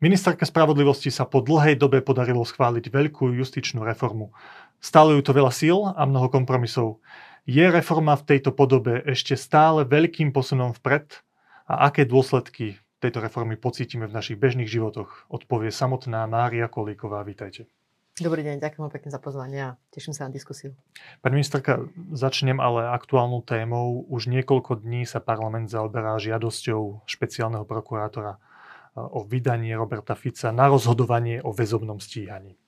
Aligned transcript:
Ministerke 0.00 0.48
spravodlivosti 0.48 1.12
sa 1.12 1.28
po 1.28 1.44
dlhej 1.44 1.76
dobe 1.76 2.00
podarilo 2.00 2.40
schváliť 2.40 2.88
veľkú 2.88 3.36
justičnú 3.36 3.84
reformu. 3.84 4.32
Stále 4.80 5.12
ju 5.12 5.20
to 5.20 5.36
veľa 5.36 5.52
síl 5.52 5.92
a 5.92 6.08
mnoho 6.08 6.32
kompromisov. 6.32 7.04
Je 7.44 7.60
reforma 7.68 8.16
v 8.16 8.24
tejto 8.24 8.48
podobe 8.56 9.04
ešte 9.04 9.36
stále 9.36 9.84
veľkým 9.84 10.32
posunom 10.32 10.72
vpred? 10.72 11.20
A 11.68 11.92
aké 11.92 12.08
dôsledky 12.08 12.80
tejto 12.96 13.20
reformy 13.20 13.60
pocítime 13.60 14.08
v 14.08 14.16
našich 14.16 14.40
bežných 14.40 14.72
životoch? 14.72 15.28
Odpovie 15.28 15.68
samotná 15.68 16.24
Mária 16.24 16.64
Kolíková. 16.72 17.20
Vítajte. 17.20 17.68
Dobrý 18.16 18.40
deň, 18.40 18.56
ďakujem 18.56 18.88
pekne 18.88 19.12
za 19.12 19.20
pozvanie 19.20 19.60
a 19.60 19.70
teším 19.92 20.16
sa 20.16 20.24
na 20.24 20.32
diskusiu. 20.32 20.72
Pani 21.20 21.44
ministerka, 21.44 21.84
začnem 22.16 22.56
ale 22.56 22.88
aktuálnou 22.88 23.44
témou. 23.44 24.08
Už 24.08 24.32
niekoľko 24.32 24.80
dní 24.80 25.04
sa 25.04 25.20
parlament 25.20 25.68
zaoberá 25.68 26.16
žiadosťou 26.16 27.04
špeciálneho 27.04 27.68
prokurátora 27.68 28.40
o 28.94 29.22
vydanie 29.22 29.76
Roberta 29.78 30.18
Fica 30.18 30.50
na 30.50 30.66
rozhodovanie 30.66 31.38
o 31.42 31.54
väzobnom 31.54 32.02
stíhaní. 32.02 32.58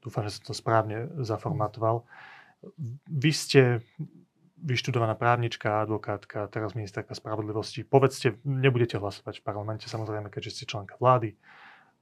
Dúfam, 0.00 0.24
že 0.24 0.38
som 0.38 0.52
to 0.52 0.54
správne 0.56 1.10
zaformatoval. 1.20 2.06
Vy 3.10 3.30
ste 3.34 3.60
vyštudovaná 4.56 5.18
právnička, 5.18 5.84
advokátka, 5.84 6.48
teraz 6.48 6.72
ministerka 6.72 7.12
spravodlivosti. 7.12 7.84
Povedzte, 7.84 8.40
nebudete 8.46 8.96
hlasovať 8.96 9.42
v 9.42 9.46
parlamente, 9.46 9.86
samozrejme, 9.90 10.32
keďže 10.32 10.62
ste 10.62 10.64
členka 10.64 10.96
vlády. 10.96 11.36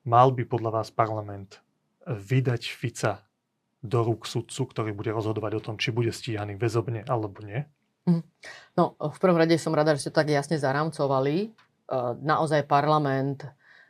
Mal 0.06 0.30
by 0.30 0.46
podľa 0.46 0.70
vás 0.80 0.88
parlament 0.94 1.58
vydať 2.06 2.70
Fica 2.70 3.24
do 3.80 4.04
rúk 4.04 4.28
sudcu, 4.28 4.68
ktorý 4.68 4.90
bude 4.94 5.10
rozhodovať 5.10 5.52
o 5.58 5.64
tom, 5.64 5.74
či 5.80 5.90
bude 5.90 6.12
stíhaný 6.14 6.54
väzobne 6.54 7.02
alebo 7.08 7.42
nie? 7.42 7.66
Mhm. 8.04 8.22
No, 8.76 8.94
v 9.00 9.18
prvom 9.18 9.40
rade 9.40 9.56
som 9.56 9.72
rada, 9.72 9.96
že 9.96 10.08
ste 10.08 10.12
tak 10.12 10.28
jasne 10.28 10.60
zarámcovali 10.60 11.50
E, 11.50 11.73
naozaj 12.22 12.64
parlament 12.64 13.44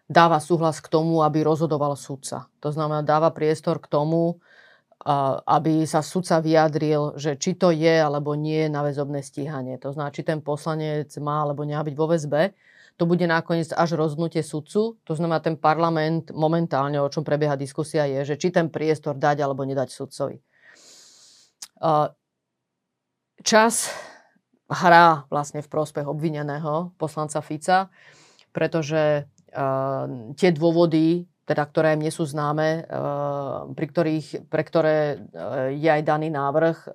dáva 0.08 0.36
súhlas 0.40 0.80
k 0.84 0.90
tomu, 0.92 1.24
aby 1.24 1.40
rozhodoval 1.40 1.96
sudca. 1.96 2.48
To 2.60 2.68
znamená, 2.68 3.00
dáva 3.00 3.32
priestor 3.32 3.80
k 3.80 3.88
tomu, 3.88 4.36
e, 4.36 4.36
aby 5.48 5.88
sa 5.88 6.04
sudca 6.04 6.44
vyjadril, 6.44 7.16
že 7.16 7.40
či 7.40 7.56
to 7.56 7.72
je 7.72 8.04
alebo 8.04 8.36
nie 8.36 8.68
na 8.68 8.84
väzobné 8.84 9.24
stíhanie. 9.24 9.80
To 9.80 9.96
znamená, 9.96 10.12
či 10.12 10.22
ten 10.26 10.44
poslanec 10.44 11.08
má 11.20 11.44
alebo 11.44 11.64
nemá 11.64 11.80
byť 11.80 11.96
vo 11.96 12.06
väzbe. 12.12 12.52
To 12.94 13.10
bude 13.10 13.26
nakoniec 13.26 13.74
až 13.74 13.98
rozhodnutie 13.98 14.44
sudcu. 14.44 15.00
To 15.02 15.12
znamená, 15.16 15.42
ten 15.42 15.58
parlament 15.58 16.30
momentálne, 16.30 17.00
o 17.02 17.10
čom 17.10 17.26
prebieha 17.26 17.58
diskusia, 17.58 18.06
je, 18.06 18.36
že 18.36 18.38
či 18.38 18.54
ten 18.54 18.70
priestor 18.70 19.18
dať 19.18 19.40
alebo 19.42 19.64
nedať 19.64 19.88
sudcovi. 19.88 20.36
E, 20.36 20.42
čas 23.40 23.88
hrá 24.68 25.28
vlastne 25.28 25.60
v 25.60 25.68
prospech 25.68 26.08
obvineného 26.08 26.92
poslanca 26.96 27.40
Fica, 27.44 27.92
pretože 28.54 29.26
uh, 29.52 30.32
tie 30.38 30.50
dôvody, 30.54 31.28
teda, 31.44 31.68
ktoré 31.68 32.00
mne 32.00 32.08
sú 32.08 32.24
známe, 32.24 32.88
uh, 32.88 33.68
pri 33.76 33.86
ktorých, 33.90 34.48
pre 34.48 34.62
ktoré 34.64 34.96
uh, 35.20 35.68
je 35.74 35.90
aj 35.90 36.02
daný 36.04 36.32
návrh, 36.32 36.90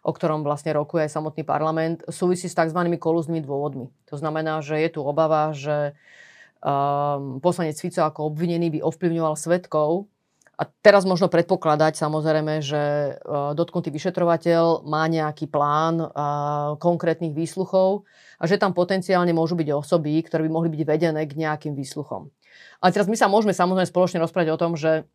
o 0.00 0.10
ktorom 0.16 0.40
vlastne 0.40 0.72
rokuje 0.72 1.04
aj 1.04 1.12
samotný 1.12 1.44
parlament, 1.44 2.00
súvisí 2.08 2.48
s 2.48 2.56
tzv. 2.56 2.80
kolúznymi 2.96 3.44
dôvodmi. 3.44 3.92
To 4.08 4.16
znamená, 4.16 4.64
že 4.64 4.80
je 4.80 4.88
tu 4.96 5.04
obava, 5.04 5.52
že 5.52 5.92
poslanec 7.40 7.76
Fico 7.76 8.04
ako 8.04 8.32
obvinený 8.32 8.80
by 8.80 8.80
ovplyvňoval 8.84 9.36
svetkov, 9.36 10.08
a 10.60 10.68
teraz 10.84 11.08
možno 11.08 11.32
predpokladať 11.32 11.96
samozrejme, 11.96 12.60
že 12.60 12.82
e, 12.84 13.12
dotknutý 13.56 13.88
vyšetrovateľ 13.88 14.84
má 14.84 15.08
nejaký 15.08 15.48
plán 15.48 16.04
e, 16.04 16.06
konkrétnych 16.76 17.32
výsluchov 17.32 18.04
a 18.36 18.44
že 18.44 18.60
tam 18.60 18.76
potenciálne 18.76 19.32
môžu 19.32 19.56
byť 19.56 19.72
osoby, 19.72 20.20
ktoré 20.20 20.44
by 20.44 20.52
mohli 20.52 20.68
byť 20.68 20.82
vedené 20.84 21.24
k 21.24 21.40
nejakým 21.40 21.72
výsluchom. 21.72 22.28
Ale 22.84 22.92
teraz 22.92 23.08
my 23.08 23.16
sa 23.16 23.32
môžeme 23.32 23.56
samozrejme 23.56 23.88
spoločne 23.88 24.20
rozprávať 24.20 24.52
o 24.52 24.60
tom, 24.60 24.76
že 24.76 25.08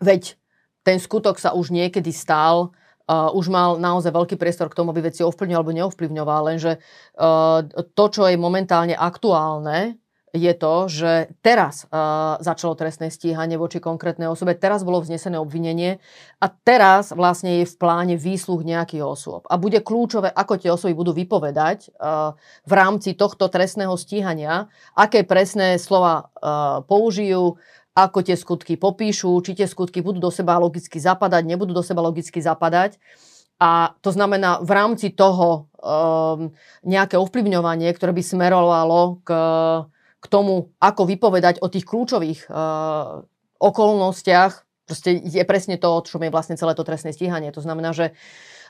veď 0.00 0.40
ten 0.80 0.96
skutok 0.96 1.36
sa 1.36 1.52
už 1.52 1.68
niekedy 1.68 2.08
stal, 2.14 2.72
uh, 3.10 3.28
už 3.34 3.50
mal 3.50 3.76
naozaj 3.76 4.14
veľký 4.14 4.36
priestor 4.38 4.70
k 4.70 4.78
tomu, 4.78 4.94
aby 4.94 5.10
veci 5.10 5.26
ovplyvňoval 5.26 5.60
alebo 5.66 5.74
neovplyvňoval, 5.74 6.40
lenže 6.46 6.72
uh, 6.78 7.66
to, 7.90 8.04
čo 8.06 8.22
je 8.30 8.38
momentálne 8.38 8.94
aktuálne, 8.94 9.98
je 10.36 10.52
to, 10.54 10.74
že 10.86 11.12
teraz 11.40 11.88
uh, 11.88 12.36
začalo 12.44 12.76
trestné 12.76 13.08
stíhanie 13.08 13.56
voči 13.56 13.80
konkrétnej 13.80 14.28
osobe, 14.28 14.52
teraz 14.54 14.84
bolo 14.84 15.00
vznesené 15.00 15.40
obvinenie 15.40 15.98
a 16.38 16.46
teraz 16.52 17.16
vlastne 17.16 17.64
je 17.64 17.66
v 17.66 17.78
pláne 17.80 18.14
výsluh 18.20 18.60
nejakých 18.60 19.02
osôb. 19.02 19.42
A 19.48 19.56
bude 19.56 19.80
kľúčové, 19.80 20.28
ako 20.30 20.60
tie 20.60 20.70
osoby 20.70 20.92
budú 20.92 21.16
vypovedať 21.16 21.90
uh, 21.96 22.36
v 22.68 22.72
rámci 22.76 23.16
tohto 23.16 23.48
trestného 23.48 23.96
stíhania, 23.96 24.68
aké 24.92 25.24
presné 25.24 25.80
slova 25.80 26.28
uh, 26.36 26.84
použijú, 26.84 27.56
ako 27.96 28.20
tie 28.20 28.36
skutky 28.36 28.76
popíšu, 28.76 29.40
či 29.40 29.56
tie 29.56 29.64
skutky 29.64 30.04
budú 30.04 30.20
do 30.20 30.28
seba 30.28 30.60
logicky 30.60 31.00
zapadať, 31.00 31.48
nebudú 31.48 31.72
do 31.72 31.80
seba 31.80 32.04
logicky 32.04 32.44
zapadať. 32.44 33.00
A 33.56 33.96
to 34.04 34.12
znamená 34.12 34.60
v 34.60 34.70
rámci 34.76 35.16
toho 35.16 35.72
um, 35.80 36.52
nejaké 36.84 37.16
ovplyvňovanie, 37.16 37.88
ktoré 37.96 38.12
by 38.12 38.20
smerovalo 38.20 39.24
k 39.24 39.30
k 40.20 40.26
tomu, 40.26 40.72
ako 40.80 41.04
vypovedať 41.06 41.60
o 41.60 41.68
tých 41.68 41.84
kľúčových 41.84 42.48
uh, 42.48 43.22
okolnostiach, 43.60 44.52
proste 44.88 45.20
je 45.20 45.44
presne 45.44 45.76
to, 45.76 46.02
čo 46.04 46.16
je 46.18 46.32
vlastne 46.32 46.56
celé 46.58 46.72
to 46.74 46.84
trestné 46.84 47.12
stíhanie. 47.12 47.52
To 47.52 47.60
znamená, 47.60 47.92
že 47.92 48.16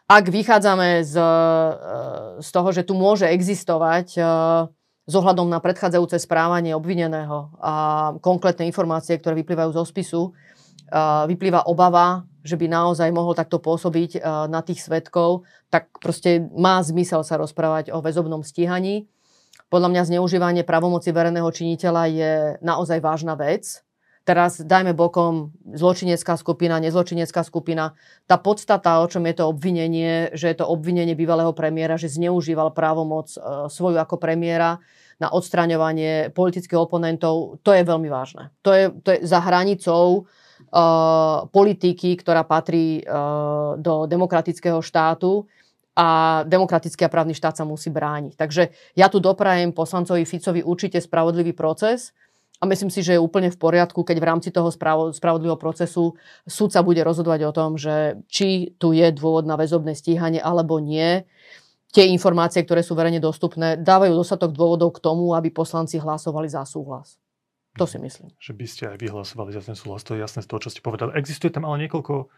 ak 0.07 0.31
vychádzame 0.31 1.03
z, 1.07 1.15
uh, 1.19 1.31
z 2.43 2.49
toho, 2.51 2.69
že 2.75 2.83
tu 2.87 2.95
môže 2.95 3.27
existovať 3.27 4.07
uh, 4.19 4.27
s 5.07 5.15
ohľadom 5.15 5.47
na 5.47 5.63
predchádzajúce 5.63 6.19
správanie 6.19 6.75
obvineného 6.75 7.55
a 7.63 7.75
konkrétne 8.19 8.67
informácie, 8.67 9.15
ktoré 9.23 9.39
vyplývajú 9.39 9.71
zo 9.79 9.87
spisu, 9.87 10.35
vyplýva 11.31 11.71
obava, 11.71 12.27
že 12.43 12.59
by 12.59 12.67
naozaj 12.67 13.15
mohol 13.15 13.35
takto 13.35 13.63
pôsobiť 13.63 14.23
na 14.51 14.63
tých 14.67 14.83
svetkov, 14.83 15.47
tak 15.71 15.95
proste 15.99 16.47
má 16.55 16.83
zmysel 16.83 17.23
sa 17.23 17.39
rozprávať 17.39 17.95
o 17.95 18.03
väzobnom 18.03 18.43
stíhaní. 18.43 19.07
Podľa 19.67 19.89
mňa 19.91 20.03
zneužívanie 20.15 20.63
pravomoci 20.63 21.11
verejného 21.11 21.51
činiteľa 21.51 22.05
je 22.07 22.33
naozaj 22.63 23.03
vážna 23.03 23.35
vec. 23.35 23.83
Teraz 24.27 24.59
dajme 24.59 24.91
bokom 24.91 25.55
zločinecká 25.63 26.35
skupina, 26.35 26.83
nezločinecká 26.83 27.47
skupina. 27.47 27.95
Tá 28.27 28.43
podstata, 28.43 28.99
o 28.99 29.07
čom 29.07 29.23
je 29.23 29.39
to 29.39 29.47
obvinenie, 29.47 30.35
že 30.35 30.51
je 30.51 30.57
to 30.59 30.67
obvinenie 30.67 31.15
bývalého 31.15 31.55
premiéra, 31.55 31.95
že 31.95 32.11
zneužíval 32.11 32.75
právomoc 32.75 33.31
e, 33.31 33.39
svoju 33.71 34.03
ako 34.03 34.19
premiéra 34.19 34.83
na 35.23 35.31
odstraňovanie 35.31 36.35
politických 36.35 36.77
oponentov, 36.77 37.63
to 37.63 37.71
je 37.73 37.83
veľmi 37.87 38.11
vážne. 38.11 38.51
To 38.67 38.71
je, 38.75 38.85
to 39.01 39.09
je 39.17 39.19
za 39.25 39.41
hranicou 39.41 40.29
uh, 40.29 41.49
politiky, 41.49 42.21
ktorá 42.21 42.45
patrí 42.45 43.01
uh, 43.01 43.81
do 43.81 44.05
demokratického 44.05 44.85
štátu 44.85 45.49
a 45.97 46.45
demokratický 46.45 47.09
a 47.09 47.13
právny 47.13 47.33
štát 47.33 47.57
sa 47.57 47.65
musí 47.65 47.89
brániť. 47.89 48.37
Takže 48.37 48.69
ja 48.93 49.09
tu 49.09 49.17
doprajem 49.17 49.73
poslancovi 49.73 50.29
Ficovi 50.29 50.61
určite 50.61 51.01
spravodlivý 51.01 51.57
proces 51.57 52.13
a 52.61 52.69
myslím 52.69 52.93
si, 52.93 53.01
že 53.01 53.17
je 53.17 53.21
úplne 53.21 53.49
v 53.49 53.57
poriadku, 53.57 54.05
keď 54.05 54.17
v 54.21 54.29
rámci 54.29 54.49
toho 54.53 54.69
spravodlivého 55.13 55.57
procesu 55.57 56.17
súd 56.45 56.73
sa 56.73 56.85
bude 56.85 57.01
rozhodovať 57.01 57.41
o 57.49 57.53
tom, 57.57 57.81
že 57.81 58.21
či 58.29 58.77
tu 58.77 58.93
je 58.93 59.09
dôvod 59.13 59.49
na 59.49 59.57
väzobné 59.57 59.97
stíhanie 59.97 60.41
alebo 60.41 60.81
nie. 60.81 61.25
Tie 61.97 62.05
informácie, 62.13 62.61
ktoré 62.61 62.85
sú 62.85 62.93
verejne 62.93 63.25
dostupné, 63.25 63.81
dávajú 63.81 64.13
dostatok 64.13 64.53
dôvodov 64.53 65.01
k 65.01 65.05
tomu, 65.05 65.33
aby 65.33 65.49
poslanci 65.49 65.97
hlasovali 65.97 66.49
za 66.49 66.69
súhlas. 66.69 67.17
To 67.77 67.85
si 67.85 68.01
myslím. 68.01 68.33
Že 68.41 68.53
by 68.57 68.67
ste 68.69 68.83
aj 68.89 68.97
vyhlasovali 69.01 69.53
za 69.53 69.61
ten 69.65 69.77
súhlas, 69.77 70.05
to 70.05 70.17
je 70.17 70.25
jasné 70.25 70.41
z 70.45 70.49
toho, 70.49 70.61
čo 70.61 70.73
ste 70.73 70.81
povedali. 70.81 71.13
Existuje 71.17 71.53
tam 71.53 71.69
ale 71.69 71.85
niekoľko 71.85 72.29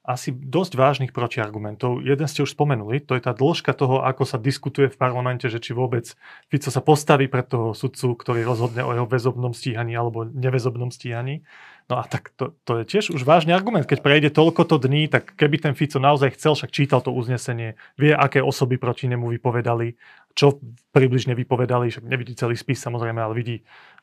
asi 0.00 0.32
dosť 0.32 0.72
vážnych 0.80 1.12
protiargumentov. 1.12 2.00
Jeden 2.00 2.24
ste 2.24 2.40
už 2.40 2.56
spomenuli, 2.56 3.04
to 3.04 3.12
je 3.14 3.22
tá 3.22 3.36
dĺžka 3.36 3.76
toho, 3.76 4.00
ako 4.00 4.24
sa 4.24 4.40
diskutuje 4.40 4.88
v 4.88 4.96
parlamente, 4.96 5.44
že 5.52 5.60
či 5.60 5.76
vôbec 5.76 6.16
Fico 6.48 6.72
sa 6.72 6.80
postaví 6.80 7.28
pred 7.28 7.44
toho 7.44 7.76
sudcu, 7.76 8.16
ktorý 8.16 8.40
rozhodne 8.42 8.80
o 8.80 8.96
jeho 8.96 9.04
väzobnom 9.04 9.52
stíhaní 9.52 9.92
alebo 9.92 10.24
neväzobnom 10.24 10.88
stíhaní. 10.88 11.44
No 11.90 11.98
a 11.98 12.06
tak 12.06 12.30
to, 12.38 12.54
to 12.62 12.80
je 12.80 12.84
tiež 12.86 13.10
už 13.10 13.26
vážny 13.26 13.50
argument. 13.50 13.82
Keď 13.82 13.98
prejde 14.00 14.30
toľkoto 14.30 14.78
dní, 14.78 15.10
tak 15.10 15.34
keby 15.34 15.58
ten 15.58 15.74
Fico 15.74 15.98
naozaj 15.98 16.38
chcel, 16.38 16.54
však 16.54 16.70
čítal 16.70 17.02
to 17.02 17.10
uznesenie, 17.10 17.74
vie, 17.98 18.14
aké 18.14 18.38
osoby 18.38 18.78
proti 18.78 19.10
nemu 19.10 19.26
vypovedali, 19.36 19.98
čo 20.34 20.62
približne 20.94 21.34
vypovedali, 21.34 21.90
však 21.90 22.06
nevidí 22.06 22.38
celý 22.38 22.54
spis 22.54 22.78
samozrejme, 22.80 23.18
ale 23.18 23.34
vidí 23.34 23.56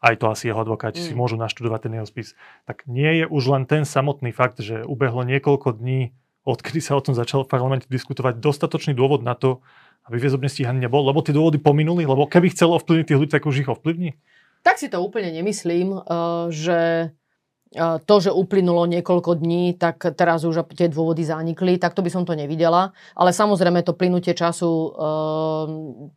aj 0.04 0.20
to 0.22 0.26
asi 0.30 0.52
jeho 0.52 0.60
advokáti 0.60 1.00
mm. 1.02 1.06
si 1.08 1.14
môžu 1.16 1.40
naštudovať 1.40 1.80
ten 1.88 1.94
jeho 1.98 2.08
spis. 2.08 2.38
Tak 2.68 2.86
nie 2.86 3.24
je 3.24 3.26
už 3.26 3.44
len 3.52 3.64
ten 3.66 3.88
samotný 3.88 4.36
fakt, 4.36 4.60
že 4.60 4.84
ubehlo 4.84 5.24
niekoľko 5.24 5.80
dní, 5.80 6.12
odkedy 6.48 6.80
sa 6.80 6.96
o 6.96 7.04
tom 7.04 7.16
začal 7.16 7.44
v 7.44 7.52
parlamente 7.52 7.88
diskutovať, 7.92 8.40
dostatočný 8.40 8.96
dôvod 8.96 9.24
na 9.24 9.36
to, 9.36 9.60
aby 10.08 10.24
väzobne 10.24 10.48
stíhaný 10.48 10.88
nebol, 10.88 11.04
lebo 11.04 11.20
tie 11.20 11.36
dôvody 11.36 11.60
pominuli, 11.60 12.08
lebo 12.08 12.28
keby 12.32 12.56
chcel 12.56 12.72
ovplyvniť 12.72 13.06
tých 13.12 13.20
ľudí, 13.20 13.32
tak 13.36 13.44
už 13.44 13.68
ich 13.68 13.72
ovplyvní? 13.72 14.16
Tak 14.64 14.80
si 14.80 14.88
to 14.88 15.04
úplne 15.04 15.32
nemyslím, 15.32 15.96
eh, 15.96 16.04
že 16.52 16.80
to, 17.75 18.16
že 18.24 18.31
uplynulo 18.31 18.88
niekoľko 18.88 19.36
dní, 19.44 19.75
tak 19.75 20.16
teraz 20.16 20.48
už 20.48 20.64
tie 20.72 20.88
dôvody 20.88 21.28
zanikli, 21.28 21.75
tak 21.75 21.94
to 21.94 22.02
by 22.02 22.08
som 22.08 22.24
to 22.24 22.31
nevidela. 22.31 22.96
Ale 23.12 23.36
samozrejme 23.36 23.84
to 23.84 23.98
plynutie 23.98 24.31
času 24.31 24.72
ehm, 24.96 26.12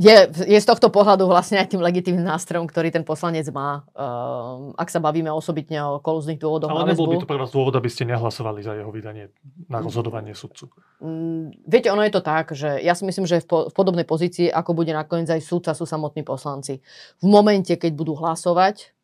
je, 0.00 0.16
je 0.48 0.58
z 0.58 0.66
tohto 0.66 0.88
pohľadu 0.88 1.28
vlastne 1.28 1.60
aj 1.60 1.76
tým 1.76 1.84
legitímnym 1.84 2.24
nástrojom, 2.24 2.64
ktorý 2.64 2.88
ten 2.88 3.04
poslanec 3.04 3.44
má, 3.52 3.84
uh, 3.92 4.72
ak 4.80 4.88
sa 4.88 4.96
bavíme 4.96 5.28
osobitne 5.28 5.76
o 5.84 6.00
kolúznych 6.00 6.40
dôvodoch. 6.40 6.72
Ale 6.72 6.96
nebol 6.96 7.12
by 7.12 7.20
to 7.20 7.28
pre 7.28 7.36
vás 7.36 7.52
dôvod, 7.52 7.76
aby 7.76 7.90
ste 7.92 8.08
nehlasovali 8.08 8.64
za 8.64 8.80
jeho 8.80 8.88
vydanie 8.88 9.28
na 9.68 9.84
rozhodovanie 9.84 10.32
sudcu? 10.32 10.72
Um, 11.04 11.52
viete, 11.68 11.92
ono 11.92 12.00
je 12.00 12.16
to 12.16 12.24
tak, 12.24 12.56
že 12.56 12.80
ja 12.80 12.96
si 12.96 13.04
myslím, 13.04 13.28
že 13.28 13.44
v, 13.44 13.46
po, 13.50 13.58
v 13.68 13.74
podobnej 13.76 14.08
pozícii, 14.08 14.48
ako 14.48 14.72
bude 14.72 14.96
nakoniec 14.96 15.28
aj 15.28 15.44
sudca, 15.44 15.76
sú 15.76 15.84
samotní 15.84 16.24
poslanci. 16.24 16.80
V 17.20 17.26
momente, 17.28 17.76
keď 17.76 17.92
budú 17.92 18.16
hlasovať, 18.16 18.96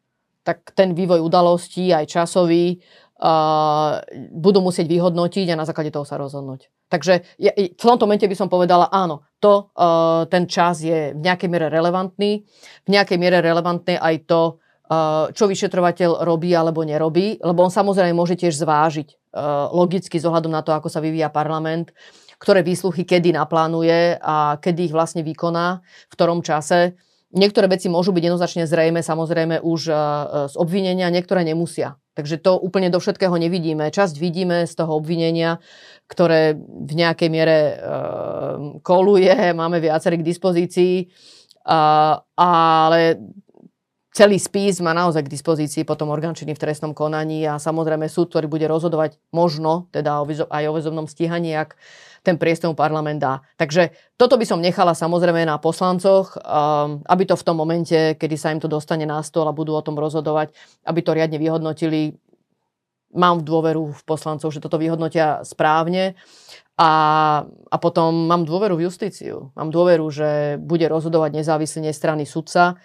tak 0.46 0.70
ten 0.78 0.94
vývoj 0.94 1.18
udalostí, 1.26 1.90
aj 1.90 2.06
časový, 2.06 2.78
uh, 3.18 3.98
budú 4.30 4.62
musieť 4.62 4.86
vyhodnotiť 4.86 5.50
a 5.50 5.58
na 5.58 5.66
základe 5.66 5.90
toho 5.90 6.06
sa 6.06 6.14
rozhodnúť. 6.14 6.70
Takže 6.86 7.26
ja, 7.42 7.50
v 7.50 7.74
tomto 7.74 8.06
momente 8.06 8.30
by 8.30 8.36
som 8.38 8.46
povedala, 8.46 8.86
áno, 8.94 9.26
to, 9.42 9.74
uh, 9.74 10.22
ten 10.30 10.46
čas 10.46 10.86
je 10.86 11.10
v 11.10 11.20
nejakej 11.20 11.50
miere 11.50 11.66
relevantný. 11.66 12.46
V 12.86 12.88
nejakej 12.94 13.18
miere 13.18 13.42
relevantné 13.42 13.98
aj 13.98 14.22
to, 14.30 14.62
uh, 14.86 15.26
čo 15.34 15.50
vyšetrovateľ 15.50 16.22
robí 16.22 16.54
alebo 16.54 16.86
nerobí, 16.86 17.42
lebo 17.42 17.66
on 17.66 17.74
samozrejme 17.74 18.14
môže 18.14 18.38
tiež 18.38 18.54
zvážiť 18.62 19.08
uh, 19.34 19.66
logicky 19.74 20.22
ohľadom 20.22 20.54
na 20.54 20.62
to, 20.62 20.70
ako 20.70 20.86
sa 20.86 21.02
vyvíja 21.02 21.26
parlament, 21.34 21.90
ktoré 22.38 22.62
výsluchy 22.62 23.02
kedy 23.02 23.34
naplánuje 23.34 24.22
a 24.22 24.60
kedy 24.62 24.92
ich 24.92 24.94
vlastne 24.94 25.26
vykoná, 25.26 25.82
v 25.82 26.12
ktorom 26.14 26.44
čase. 26.44 26.94
Niektoré 27.36 27.68
veci 27.68 27.92
môžu 27.92 28.16
byť 28.16 28.22
jednoznačne 28.32 28.64
zrejme, 28.64 29.04
samozrejme 29.04 29.60
už 29.60 29.80
z 30.48 30.54
obvinenia, 30.56 31.12
niektoré 31.12 31.44
nemusia. 31.44 32.00
Takže 32.16 32.40
to 32.40 32.56
úplne 32.56 32.88
do 32.88 32.96
všetkého 32.96 33.36
nevidíme. 33.36 33.92
Časť 33.92 34.16
vidíme 34.16 34.64
z 34.64 34.72
toho 34.72 34.96
obvinenia, 34.96 35.60
ktoré 36.08 36.56
v 36.56 36.92
nejakej 36.96 37.28
miere 37.28 37.58
uh, 37.76 38.80
koluje, 38.80 39.52
máme 39.52 39.84
viacerý 39.84 40.24
k 40.24 40.28
dispozícii, 40.32 41.12
ale 42.40 43.20
celý 44.16 44.40
spis 44.40 44.80
má 44.80 44.96
naozaj 44.96 45.28
k 45.28 45.32
dispozícii 45.36 45.84
potom 45.84 46.08
orgán 46.08 46.32
v 46.32 46.56
trestnom 46.56 46.96
konaní 46.96 47.44
a 47.44 47.60
samozrejme 47.60 48.08
súd, 48.08 48.32
ktorý 48.32 48.48
bude 48.48 48.64
rozhodovať 48.64 49.20
možno 49.28 49.92
teda 49.92 50.24
aj 50.48 50.62
o 50.64 50.72
väzobnom 50.72 51.04
stíhaní, 51.04 51.52
ak 51.52 51.76
ten 52.24 52.40
priestor 52.40 52.72
parlament 52.72 53.20
dá. 53.20 53.44
Takže 53.60 53.92
toto 54.16 54.40
by 54.40 54.48
som 54.48 54.64
nechala 54.64 54.96
samozrejme 54.96 55.44
na 55.44 55.60
poslancoch, 55.60 56.32
um, 56.40 57.04
aby 57.04 57.28
to 57.28 57.36
v 57.36 57.44
tom 57.44 57.60
momente, 57.60 58.16
kedy 58.16 58.34
sa 58.40 58.56
im 58.56 58.58
to 58.58 58.72
dostane 58.72 59.04
na 59.04 59.20
stôl 59.20 59.44
a 59.46 59.54
budú 59.54 59.76
o 59.76 59.84
tom 59.84 60.00
rozhodovať, 60.00 60.56
aby 60.88 61.00
to 61.04 61.12
riadne 61.12 61.36
vyhodnotili. 61.36 62.16
Mám 63.14 63.44
dôveru 63.46 63.94
v 63.94 64.02
poslancov, 64.02 64.50
že 64.50 64.64
toto 64.64 64.80
vyhodnotia 64.80 65.44
správne. 65.46 66.16
A, 66.76 66.90
a 67.72 67.76
potom 67.80 68.28
mám 68.28 68.44
dôveru 68.44 68.76
v 68.76 68.84
justíciu. 68.84 69.48
Mám 69.56 69.72
dôveru, 69.72 70.04
že 70.12 70.60
bude 70.60 70.84
rozhodovať 70.84 71.32
nezávislý 71.32 71.88
nestranný 71.88 72.28
sudca, 72.28 72.76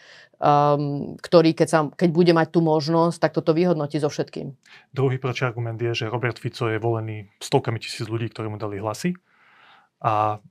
um, 0.41 1.15
ktorý, 1.21 1.53
keď, 1.53 1.67
sa, 1.69 1.79
keď 1.93 2.09
bude 2.09 2.33
mať 2.33 2.49
tú 2.49 2.59
možnosť, 2.65 3.21
tak 3.21 3.31
toto 3.38 3.53
vyhodnotí 3.53 4.01
so 4.01 4.09
všetkým. 4.09 4.57
Druhý 4.89 5.21
protiargument 5.21 5.77
je, 5.77 5.93
že 5.93 6.05
Robert 6.09 6.41
Fico 6.41 6.65
je 6.65 6.81
volený 6.81 7.29
stovkami 7.38 7.77
tisíc 7.77 8.09
ľudí, 8.09 8.33
ktorí 8.33 8.49
mu 8.49 8.57
dali 8.57 8.81
hlasy 8.81 9.13
a 10.01 10.41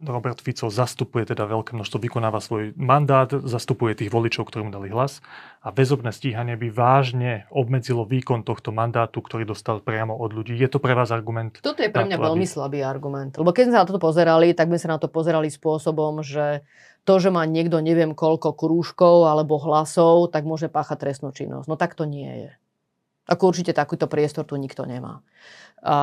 Robert 0.00 0.40
Fico 0.40 0.72
zastupuje 0.72 1.28
teda 1.28 1.44
veľké 1.44 1.76
množstvo, 1.76 2.00
vykonáva 2.00 2.40
svoj 2.40 2.72
mandát, 2.80 3.28
zastupuje 3.28 3.92
tých 3.92 4.08
voličov, 4.08 4.48
ktorým 4.48 4.72
dali 4.72 4.88
hlas 4.88 5.20
a 5.60 5.68
väzobné 5.68 6.08
stíhanie 6.08 6.56
by 6.56 6.72
vážne 6.72 7.44
obmedzilo 7.52 8.08
výkon 8.08 8.40
tohto 8.40 8.72
mandátu, 8.72 9.20
ktorý 9.20 9.44
dostal 9.44 9.84
priamo 9.84 10.16
od 10.16 10.32
ľudí. 10.32 10.56
Je 10.56 10.72
to 10.72 10.80
pre 10.80 10.96
vás 10.96 11.12
argument? 11.12 11.60
Toto 11.60 11.84
je 11.84 11.92
pre 11.92 12.08
mňa 12.08 12.16
veľmi 12.16 12.48
aby... 12.48 12.54
slabý 12.56 12.80
argument. 12.80 13.36
Lebo 13.36 13.52
keď 13.52 13.68
sme 13.68 13.74
sa 13.76 13.80
na 13.84 13.88
toto 13.92 14.00
pozerali, 14.00 14.56
tak 14.56 14.72
sme 14.72 14.80
sa 14.80 14.88
na 14.88 14.96
to 14.96 15.12
pozerali 15.12 15.52
spôsobom, 15.52 16.24
že 16.24 16.64
to, 17.04 17.14
že 17.18 17.32
má 17.32 17.44
niekto 17.48 17.80
neviem 17.80 18.12
koľko 18.12 18.54
krúžkov 18.54 19.28
alebo 19.28 19.56
hlasov, 19.60 20.30
tak 20.30 20.44
môže 20.44 20.68
páchať 20.68 21.08
trestnú 21.08 21.30
činnosť. 21.32 21.66
No 21.66 21.76
tak 21.76 21.96
to 21.96 22.04
nie 22.04 22.48
je. 22.48 22.52
Ako 23.30 23.54
určite 23.54 23.70
takýto 23.70 24.10
priestor 24.10 24.42
tu 24.42 24.58
nikto 24.58 24.84
nemá. 24.84 25.22
A 25.80 25.96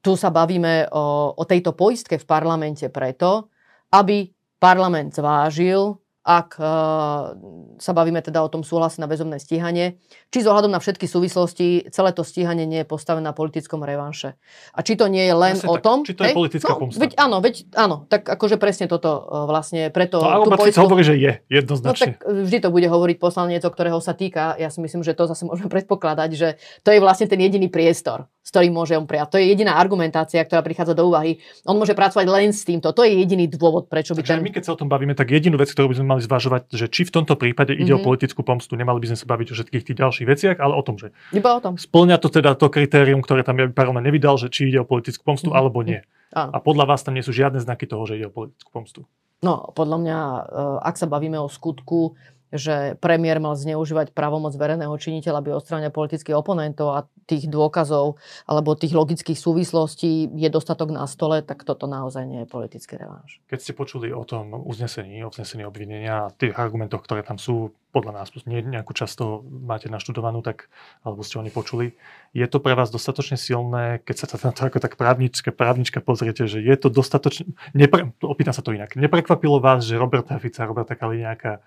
tu 0.00 0.16
sa 0.16 0.32
bavíme 0.32 0.88
o, 0.88 1.36
o 1.36 1.44
tejto 1.44 1.76
poistke 1.76 2.16
v 2.16 2.28
parlamente 2.28 2.86
preto, 2.88 3.52
aby 3.92 4.30
parlament 4.56 5.12
zvážil, 5.12 6.00
ak 6.26 6.58
uh, 6.58 7.38
sa 7.78 7.92
bavíme 7.94 8.18
teda 8.18 8.42
o 8.42 8.50
tom 8.50 8.66
súhlase 8.66 8.98
na 8.98 9.06
väzobné 9.06 9.38
stíhanie, 9.38 10.02
či 10.34 10.42
z 10.42 10.50
ohľadom 10.50 10.74
na 10.74 10.82
všetky 10.82 11.06
súvislosti 11.06 11.86
celé 11.94 12.10
to 12.10 12.26
stíhanie 12.26 12.66
nie 12.66 12.82
je 12.82 12.88
postavené 12.90 13.22
na 13.22 13.30
politickom 13.30 13.86
revanše. 13.86 14.34
A 14.74 14.82
či 14.82 14.98
to 14.98 15.06
nie 15.06 15.22
je 15.22 15.34
len 15.38 15.54
Jasne, 15.54 15.70
o 15.70 15.78
tom... 15.78 16.02
Či 16.02 16.18
to 16.18 16.26
hej, 16.26 16.34
je 16.34 16.38
politická 16.42 16.72
no, 16.74 16.78
pomsta. 16.82 16.98
Veď, 16.98 17.12
áno, 17.14 17.36
veď, 17.38 17.54
áno, 17.78 17.96
tak 18.10 18.26
akože 18.26 18.58
presne 18.58 18.90
toto 18.90 19.22
uh, 19.22 19.46
vlastne 19.46 19.94
preto... 19.94 20.18
No, 20.18 20.50
ale 20.50 20.58
poistku... 20.58 20.82
hovorí, 20.82 21.06
že 21.06 21.14
je, 21.14 21.32
jednoznačne. 21.46 22.18
No 22.18 22.26
tak 22.26 22.26
vždy 22.26 22.58
to 22.58 22.68
bude 22.74 22.88
hovoriť 22.90 23.16
poslanec, 23.22 23.62
o 23.62 23.70
ktorého 23.70 24.02
sa 24.02 24.18
týka. 24.18 24.58
Ja 24.58 24.66
si 24.74 24.82
myslím, 24.82 25.06
že 25.06 25.14
to 25.14 25.30
zase 25.30 25.46
môžeme 25.46 25.70
predpokladať, 25.70 26.30
že 26.34 26.48
to 26.82 26.90
je 26.90 26.98
vlastne 26.98 27.30
ten 27.30 27.38
jediný 27.38 27.70
priestor, 27.70 28.26
s 28.42 28.50
ktorým 28.50 28.74
môže 28.74 28.98
on 28.98 29.06
prijať. 29.06 29.30
To 29.30 29.38
je 29.38 29.46
jediná 29.46 29.78
argumentácia, 29.78 30.42
ktorá 30.42 30.66
prichádza 30.66 30.98
do 30.98 31.06
úvahy. 31.06 31.38
On 31.62 31.78
môže 31.78 31.94
pracovať 31.94 32.26
len 32.26 32.50
s 32.50 32.66
týmto. 32.66 32.90
To 32.90 33.06
je 33.06 33.14
jediný 33.14 33.46
dôvod, 33.46 33.86
prečo 33.86 34.18
by 34.18 34.26
Takže 34.26 34.34
ten... 34.34 34.42
my 34.42 34.50
keď 34.50 34.62
sa 34.66 34.74
o 34.74 34.80
tom 34.82 34.90
bavíme, 34.90 35.14
tak 35.14 35.30
jedinú 35.30 35.54
vec, 35.54 35.70
ktorú 35.70 35.94
by 35.94 35.96
sme 36.02 36.06
mali 36.15 36.15
zvažovať, 36.24 36.72
že 36.72 36.86
či 36.88 37.04
v 37.04 37.14
tomto 37.20 37.34
prípade 37.36 37.74
ide 37.74 37.92
mm-hmm. 37.92 37.96
o 37.96 38.00
mhm. 38.00 38.06
politickú 38.06 38.40
pomstu, 38.46 38.78
nemali 38.78 39.02
by 39.02 39.12
sme 39.12 39.18
sa 39.18 39.26
baviť 39.26 39.48
o 39.52 39.54
všetkých 39.56 39.84
tých 39.86 39.98
ďalších 39.98 40.26
veciach, 40.26 40.56
ale 40.60 40.72
o 40.76 40.82
tom, 40.84 40.96
že 40.96 41.12
Iba 41.34 41.56
o 41.56 41.60
tom. 41.60 41.74
splňa 41.76 42.16
to 42.22 42.28
teda 42.32 42.56
to 42.56 42.72
kritérium, 42.72 43.20
ktoré 43.20 43.42
tam 43.44 43.58
parlament 43.72 44.06
nevydal, 44.06 44.40
že 44.40 44.48
či 44.48 44.72
ide 44.72 44.80
o 44.82 44.86
politickú 44.88 45.22
pomstu 45.26 45.50
mm-hmm. 45.52 45.58
alebo 45.58 45.84
nie. 45.84 46.00
Áno. 46.34 46.50
A 46.52 46.58
podľa 46.60 46.84
vás 46.90 47.00
tam 47.06 47.14
nie 47.14 47.24
sú 47.24 47.30
žiadne 47.32 47.62
znaky 47.62 47.86
toho, 47.86 48.04
že 48.04 48.18
ide 48.18 48.28
o 48.28 48.34
politickú 48.34 48.70
pomstu. 48.72 49.00
No, 49.44 49.68
podľa 49.76 49.98
mňa, 50.00 50.18
e, 50.20 50.40
ak 50.80 50.96
sa 50.96 51.06
bavíme 51.06 51.36
o 51.36 51.48
skutku, 51.48 52.16
že 52.54 52.94
premiér 53.02 53.42
mal 53.42 53.58
zneužívať 53.58 54.14
právomoc 54.14 54.54
verejného 54.54 54.94
činiteľa, 54.94 55.42
aby 55.42 55.50
odstránil 55.50 55.90
politických 55.90 56.38
oponentov 56.38 56.88
a 56.94 57.00
tých 57.26 57.50
dôkazov 57.50 58.22
alebo 58.46 58.78
tých 58.78 58.94
logických 58.94 59.34
súvislostí 59.34 60.30
je 60.30 60.48
dostatok 60.48 60.94
na 60.94 61.10
stole, 61.10 61.42
tak 61.42 61.66
toto 61.66 61.90
naozaj 61.90 62.22
nie 62.22 62.46
je 62.46 62.48
politický 62.48 62.94
revanš. 62.94 63.42
Keď 63.50 63.58
ste 63.58 63.72
počuli 63.74 64.14
o 64.14 64.22
tom 64.22 64.54
uznesení, 64.54 65.26
o 65.26 65.30
uznesení 65.30 65.66
obvinenia 65.66 66.30
a 66.30 66.32
tých 66.32 66.54
argumentoch, 66.54 67.02
ktoré 67.02 67.26
tam 67.26 67.36
sú, 67.36 67.74
podľa 67.90 68.22
nás 68.22 68.28
nie, 68.46 68.62
nejakú 68.62 68.94
časť 68.94 69.14
toho 69.18 69.42
máte 69.42 69.90
naštudovanú, 69.90 70.38
tak, 70.44 70.70
alebo 71.02 71.26
ste 71.26 71.40
o 71.40 71.44
nej 71.44 71.50
počuli, 71.50 71.98
je 72.30 72.46
to 72.46 72.62
pre 72.62 72.78
vás 72.78 72.94
dostatočne 72.94 73.34
silné, 73.34 73.98
keď 74.06 74.16
sa 74.22 74.26
na 74.46 74.52
to 74.54 74.70
ako 74.70 74.78
tak 74.78 74.94
právnička, 74.94 75.50
právnička 75.50 75.98
pozriete, 75.98 76.46
že 76.46 76.62
je 76.62 76.76
to 76.78 76.92
dostatočne, 76.92 77.58
nepre, 77.74 78.14
opýtam 78.22 78.54
sa 78.54 78.62
to 78.62 78.70
inak, 78.70 78.94
neprekvapilo 78.94 79.58
vás, 79.58 79.82
že 79.82 79.98
Roberta 79.98 80.38
Fica, 80.38 80.68
Roberta 80.68 80.94
Kaliňáka 80.94 81.58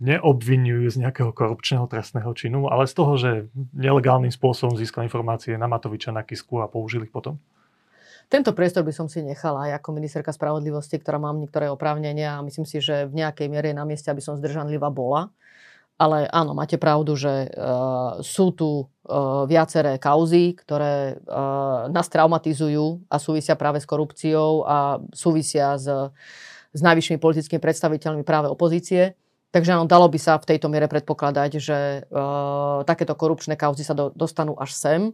neobvinujú 0.00 0.86
z 0.88 0.96
nejakého 1.02 1.34
korupčného 1.34 1.84
trestného 1.90 2.30
činu, 2.32 2.70
ale 2.70 2.86
z 2.86 2.94
toho, 2.94 3.12
že 3.18 3.30
nelegálnym 3.74 4.30
spôsobom 4.30 4.78
získal 4.78 5.04
informácie 5.04 5.58
na 5.58 5.66
Matoviča, 5.66 6.14
na 6.14 6.22
Kisku 6.22 6.62
a 6.62 6.70
použili 6.70 7.10
ich 7.10 7.14
potom? 7.14 7.42
Tento 8.32 8.56
priestor 8.56 8.80
by 8.86 8.96
som 8.96 9.12
si 9.12 9.20
nechala 9.20 9.68
aj 9.68 9.82
ako 9.82 9.88
ministerka 9.92 10.32
spravodlivosti, 10.32 10.96
ktorá 10.96 11.20
mám 11.20 11.36
niektoré 11.36 11.68
oprávnenia 11.68 12.40
a 12.40 12.44
myslím 12.46 12.64
si, 12.64 12.80
že 12.80 13.04
v 13.04 13.20
nejakej 13.20 13.50
miere 13.52 13.76
na 13.76 13.84
mieste, 13.84 14.08
aby 14.08 14.24
som 14.24 14.40
zdržanlivá 14.40 14.88
bola. 14.88 15.28
Ale 16.00 16.24
áno, 16.32 16.56
máte 16.56 16.80
pravdu, 16.80 17.12
že 17.14 17.52
uh, 17.52 18.18
sú 18.24 18.56
tu 18.56 18.88
uh, 18.88 19.44
viaceré 19.44 20.00
kauzy, 20.00 20.56
ktoré 20.56 21.20
uh, 21.20 21.92
nás 21.92 22.08
traumatizujú 22.08 23.04
a 23.12 23.20
súvisia 23.20 23.52
práve 23.54 23.78
s 23.78 23.86
korupciou 23.86 24.64
a 24.64 24.98
súvisia 25.12 25.76
s, 25.76 25.86
s 26.72 26.80
najvyššími 26.80 27.20
politickými 27.20 27.60
predstaviteľmi 27.60 28.24
práve 28.24 28.48
opozície. 28.48 29.14
Takže 29.52 29.76
áno, 29.76 29.84
dalo 29.84 30.08
by 30.08 30.16
sa 30.16 30.40
v 30.40 30.48
tejto 30.48 30.72
miere 30.72 30.88
predpokladať, 30.88 31.50
že 31.60 32.08
uh, 32.08 32.80
takéto 32.88 33.12
korupčné 33.12 33.60
kauzy 33.60 33.84
sa 33.84 33.92
do, 33.92 34.08
dostanú 34.16 34.56
až 34.56 34.72
sem. 34.72 35.12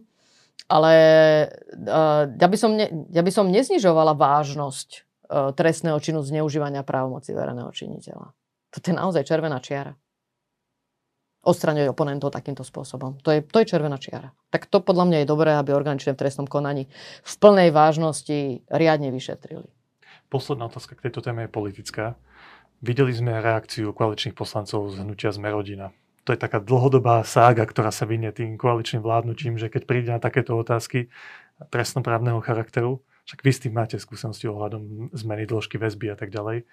Ale 0.71 0.93
uh, 1.75 2.23
ja, 2.31 2.47
by 2.47 2.57
som 2.59 2.71
ne, 2.71 2.87
ja 3.11 3.19
by 3.19 3.31
som 3.35 3.51
neznižovala 3.51 4.15
vážnosť 4.15 4.89
uh, 4.95 5.51
trestného 5.51 5.99
činu 5.99 6.23
zneužívania 6.23 6.87
právomoci 6.87 7.35
verejného 7.35 7.71
činiteľa. 7.75 8.31
To 8.71 8.77
je 8.79 8.95
naozaj 8.95 9.27
červená 9.27 9.59
čiara. 9.59 9.91
Odstraňuje 11.43 11.91
oponentov 11.91 12.31
takýmto 12.31 12.63
spôsobom. 12.63 13.19
To 13.23 13.35
je, 13.35 13.43
to 13.43 13.63
je 13.63 13.67
červená 13.75 13.99
čiara. 13.99 14.31
Tak 14.51 14.71
to 14.71 14.79
podľa 14.79 15.07
mňa 15.07 15.17
je 15.23 15.31
dobré, 15.31 15.51
aby 15.55 15.75
organičné 15.75 16.15
v 16.15 16.21
trestnom 16.21 16.47
konaní 16.47 16.87
v 17.23 17.33
plnej 17.39 17.75
vážnosti 17.75 18.63
riadne 18.71 19.11
vyšetrili. 19.11 19.67
Posledná 20.29 20.69
otázka 20.69 20.95
k 20.95 21.09
tejto 21.09 21.25
téme 21.25 21.47
je 21.47 21.51
politická. 21.51 22.19
Videli 22.79 23.11
sme 23.11 23.43
reakciu 23.43 23.91
koaličných 23.91 24.35
poslancov 24.35 24.95
z 24.95 25.03
hnutia 25.03 25.35
Zmerodina. 25.35 25.91
To 26.23 26.31
je 26.31 26.39
taká 26.39 26.63
dlhodobá 26.63 27.19
sága, 27.27 27.67
ktorá 27.67 27.91
sa 27.91 28.07
vynie 28.07 28.31
tým 28.31 28.55
koaličným 28.55 29.03
vládnutím, 29.03 29.59
že 29.59 29.67
keď 29.67 29.81
príde 29.83 30.09
na 30.15 30.21
takéto 30.23 30.55
otázky 30.55 31.11
trestnoprávneho 31.73 32.39
charakteru, 32.39 33.03
však 33.27 33.43
vy 33.43 33.51
s 33.51 33.61
tým 33.67 33.73
máte 33.75 33.99
skúsenosti 33.99 34.47
ohľadom 34.47 35.11
zmeny 35.11 35.43
dĺžky 35.43 35.75
väzby 35.75 36.13
a 36.13 36.17
tak 36.17 36.31
ďalej, 36.31 36.63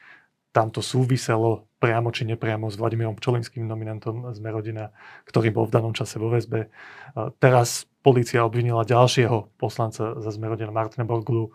tam 0.55 0.73
to 0.73 0.81
súviselo 0.81 1.69
priamo 1.83 2.09
či 2.15 2.25
nepriamo 2.25 2.73
s 2.73 2.81
Vladimírom 2.81 3.19
Pčolinským 3.19 3.69
nominantom 3.69 4.33
z 4.33 4.39
Merodina, 4.41 4.89
ktorý 5.29 5.53
bol 5.53 5.69
v 5.69 5.75
danom 5.75 5.93
čase 5.93 6.17
vo 6.17 6.33
väzbe. 6.33 6.73
Teraz 7.37 7.85
Polícia 8.07 8.47
obvinila 8.47 8.87
ďalšieho 8.87 9.59
poslanca 9.59 10.15
za 10.23 10.31
Zmerodina 10.31 10.71
Martina 10.71 11.03
Borgulu. 11.03 11.51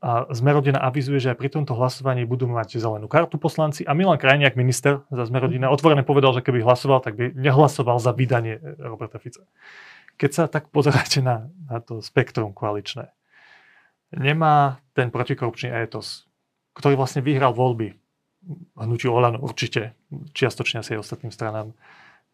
A 0.00 0.24
Zmerodina 0.32 0.80
avizuje, 0.80 1.20
že 1.20 1.36
aj 1.36 1.36
pri 1.36 1.52
tomto 1.52 1.76
hlasovaní 1.76 2.24
budú 2.24 2.48
mať 2.48 2.80
zelenú 2.80 3.04
kartu 3.04 3.36
poslanci 3.36 3.84
a 3.84 3.92
Milan 3.92 4.16
Krajniak, 4.16 4.56
minister 4.56 5.04
za 5.12 5.28
Zmerodina, 5.28 5.68
otvorene 5.68 6.00
povedal, 6.00 6.32
že 6.32 6.40
keby 6.40 6.64
hlasoval, 6.64 7.04
tak 7.04 7.20
by 7.20 7.36
nehlasoval 7.36 8.00
za 8.00 8.16
vydanie 8.16 8.56
Roberta 8.80 9.20
Fica. 9.20 9.44
Keď 10.16 10.30
sa 10.32 10.44
tak 10.48 10.72
pozeráte 10.72 11.20
na, 11.20 11.52
na 11.68 11.84
to 11.84 12.00
spektrum 12.00 12.56
koaličné, 12.56 13.12
nemá 14.16 14.80
ten 14.96 15.12
protikorupčný 15.12 15.68
étos, 15.68 16.24
ktorý 16.72 16.96
vlastne 16.96 17.20
vyhral 17.20 17.52
voľby 17.52 17.92
hnutiu 18.72 19.12
Olano 19.12 19.36
určite, 19.36 19.92
čiastočne 20.32 20.80
asi 20.80 20.96
aj 20.96 21.04
ostatným 21.04 21.28
stranám, 21.28 21.76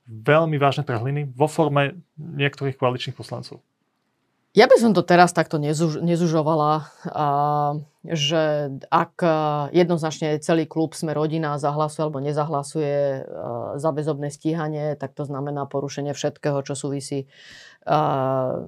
veľmi 0.07 0.57
vážne 0.57 0.87
trhliny 0.87 1.29
vo 1.35 1.51
forme 1.51 1.99
niektorých 2.19 2.79
koaličných 2.79 3.19
poslancov. 3.19 3.61
Ja 4.57 4.65
by 4.65 4.81
som 4.81 4.97
to 4.97 5.05
teraz 5.05 5.37
takto 5.37 5.61
nezuž, 5.61 6.01
nezužovala, 6.01 6.89
a, 7.13 7.27
že 8.09 8.73
ak 8.89 9.21
jednoznačne 9.69 10.41
celý 10.41 10.65
klub 10.65 10.97
Sme 10.97 11.13
rodina 11.13 11.61
zahlasuje 11.61 12.01
alebo 12.09 12.25
nezahlasuje 12.25 12.97
a, 12.97 13.77
za 13.77 13.91
bezobné 13.93 14.33
stíhanie, 14.33 14.97
tak 14.97 15.13
to 15.13 15.29
znamená 15.29 15.69
porušenie 15.69 16.17
všetkého, 16.17 16.65
čo 16.65 16.73
súvisí 16.73 17.29
a, 17.85 18.65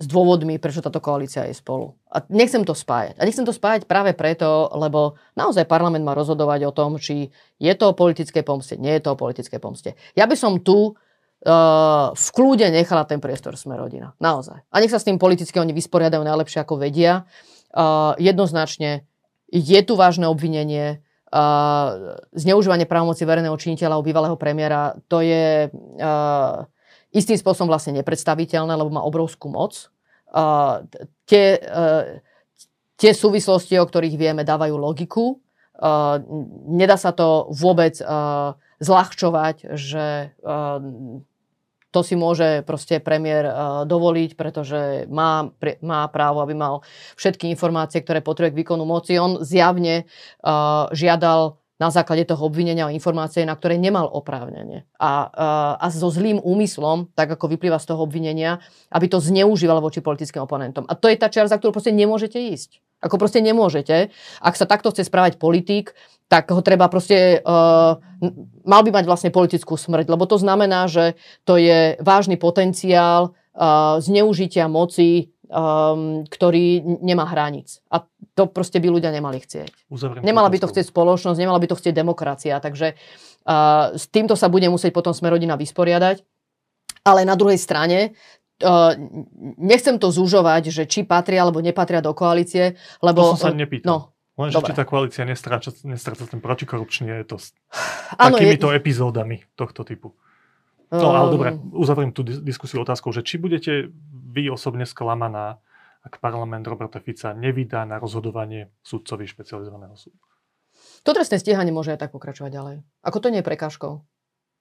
s 0.00 0.08
dôvodmi, 0.08 0.56
prečo 0.56 0.80
táto 0.80 0.96
koalícia 0.96 1.44
je 1.44 1.52
spolu. 1.52 1.92
A 2.08 2.24
nechcem 2.32 2.64
to 2.64 2.72
spájať. 2.72 3.20
A 3.20 3.22
nechcem 3.28 3.44
to 3.44 3.52
spájať 3.52 3.84
práve 3.84 4.16
preto, 4.16 4.72
lebo 4.72 5.20
naozaj 5.36 5.68
parlament 5.68 6.00
má 6.00 6.16
rozhodovať 6.16 6.64
o 6.64 6.72
tom, 6.72 6.96
či 6.96 7.28
je 7.60 7.72
to 7.76 7.92
o 7.92 7.96
politickej 7.96 8.40
pomste, 8.40 8.80
nie 8.80 8.96
je 8.96 9.04
to 9.04 9.12
o 9.12 9.20
politickej 9.20 9.60
pomste. 9.60 10.00
Ja 10.16 10.24
by 10.24 10.40
som 10.40 10.64
tu 10.64 10.96
uh, 10.96 12.16
v 12.16 12.28
kľude 12.32 12.64
nechala 12.72 13.04
ten 13.04 13.20
priestor 13.20 13.60
sme 13.60 13.76
rodina. 13.76 14.16
Naozaj. 14.24 14.64
A 14.72 14.76
nech 14.80 14.88
sa 14.88 14.96
s 14.96 15.04
tým 15.04 15.20
politicky 15.20 15.60
oni 15.60 15.76
vysporiadajú 15.76 16.24
najlepšie, 16.24 16.64
ako 16.64 16.80
vedia. 16.80 17.28
Uh, 17.68 18.16
jednoznačne 18.16 19.04
je 19.52 19.80
tu 19.84 20.00
vážne 20.00 20.32
obvinenie, 20.32 21.04
uh, 21.28 22.16
zneužívanie 22.32 22.88
právomoci 22.88 23.28
verejného 23.28 23.60
činiteľa 23.60 24.00
u 24.00 24.06
bývalého 24.06 24.40
premiéra, 24.40 24.96
to 25.12 25.20
je 25.20 25.68
uh, 25.68 26.64
istým 27.10 27.38
spôsobom 27.38 27.70
vlastne 27.70 27.94
nepredstaviteľné, 27.98 28.72
lebo 28.74 28.90
má 28.90 29.02
obrovskú 29.02 29.50
moc. 29.50 29.90
Uh, 30.30 30.86
tie, 31.26 31.58
uh, 31.58 32.22
tie 32.94 33.10
súvislosti, 33.10 33.78
o 33.78 33.86
ktorých 33.86 34.14
vieme, 34.14 34.46
dávajú 34.46 34.74
logiku. 34.78 35.42
Uh, 35.74 36.22
nedá 36.70 36.94
sa 36.94 37.10
to 37.10 37.50
vôbec 37.50 37.98
uh, 38.02 38.54
zľahčovať, 38.78 39.74
že 39.74 40.32
uh, 40.40 40.78
to 41.90 42.00
si 42.06 42.14
môže 42.14 42.62
proste 42.62 43.02
premiér 43.02 43.44
uh, 43.50 43.54
dovoliť, 43.82 44.38
pretože 44.38 45.10
má, 45.10 45.50
pre, 45.58 45.76
má 45.82 46.06
právo, 46.06 46.38
aby 46.40 46.54
mal 46.54 46.86
všetky 47.18 47.50
informácie, 47.50 48.00
ktoré 48.00 48.22
potrebuje 48.22 48.54
k 48.54 48.60
výkonu 48.62 48.86
moci. 48.86 49.18
On 49.18 49.42
zjavne 49.42 50.06
uh, 50.46 50.86
žiadal 50.94 51.59
na 51.80 51.88
základe 51.88 52.28
toho 52.28 52.44
obvinenia 52.44 52.86
o 52.86 52.92
informácie, 52.92 53.48
na 53.48 53.56
ktoré 53.56 53.80
nemal 53.80 54.04
oprávnenie. 54.04 54.84
A, 55.00 55.32
a 55.80 55.86
so 55.88 56.12
zlým 56.12 56.36
úmyslom, 56.44 57.08
tak 57.16 57.32
ako 57.32 57.48
vyplýva 57.56 57.80
z 57.80 57.88
toho 57.88 58.04
obvinenia, 58.04 58.60
aby 58.92 59.08
to 59.08 59.16
zneužíval 59.16 59.80
voči 59.80 60.04
politickým 60.04 60.44
oponentom. 60.44 60.84
A 60.84 60.92
to 60.92 61.08
je 61.08 61.16
tá 61.16 61.32
čiara, 61.32 61.48
za 61.48 61.56
ktorú 61.56 61.72
proste 61.72 61.96
nemôžete 61.96 62.36
ísť. 62.36 62.84
Ako 63.00 63.16
proste 63.16 63.40
nemôžete. 63.40 64.12
Ak 64.44 64.60
sa 64.60 64.68
takto 64.68 64.92
chce 64.92 65.08
správať 65.08 65.40
politik, 65.40 65.96
tak 66.28 66.52
ho 66.52 66.60
treba 66.60 66.92
proste, 66.92 67.40
uh, 67.40 67.96
mal 68.68 68.80
by 68.84 68.90
mať 68.92 69.04
vlastne 69.08 69.30
politickú 69.32 69.80
smrť, 69.80 70.12
lebo 70.12 70.28
to 70.28 70.36
znamená, 70.36 70.84
že 70.84 71.16
to 71.48 71.56
je 71.56 71.96
vážny 72.04 72.36
potenciál 72.36 73.32
uh, 73.56 73.96
zneužitia 74.04 74.68
moci 74.68 75.32
um, 75.50 76.22
ktorý 76.30 76.82
nemá 77.02 77.26
hranic. 77.26 77.82
A 77.90 78.06
to 78.34 78.46
proste 78.50 78.78
by 78.78 78.88
ľudia 78.88 79.10
nemali 79.10 79.42
chcieť. 79.42 79.90
Uzavriem 79.90 80.22
nemala 80.22 80.48
by 80.48 80.58
to 80.62 80.70
chcieť 80.70 80.86
spoločnosť, 80.90 81.38
nemala 81.38 81.58
by 81.58 81.68
to 81.70 81.78
chcieť 81.78 81.94
demokracia. 81.94 82.58
Takže 82.58 82.94
uh, 82.94 83.94
s 83.94 84.04
týmto 84.08 84.34
sa 84.34 84.50
bude 84.52 84.66
musieť 84.68 84.94
potom 84.94 85.12
Smerodina 85.12 85.54
vysporiadať. 85.58 86.22
Ale 87.06 87.24
na 87.24 87.34
druhej 87.34 87.58
strane 87.58 88.14
Uh, 88.60 88.92
nechcem 89.56 89.96
to 89.96 90.12
zúžovať, 90.12 90.68
že 90.68 90.84
či 90.84 91.00
patria 91.00 91.48
alebo 91.48 91.64
nepatria 91.64 92.04
do 92.04 92.12
koalície, 92.12 92.76
lebo... 93.00 93.32
To 93.32 93.40
som 93.40 93.56
sa 93.56 93.56
nepýtal. 93.56 93.88
No, 93.88 93.96
Lenže 94.36 94.60
či 94.60 94.76
tá 94.76 94.84
koalícia 94.84 95.24
nestráca, 95.24 95.72
nestráca 95.84 96.24
ten 96.24 96.44
protikorupčný 96.44 97.24
etos 97.24 97.56
takýmito 98.16 98.72
je... 98.72 98.76
epizódami 98.80 99.44
tohto 99.52 99.84
typu. 99.84 100.16
No 100.90 101.14
ale 101.14 101.28
dobre, 101.30 101.48
ehm. 101.54 101.70
uzavriem 101.70 102.10
tú 102.10 102.26
diskusiu 102.26 102.82
otázkou, 102.82 103.14
že 103.14 103.22
či 103.22 103.38
budete 103.38 103.94
vy 104.30 104.50
osobne 104.50 104.88
sklamaná, 104.88 105.62
ak 106.00 106.16
parlament 106.20 106.64
Roberta 106.64 107.00
Fica 107.00 107.36
nevydá 107.36 107.84
na 107.84 108.00
rozhodovanie 108.00 108.72
sudcovi 108.80 109.28
špecializovaného 109.28 109.96
súdu? 109.96 110.16
To 111.04 111.12
trestné 111.12 111.36
stíhanie 111.36 111.72
môže 111.72 111.92
aj 111.92 112.08
tak 112.08 112.10
pokračovať 112.16 112.50
ďalej. 112.52 112.76
Ako 113.04 113.18
to 113.20 113.28
nie 113.28 113.40
je 113.44 113.46
prekážkou. 113.46 113.92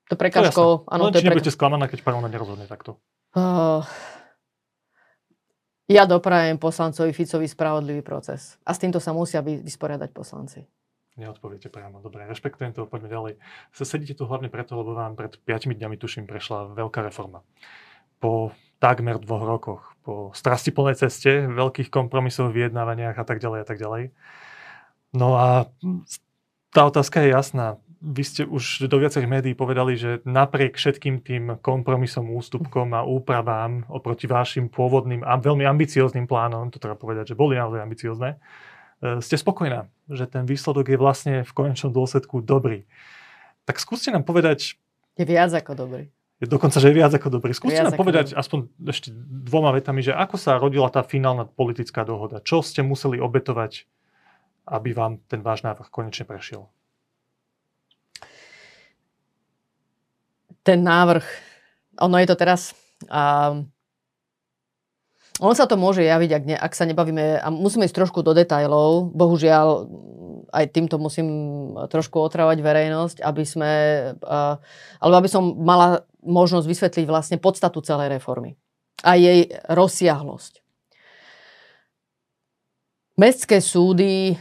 To 0.10 0.16
prekážkou... 0.18 0.90
Áno, 0.90 1.08
Len 1.08 1.14
to 1.14 1.20
či 1.22 1.28
pre... 1.28 1.30
nebudete 1.32 1.54
sklamaná, 1.54 1.86
keď 1.88 2.04
parlament 2.04 2.34
nerozhodne 2.34 2.66
takto? 2.66 2.98
Uh, 3.38 3.86
ja 5.86 6.10
doprajem 6.10 6.58
poslancovi 6.58 7.14
Ficovi 7.14 7.46
spravodlivý 7.46 8.02
proces. 8.02 8.58
A 8.66 8.74
s 8.74 8.82
týmto 8.82 8.98
sa 8.98 9.14
musia 9.14 9.40
vysporiadať 9.46 10.10
poslanci. 10.12 10.66
Neodpoviete 11.20 11.68
priamo. 11.68 12.00
Dobre, 12.00 12.24
rešpektujem 12.26 12.72
to, 12.72 12.88
poďme 12.88 13.10
ďalej. 13.12 13.34
Sedíte 13.76 14.16
tu 14.16 14.24
hlavne 14.24 14.48
preto, 14.48 14.80
lebo 14.80 14.96
vám 14.96 15.20
pred 15.20 15.36
5 15.36 15.76
dňami, 15.76 16.00
tuším, 16.00 16.26
prešla 16.26 16.74
veľká 16.74 17.04
reforma. 17.04 17.44
Po 18.24 18.56
takmer 18.80 19.20
dvoch 19.20 19.44
rokoch, 19.44 19.84
po 20.02 20.32
strastiplnej 20.32 20.96
ceste, 20.96 21.46
veľkých 21.46 21.92
kompromisov, 21.92 22.56
vyjednávaniach 22.56 23.20
a 23.20 23.26
tak 23.28 23.44
ďalej 23.44 23.60
a 23.62 23.68
tak 23.68 23.78
ďalej. 23.78 24.04
No 25.14 25.36
a 25.36 25.68
tá 26.72 26.82
otázka 26.88 27.22
je 27.22 27.36
jasná. 27.36 27.78
Vy 28.00 28.24
ste 28.24 28.42
už 28.48 28.88
do 28.88 28.96
viacerých 28.96 29.28
médií 29.28 29.54
povedali, 29.60 30.00
že 30.00 30.24
napriek 30.24 30.80
všetkým 30.80 31.20
tým 31.20 31.44
kompromisom, 31.60 32.32
ústupkom 32.32 32.96
a 32.96 33.04
úpravám 33.04 33.84
oproti 33.92 34.24
vašim 34.24 34.72
pôvodným 34.72 35.28
a 35.28 35.36
veľmi 35.36 35.68
ambicióznym 35.68 36.24
plánom, 36.24 36.72
to 36.72 36.80
treba 36.80 36.96
povedať, 36.96 37.36
že 37.36 37.40
boli 37.40 37.60
naozaj 37.60 37.84
ambiciozne, 37.84 38.40
e, 39.04 39.20
ste 39.20 39.36
spokojná, 39.36 39.92
že 40.08 40.32
ten 40.32 40.48
výsledok 40.48 40.96
je 40.96 40.98
vlastne 40.98 41.36
v 41.44 41.52
konečnom 41.52 41.92
dôsledku 41.92 42.40
dobrý. 42.40 42.88
Tak 43.68 43.84
skúste 43.84 44.16
nám 44.16 44.24
povedať... 44.24 44.80
Je 45.20 45.28
viac 45.28 45.52
ako 45.52 45.76
dobrý 45.76 46.08
je 46.40 46.48
dokonca, 46.48 46.80
že 46.80 46.88
je 46.88 46.96
viac 46.96 47.12
ako 47.12 47.40
dobrý. 47.40 47.52
Skúste 47.52 47.84
nám 47.84 48.00
povedať 48.00 48.32
dobrý. 48.32 48.40
aspoň 48.40 48.60
ešte 48.88 49.12
dvoma 49.28 49.76
vetami, 49.76 50.00
že 50.00 50.16
ako 50.16 50.40
sa 50.40 50.56
rodila 50.56 50.88
tá 50.88 51.04
finálna 51.04 51.44
politická 51.44 52.08
dohoda? 52.08 52.40
Čo 52.40 52.64
ste 52.64 52.80
museli 52.80 53.20
obetovať, 53.20 53.84
aby 54.72 54.90
vám 54.96 55.20
ten 55.28 55.44
váš 55.44 55.68
návrh 55.68 55.92
konečne 55.92 56.24
prešiel? 56.24 56.72
Ten 60.64 60.80
návrh, 60.80 61.28
ono 62.00 62.16
je 62.24 62.28
to 62.28 62.36
teraz... 62.40 62.72
Um, 63.12 63.68
on 65.40 65.56
sa 65.56 65.68
to 65.68 65.80
môže 65.80 66.04
javiť, 66.04 66.32
ak, 66.36 66.44
ne, 66.44 66.56
ak 66.56 66.76
sa 66.76 66.84
nebavíme, 66.84 67.40
a 67.40 67.48
musíme 67.48 67.88
ísť 67.88 67.96
trošku 67.96 68.20
do 68.28 68.36
detajlov, 68.36 69.16
bohužiaľ 69.16 69.88
aj 70.50 70.66
týmto 70.74 70.98
musím 70.98 71.28
trošku 71.90 72.20
otravať 72.20 72.60
verejnosť, 72.60 73.18
aby 73.22 73.44
sme, 73.46 73.72
uh, 74.20 74.58
alebo 75.00 75.16
aby 75.22 75.30
som 75.30 75.56
mala 75.56 76.04
možnosť 76.26 76.66
vysvetliť 76.68 77.06
vlastne 77.08 77.38
podstatu 77.40 77.80
celej 77.80 78.20
reformy 78.20 78.60
a 79.04 79.16
jej 79.16 79.48
rozsiahlosť. 79.72 80.60
Mestské 83.20 83.60
súdy, 83.60 84.40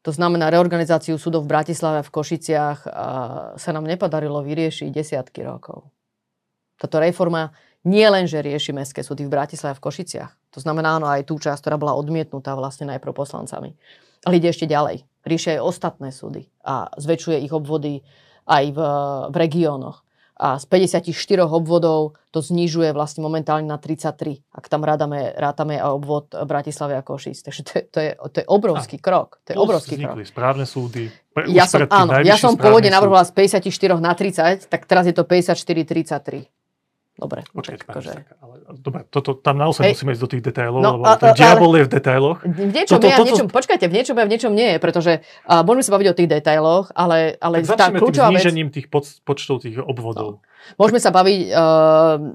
to 0.00 0.10
znamená 0.12 0.48
reorganizáciu 0.48 1.20
súdov 1.20 1.44
v 1.44 1.52
Bratislave 1.52 2.00
a 2.00 2.06
v 2.06 2.12
Košiciach, 2.12 2.78
sa 3.56 3.70
nám 3.72 3.84
nepodarilo 3.84 4.40
vyriešiť 4.40 4.88
desiatky 4.88 5.44
rokov. 5.44 5.92
Táto 6.80 7.04
reforma 7.04 7.52
nie 7.84 8.08
len, 8.08 8.24
že 8.24 8.40
rieši 8.40 8.72
mestské 8.72 9.04
súdy 9.04 9.28
v 9.28 9.32
Bratislave 9.36 9.76
a 9.76 9.78
v 9.80 9.84
Košiciach. 9.84 10.32
To 10.56 10.58
znamená 10.64 10.96
áno 10.96 11.06
aj 11.08 11.28
tú 11.28 11.36
časť, 11.36 11.60
ktorá 11.64 11.76
bola 11.76 11.96
odmietnutá 11.98 12.56
vlastne 12.56 12.88
najprv 12.88 13.12
poslancami. 13.12 13.76
Ale 14.24 14.36
ide 14.40 14.50
ešte 14.50 14.66
ďalej. 14.66 15.04
Riešia 15.22 15.60
aj 15.60 15.64
ostatné 15.64 16.08
súdy 16.10 16.48
a 16.64 16.88
zväčšuje 16.96 17.44
ich 17.44 17.52
obvody 17.52 18.00
aj 18.48 18.64
v, 18.72 18.80
v 19.28 19.36
regiónoch 19.36 20.08
a 20.38 20.54
z 20.62 20.64
54 20.70 21.50
obvodov 21.50 22.14
to 22.30 22.38
znižuje 22.38 22.94
vlastne 22.94 23.26
momentálne 23.26 23.66
na 23.66 23.74
33, 23.74 24.46
ak 24.54 24.70
tam 24.70 24.86
rádame, 24.86 25.34
rátame 25.34 25.82
aj 25.82 25.90
obvod 25.90 26.30
Bratislavy 26.30 26.94
a 26.94 27.02
Košic. 27.02 27.42
Takže 27.42 27.62
to 27.66 27.72
je, 27.74 27.82
to 27.90 27.98
je, 27.98 28.10
to 28.14 28.36
je 28.38 28.46
obrovský 28.46 29.02
a 29.02 29.04
krok. 29.04 29.42
To 29.42 29.48
je 29.52 29.56
obrovský 29.58 29.98
krok. 29.98 30.14
správne 30.22 30.62
súdy. 30.62 31.10
Pre, 31.34 31.50
ja 31.50 31.66
som, 31.66 31.82
áno, 31.90 32.22
ja 32.22 32.38
som 32.38 32.54
pôvodne 32.54 32.86
navrhovala 32.94 33.26
z 33.26 33.34
54 33.34 33.98
na 33.98 34.14
30, 34.14 34.70
tak 34.70 34.86
teraz 34.86 35.10
je 35.10 35.14
to 35.18 35.26
54-33. 35.26 36.46
Dobre, 37.18 37.42
Počkajte, 37.50 37.82
tak 37.82 37.98
akože... 37.98 38.12
ale, 38.38 38.54
dobre, 38.78 39.02
toto, 39.10 39.34
tam 39.34 39.58
naozaj 39.58 39.82
Hej. 39.82 39.92
musíme 39.92 40.10
ísť 40.14 40.22
do 40.22 40.30
tých 40.30 40.42
detailov, 40.44 40.78
No, 40.78 40.90
lebo 40.94 41.04
a- 41.04 41.18
ten 41.18 41.34
diabol 41.34 41.74
je 41.74 41.84
v 41.84 41.90
detailoch. 41.90 42.38
V 42.40 42.70
niečom 42.70 42.94
Toto- 42.94 43.04
je 43.04 43.12
toto- 43.12 43.26
niečom, 43.26 43.46
počkajte, 43.50 43.84
v 43.84 43.94
niečom 43.94 44.14
je 44.14 44.22
v 44.22 44.30
niečom 44.30 44.52
nie 44.54 44.68
je, 44.70 44.78
pretože 44.78 45.12
uh, 45.18 45.66
môžeme 45.66 45.82
sa 45.82 45.92
baviť 45.92 46.06
o 46.06 46.14
tých 46.14 46.28
detailoch, 46.30 46.94
ale, 46.94 47.34
ale 47.36 47.54
Tak 47.60 47.74
tá 47.74 47.86
tým 47.90 47.98
kľúčová 47.98 48.30
vec, 48.30 48.38
znížením 48.38 48.70
tých 48.70 48.86
pod, 48.86 49.02
počtov 49.26 49.58
tých 49.58 49.82
obvodov. 49.82 50.38
môžeme 50.78 51.02
sa 51.02 51.10
baviť 51.10 51.40
uh, 51.42 51.58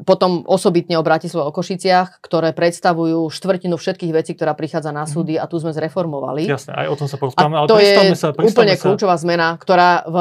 potom 0.04 0.44
osobitne 0.44 1.00
o 1.00 1.04
Bratislave 1.04 1.48
o 1.48 1.56
Košiciach, 1.56 2.20
ktoré 2.20 2.52
predstavujú 2.52 3.24
štvrtinu 3.32 3.80
všetkých 3.80 4.12
vecí, 4.12 4.36
ktorá 4.36 4.52
prichádza 4.52 4.92
na 4.92 5.08
súdy 5.08 5.40
a 5.40 5.48
tu 5.48 5.64
sme 5.64 5.72
zreformovali. 5.72 6.44
Jasné, 6.44 6.76
aj 6.76 6.88
o 6.92 6.96
tom 6.98 7.08
sa 7.08 7.16
porozprávame, 7.16 7.56
ale 7.56 7.68
to 7.72 7.80
je 7.80 7.96
sa, 8.20 8.36
úplne 8.36 8.76
sa, 8.76 8.84
kľúčová 8.84 9.16
zmena, 9.16 9.56
ktorá 9.56 10.04
v, 10.04 10.18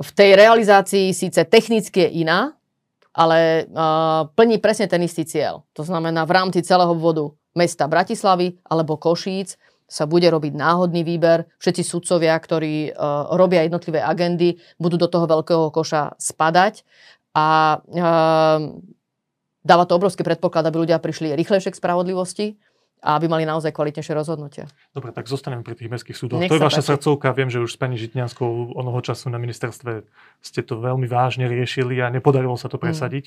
v 0.00 0.08
tej 0.16 0.30
realizácii 0.40 1.12
síce 1.12 1.44
technicky 1.44 2.08
je 2.08 2.24
iná, 2.24 2.56
ale 3.14 3.70
uh, 3.70 4.26
plní 4.34 4.58
presne 4.58 4.90
ten 4.90 5.00
istý 5.06 5.22
cieľ. 5.22 5.62
To 5.78 5.86
znamená, 5.86 6.26
v 6.26 6.34
rámci 6.34 6.60
celého 6.66 6.90
obvodu 6.90 7.30
mesta 7.54 7.86
Bratislavy 7.86 8.58
alebo 8.66 8.98
Košíc 8.98 9.54
sa 9.86 10.10
bude 10.10 10.26
robiť 10.26 10.52
náhodný 10.58 11.06
výber. 11.06 11.46
Všetci 11.62 11.82
sudcovia, 11.86 12.34
ktorí 12.34 12.90
uh, 12.90 13.30
robia 13.38 13.62
jednotlivé 13.62 14.02
agendy, 14.02 14.58
budú 14.82 14.98
do 14.98 15.06
toho 15.06 15.30
veľkého 15.30 15.70
koša 15.70 16.18
spadať 16.18 16.82
a 17.38 17.78
uh, 17.78 18.58
dáva 19.62 19.84
to 19.86 19.94
obrovský 19.94 20.26
predpoklad, 20.26 20.66
aby 20.66 20.82
ľudia 20.82 20.98
prišli 20.98 21.38
rýchlejšie 21.38 21.70
k 21.70 21.78
spravodlivosti 21.78 22.46
a 23.04 23.20
aby 23.20 23.28
mali 23.28 23.44
naozaj 23.44 23.68
kvalitnejšie 23.70 24.16
rozhodnutia. 24.16 24.64
Dobre, 24.96 25.12
tak 25.12 25.28
zostaneme 25.28 25.60
pri 25.60 25.76
tých 25.76 25.92
mestských 25.92 26.16
súdoch. 26.16 26.40
Nech 26.40 26.48
to 26.48 26.56
je 26.56 26.64
vaša 26.64 26.80
páči. 26.80 26.90
srdcovka. 26.96 27.36
Viem, 27.36 27.52
že 27.52 27.60
už 27.60 27.70
s 27.70 27.78
pani 27.78 28.00
Žitňanskou 28.00 28.72
onoho 28.72 29.00
času 29.04 29.28
na 29.28 29.36
ministerstve 29.36 30.08
ste 30.40 30.60
to 30.64 30.80
veľmi 30.80 31.04
vážne 31.04 31.44
riešili 31.44 32.00
a 32.00 32.08
nepodarilo 32.08 32.56
sa 32.56 32.72
to 32.72 32.80
Mm. 32.80 32.84
presadiť. 32.88 33.24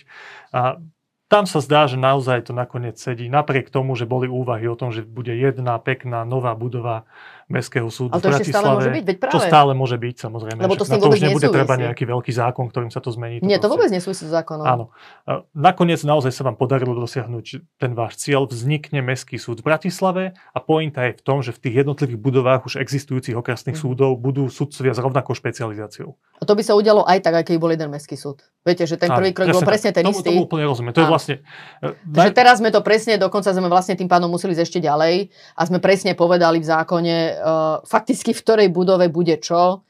A 0.50 0.81
tam 1.27 1.43
sa 1.43 1.60
zdá, 1.60 1.91
že 1.91 2.00
naozaj 2.00 2.48
to 2.48 2.55
nakoniec 2.55 2.96
sedí. 2.96 3.27
Napriek 3.27 3.67
tomu, 3.67 4.00
že 4.00 4.07
boli 4.07 4.31
úvahy 4.31 4.63
o 4.72 4.79
tom, 4.79 4.96
že 4.96 5.03
bude 5.03 5.36
jedna 5.36 5.75
pekná 5.75 6.24
nová 6.24 6.55
budova 6.55 7.03
Mestského 7.48 7.88
súdu 7.88 8.12
Ale 8.12 8.20
to 8.20 8.27
v 8.27 8.34
ešte 8.34 8.51
stále 8.51 8.60
Bratislave. 8.60 8.75
môže 8.75 8.89
byť, 8.92 9.04
veď 9.04 9.18
práve. 9.18 9.32
To 9.32 9.39
stále 9.42 9.72
môže 9.72 9.96
byť, 9.96 10.16
samozrejme. 10.20 10.60
Lebo 10.60 10.75
to 10.75 10.84
s 10.84 10.89
tým 10.89 11.00
to 11.00 11.08
už 11.08 11.22
nebude 11.22 11.48
treba 11.48 11.63
nesúvisí. 11.70 11.84
nejaký 11.88 12.04
veľký 12.06 12.32
zákon, 12.34 12.66
ktorým 12.66 12.89
sa 12.89 13.00
to 13.00 13.10
zmení. 13.10 13.39
Nie, 13.39 13.56
to 13.56 13.62
proste- 13.62 13.72
vôbec 13.74 13.89
nesúvisí 13.89 14.24
s 14.24 14.32
zákonom. 14.34 14.63
Áno. 14.63 14.86
A 15.24 15.48
Nakoniec 15.54 16.01
naozaj 16.01 16.30
sa 16.30 16.44
vám 16.44 16.54
podarilo 16.54 16.92
dosiahnuť 16.94 17.46
ten 17.74 17.92
váš 17.94 18.20
cieľ. 18.20 18.46
Vznikne 18.46 19.00
Mestský 19.01 19.38
súd 19.38 19.60
v 19.60 19.66
Bratislave 19.66 20.24
a 20.50 20.60
pointa 20.60 21.06
je 21.06 21.13
v 21.13 21.22
tom, 21.22 21.39
že 21.39 21.50
v 21.50 21.60
tých 21.62 21.75
jednotlivých 21.82 22.20
budovách 22.20 22.62
už 22.66 22.77
existujúcich 22.77 23.34
okresných 23.34 23.74
Mhm. 23.74 23.82
súdov 23.82 24.10
budú 24.13 24.48
sudcovia 24.48 24.92
s 24.92 25.00
rovnakou 25.00 25.32
špecializáciou. 25.32 26.20
A 26.36 26.44
to 26.44 26.51
by 26.51 26.62
sa 26.62 26.74
udialo 26.74 27.01
aj 27.01 27.18
tak, 27.22 27.34
aj 27.34 27.44
keby 27.46 27.58
bol 27.58 27.72
jeden 27.72 27.88
mestský 27.88 28.13
súd. 28.13 28.44
Viete, 28.62 28.84
že 28.84 28.94
ten 28.94 29.08
prvý 29.10 29.32
krok 29.32 29.50
bol 29.50 29.63
presne 29.63 29.89
ten 29.89 30.04
istý. 30.04 30.30
Tomu 30.30 30.44
úplne 30.44 30.66
rozumiem. 30.66 30.92
To 30.92 31.00
je 31.00 31.08
vlastne... 31.08 31.36
e, 31.82 31.96
Takže 31.96 32.32
teraz 32.32 32.60
sme 32.60 32.70
to 32.70 32.80
presne, 32.80 33.16
dokonca 33.16 33.50
sme 33.50 33.66
vlastne 33.66 33.94
tým 33.94 34.06
pádom 34.06 34.27
museli 34.27 34.51
ísť 34.51 34.62
ešte 34.62 34.80
ďalej 34.80 35.32
a 35.54 35.62
sme 35.63 35.80
presne 35.80 36.12
povedali 36.13 36.60
v 36.60 36.68
zákone 36.68 37.16
uh, 37.38 37.79
fakticky 37.86 38.34
v 38.34 38.41
ktorej 38.41 38.67
budove 38.74 39.08
bude 39.13 39.38
čo, 39.38 39.86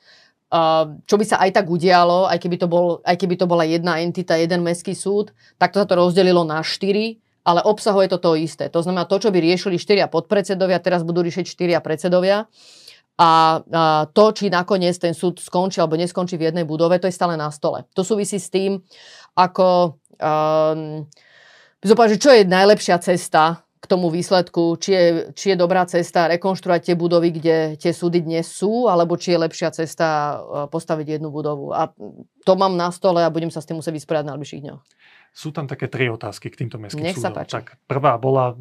uh, 0.54 0.86
čo 1.08 1.16
by 1.16 1.26
sa 1.26 1.40
aj 1.42 1.58
tak 1.58 1.66
udialo, 1.72 2.28
aj 2.28 2.38
keby, 2.38 2.60
to 2.60 2.68
bol, 2.68 3.00
aj 3.02 3.16
keby 3.16 3.36
to 3.40 3.48
bola 3.48 3.64
jedna 3.64 4.04
entita, 4.04 4.36
jeden 4.36 4.62
mestský 4.62 4.94
súd, 4.94 5.32
tak 5.58 5.72
to 5.72 5.80
sa 5.80 5.88
to 5.88 5.96
rozdelilo 5.96 6.44
na 6.44 6.60
štyri, 6.62 7.24
ale 7.48 7.64
obsahuje 7.64 8.12
to 8.12 8.20
to 8.20 8.36
isté. 8.36 8.68
To 8.68 8.84
znamená, 8.84 9.08
to, 9.08 9.24
čo 9.24 9.32
by 9.32 9.40
riešili 9.40 9.80
štyria 9.80 10.12
podpredsedovia, 10.12 10.84
teraz 10.84 11.08
budú 11.08 11.24
riešiť 11.24 11.46
štyria 11.48 11.80
predsedovia. 11.80 12.52
A, 13.18 13.64
a 13.64 14.06
to, 14.14 14.26
či 14.36 14.52
nakoniec 14.52 14.94
ten 15.00 15.16
súd 15.16 15.42
skončí 15.42 15.82
alebo 15.82 15.98
neskončí 15.98 16.38
v 16.38 16.52
jednej 16.52 16.68
budove, 16.68 17.02
to 17.02 17.10
je 17.10 17.16
stále 17.16 17.34
na 17.34 17.50
stole. 17.50 17.88
To 17.96 18.04
súvisí 18.04 18.38
s 18.38 18.52
tým, 18.52 18.84
ako... 19.34 19.98
Um, 20.20 21.08
Zopár, 21.78 22.10
že 22.10 22.18
čo 22.18 22.34
je 22.34 22.42
najlepšia 22.42 22.98
cesta 22.98 23.62
k 23.78 23.86
tomu 23.86 24.10
výsledku, 24.10 24.78
či 24.82 24.90
je, 24.92 25.06
či 25.38 25.46
je 25.54 25.58
dobrá 25.58 25.86
cesta 25.86 26.26
rekonštruovať 26.34 26.82
tie 26.92 26.96
budovy, 26.98 27.30
kde 27.30 27.58
tie 27.78 27.94
súdy 27.94 28.26
dnes 28.26 28.50
sú, 28.50 28.90
alebo 28.90 29.16
či 29.16 29.38
je 29.38 29.44
lepšia 29.46 29.70
cesta 29.70 30.08
e, 30.08 30.36
postaviť 30.74 31.18
jednu 31.18 31.30
budovu. 31.30 31.70
A 31.74 31.94
to 32.42 32.54
mám 32.58 32.74
na 32.74 32.90
stole 32.90 33.22
a 33.22 33.30
budem 33.30 33.54
sa 33.54 33.62
s 33.62 33.70
tým 33.70 33.78
musieť 33.78 34.02
vysporiadať 34.02 34.26
na 34.26 34.34
najbližších 34.34 34.64
dňoch. 34.66 34.82
Sú 35.38 35.54
tam 35.54 35.70
také 35.70 35.86
tri 35.86 36.10
otázky 36.10 36.50
k 36.50 36.66
týmto 36.66 36.82
mestským 36.82 37.06
Nech 37.06 37.14
sa 37.14 37.30
súdom. 37.30 37.38
páči. 37.38 37.54
Tak 37.62 37.78
prvá 37.86 38.18
bola, 38.18 38.58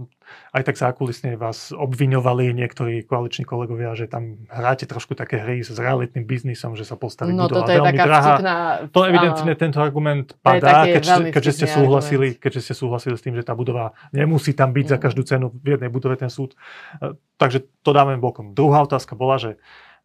aj 0.52 0.61
tak 0.68 0.76
zákulisne 0.76 1.40
vás 1.40 1.73
obviňovali 1.73 2.52
niektorí 2.52 3.00
koaliční 3.08 3.49
kolegovia, 3.49 3.97
že 3.97 4.04
tam 4.04 4.45
hráte 4.52 4.84
trošku 4.84 5.17
také 5.17 5.41
hry 5.41 5.65
s 5.65 5.73
realitným 5.73 6.28
biznisom, 6.28 6.76
že 6.76 6.84
sa 6.84 7.00
postaví 7.00 7.32
No 7.32 7.49
budova 7.49 7.65
toto 7.65 7.73
je 7.73 7.80
veľmi 7.80 7.97
taká 7.97 8.04
drahá. 8.04 8.34
vtipná... 8.36 8.54
To 8.93 9.00
evidentne 9.08 9.52
tento 9.56 9.78
argument 9.80 10.36
padá, 10.45 10.84
keď, 10.84 11.02
veľmi 11.17 11.30
keďže 11.32 11.52
ste 11.56 11.67
súhlasili, 11.73 12.28
keďže 12.36 12.60
ste 12.60 12.75
súhlasili 12.76 13.17
s 13.17 13.25
tým, 13.25 13.32
že 13.41 13.45
tá 13.49 13.56
budova 13.56 13.97
nemusí 14.12 14.52
tam 14.52 14.76
byť 14.76 14.86
za 14.93 14.97
Mm. 15.00 15.02
každú 15.08 15.23
cenu 15.25 15.47
v 15.56 15.80
jednej 15.80 15.89
budove 15.89 16.21
ten 16.21 16.28
súd. 16.28 16.52
E, 17.00 17.17
Takže 17.41 17.65
to 17.80 17.97
dáme 17.97 18.21
bokom. 18.21 18.52
Druhá 18.52 18.84
otázka 18.84 19.17
bola, 19.17 19.41
že 19.41 19.56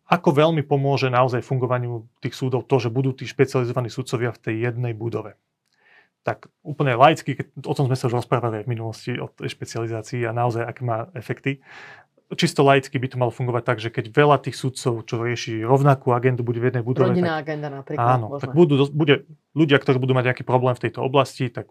ako 0.07 0.36
veľmi 0.36 0.63
pomôže 0.63 1.12
naozaj 1.12 1.43
fungovaniu 1.43 2.07
tých 2.19 2.36
súdov 2.36 2.63
to, 2.67 2.79
že 2.79 2.88
budú 2.91 3.12
tí 3.12 3.27
špecializovaní 3.27 3.91
sudcovia 3.91 4.31
v 4.31 4.39
tej 4.39 4.55
jednej 4.71 4.95
budove. 4.95 5.36
Tak 6.21 6.53
úplne 6.62 6.93
laicky, 6.93 7.34
keď, 7.34 7.65
o 7.65 7.73
tom 7.73 7.89
sme 7.89 7.97
sa 7.97 8.05
už 8.05 8.21
rozprávali 8.21 8.62
aj 8.62 8.65
v 8.69 8.71
minulosti, 8.71 9.12
o 9.17 9.25
tej 9.25 9.49
špecializácii 9.57 10.21
a 10.29 10.31
naozaj, 10.31 10.62
aké 10.62 10.81
má 10.86 11.10
efekty. 11.17 11.65
Čisto 12.31 12.63
laicky 12.63 12.95
by 12.95 13.07
to 13.12 13.19
malo 13.19 13.34
fungovať 13.34 13.63
tak, 13.67 13.77
že 13.84 13.89
keď 13.91 14.05
veľa 14.13 14.38
tých 14.39 14.55
sudcov, 14.55 15.03
čo 15.03 15.19
rieši 15.19 15.67
rovnakú 15.67 16.15
agendu, 16.15 16.47
bude 16.47 16.63
v 16.63 16.71
jednej 16.71 16.86
budove, 16.86 17.12
Rodinná 17.12 17.43
tak 17.43 17.51
agenda 17.51 17.67
napríklad. 17.67 18.07
Áno, 18.07 18.25
možno. 18.31 18.39
tak 18.39 18.49
budú, 18.55 18.73
bude 18.88 19.27
ľudia, 19.51 19.77
ktorí 19.81 19.97
budú 19.99 20.15
mať 20.15 20.31
nejaký 20.31 20.43
problém 20.47 20.71
v 20.77 20.84
tejto 20.88 21.03
oblasti, 21.03 21.51
tak 21.51 21.67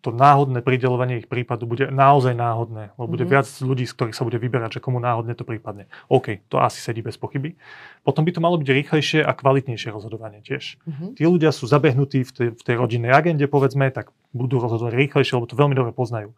to 0.00 0.10
náhodné 0.12 0.60
pridelovanie 0.60 1.20
ich 1.20 1.28
prípadu 1.28 1.64
bude 1.64 1.88
naozaj 1.88 2.32
náhodné, 2.32 2.92
lebo 2.96 3.08
bude 3.08 3.24
Mhm. 3.24 3.32
viac 3.32 3.46
ľudí, 3.60 3.84
z 3.88 3.94
ktorých 3.96 4.16
sa 4.16 4.24
bude 4.24 4.36
vyberať, 4.36 4.76
že 4.76 4.84
komu 4.84 5.00
náhodne 5.00 5.32
to 5.32 5.44
prípadne. 5.44 5.88
OK, 6.08 6.40
to 6.48 6.60
asi 6.60 6.80
sedí 6.80 7.00
bez 7.00 7.16
pochyby. 7.16 7.56
Potom 8.04 8.24
by 8.24 8.32
to 8.32 8.40
malo 8.40 8.56
byť 8.60 8.68
rýchlejšie 8.68 9.20
a 9.24 9.32
kvalitnejšie 9.32 9.92
rozhodovanie 9.92 10.40
tiež. 10.44 10.76
Mhm. 10.84 11.06
Tí 11.16 11.22
ľudia 11.24 11.52
sú 11.52 11.64
zabehnutí 11.68 12.24
v 12.24 12.32
tej, 12.32 12.48
v 12.56 12.62
tej 12.62 12.74
rodinnej 12.76 13.12
agende, 13.12 13.44
povedzme, 13.48 13.88
tak 13.92 14.12
budú 14.32 14.60
rozhodovať 14.60 14.96
rýchlejšie, 14.96 15.36
lebo 15.36 15.46
to 15.48 15.56
veľmi 15.56 15.76
dobre 15.76 15.92
poznajú. 15.92 16.32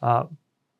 A, 0.00 0.26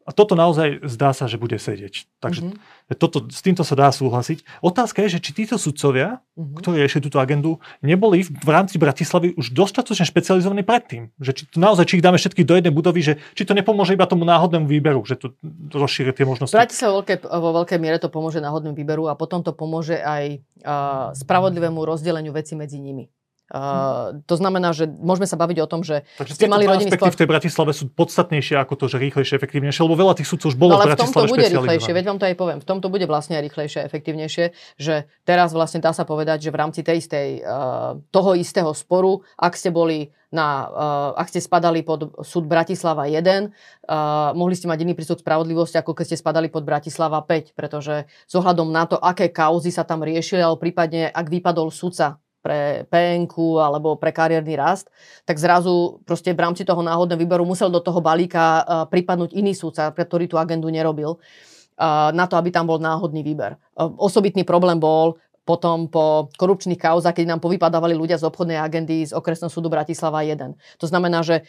a 0.08 0.10
toto 0.16 0.32
naozaj 0.34 0.80
zdá 0.88 1.12
sa, 1.12 1.28
že 1.28 1.36
bude 1.36 1.60
sedieť. 1.60 2.08
Takže 2.18 2.40
Mhm. 2.40 2.56
toto, 2.98 3.28
s 3.28 3.40
týmto 3.44 3.62
sa 3.62 3.76
dá 3.76 3.92
súhlasiť. 3.92 4.42
Otázka 4.64 5.04
je, 5.06 5.16
že 5.16 5.22
či 5.22 5.30
títo 5.36 5.60
sudcovia 5.60 6.24
Mhm. 6.40 6.56
ktorí 6.56 6.74
riešili 6.80 7.04
túto 7.04 7.20
agendu, 7.20 7.60
neboli 7.84 8.24
v, 8.24 8.32
v 8.32 8.48
rámci 8.50 8.80
Bratislavy 8.80 9.36
už 9.36 9.52
dostatočne 9.52 10.08
špecializovaní 10.08 10.64
predtým. 10.64 11.12
Že 11.20 11.30
či 11.36 11.42
to 11.52 11.60
naozaj, 11.60 11.84
či 11.84 12.00
ich 12.00 12.04
dáme 12.04 12.16
všetky 12.16 12.48
do 12.48 12.56
jednej 12.56 12.72
budovy, 12.72 13.00
že 13.04 13.12
či 13.36 13.44
to 13.44 13.52
nepomôže 13.52 13.92
iba 13.92 14.08
tomu 14.08 14.24
náhodnému 14.24 14.64
výberu, 14.64 15.04
že 15.04 15.20
to 15.20 15.36
rozšíri 15.76 16.16
tie 16.16 16.24
možnosti. 16.24 16.56
Bratislava 16.56 17.04
vo 17.04 17.04
vo 17.40 17.50
veľkej 17.60 17.76
miere 17.76 18.00
to 18.00 18.08
pomôže 18.08 18.40
náhodnému 18.40 18.72
výberu 18.72 19.04
a 19.12 19.14
potom 19.14 19.44
to 19.44 19.52
pomôže 19.52 20.00
aj 20.00 20.40
uh, 20.64 21.12
spravodlivému 21.12 21.76
rozdeleniu 21.84 22.32
veci 22.32 22.56
medzi 22.56 22.80
nimi. 22.80 23.12
Uh, 23.50 24.22
to 24.30 24.38
znamená, 24.38 24.70
že 24.70 24.86
môžeme 24.86 25.26
sa 25.26 25.34
baviť 25.34 25.58
o 25.58 25.66
tom, 25.66 25.82
že 25.82 26.06
Takže 26.22 26.38
ste 26.38 26.46
mali 26.46 26.70
dva 26.70 26.78
rodinný 26.78 26.94
aspekty 26.94 27.10
v 27.10 27.18
tej 27.18 27.28
Bratislave 27.28 27.74
sú 27.74 27.90
podstatnejšie 27.90 28.54
ako 28.62 28.78
to, 28.78 28.86
že 28.86 29.02
rýchlejšie, 29.02 29.34
efektívnejšie, 29.42 29.82
lebo 29.82 29.98
veľa 29.98 30.14
tých 30.22 30.30
sudcov 30.30 30.54
už 30.54 30.56
bolo 30.56 30.78
No 30.78 30.86
v 30.86 30.86
ale 30.86 30.94
v 30.94 31.02
tomto 31.02 31.18
Bratislave 31.18 31.34
bude 31.34 31.48
rýchlejšie, 31.58 31.92
veď 31.98 32.04
vám 32.06 32.18
to 32.22 32.26
aj 32.30 32.36
poviem. 32.38 32.58
V 32.62 32.66
tomto 32.70 32.86
bude 32.86 33.06
vlastne 33.10 33.42
rýchlejšie, 33.42 33.82
efektívnejšie, 33.90 34.44
že 34.78 34.94
teraz 35.26 35.50
vlastne 35.50 35.82
dá 35.82 35.90
sa 35.90 36.06
povedať, 36.06 36.46
že 36.46 36.54
v 36.54 36.56
rámci 36.62 36.86
tej 36.86 37.02
istej, 37.02 37.28
uh, 37.42 37.98
toho 38.14 38.38
istého 38.38 38.70
sporu, 38.70 39.26
ak 39.34 39.58
ste 39.58 39.74
boli 39.74 40.14
na, 40.30 40.46
uh, 40.70 41.10
ak 41.18 41.26
ste 41.26 41.42
spadali 41.42 41.82
pod 41.82 42.22
súd 42.22 42.46
Bratislava 42.46 43.10
1, 43.10 43.18
uh, 43.18 44.30
mohli 44.38 44.54
ste 44.54 44.70
mať 44.70 44.86
iný 44.86 44.94
prístup 44.94 45.18
k 45.18 45.26
spravodlivosti, 45.26 45.74
ako 45.74 45.98
keď 45.98 46.04
ste 46.06 46.22
spadali 46.22 46.46
pod 46.46 46.62
Bratislava 46.62 47.18
5, 47.26 47.50
pretože 47.58 48.06
s 48.06 48.34
ohľadom 48.38 48.70
na 48.70 48.86
to, 48.86 48.94
aké 48.94 49.34
kauzy 49.34 49.74
sa 49.74 49.82
tam 49.82 50.06
riešili, 50.06 50.38
alebo 50.38 50.62
prípadne 50.62 51.10
ak 51.10 51.26
vypadol 51.26 51.74
sudca 51.74 52.22
pre 52.40 52.88
PNK 52.88 53.36
alebo 53.60 53.96
pre 54.00 54.10
kariérny 54.10 54.56
rast, 54.56 54.88
tak 55.28 55.36
zrazu 55.36 56.00
proste 56.08 56.32
v 56.32 56.40
rámci 56.40 56.64
toho 56.64 56.80
náhodného 56.80 57.20
výberu 57.20 57.44
musel 57.44 57.68
do 57.68 57.80
toho 57.80 58.00
balíka 58.00 58.64
uh, 58.64 58.84
pripadnúť 58.88 59.36
iný 59.36 59.52
súdca, 59.52 59.92
ktorý 59.92 60.26
tú 60.26 60.40
agendu 60.40 60.72
nerobil, 60.72 61.16
uh, 61.16 62.10
na 62.10 62.24
to, 62.24 62.40
aby 62.40 62.48
tam 62.48 62.64
bol 62.66 62.80
náhodný 62.80 63.20
výber. 63.20 63.60
Uh, 63.76 63.92
osobitný 64.00 64.42
problém 64.42 64.80
bol 64.80 65.20
potom 65.44 65.88
po 65.90 66.30
korupčných 66.36 66.78
kauzách, 66.78 67.16
keď 67.16 67.36
nám 67.36 67.40
povypadávali 67.40 67.96
ľudia 67.96 68.20
z 68.20 68.28
obchodnej 68.28 68.60
agendy 68.60 69.08
z 69.08 69.16
okresného 69.16 69.50
súdu 69.50 69.66
Bratislava 69.72 70.22
1. 70.22 70.54
To 70.78 70.86
znamená, 70.86 71.26
že 71.26 71.42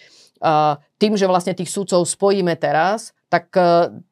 tým, 0.97 1.13
že 1.13 1.30
vlastne 1.30 1.54
tých 1.54 1.69
súdcov 1.69 2.10
spojíme 2.10 2.58
teraz, 2.58 3.13
tak 3.30 3.54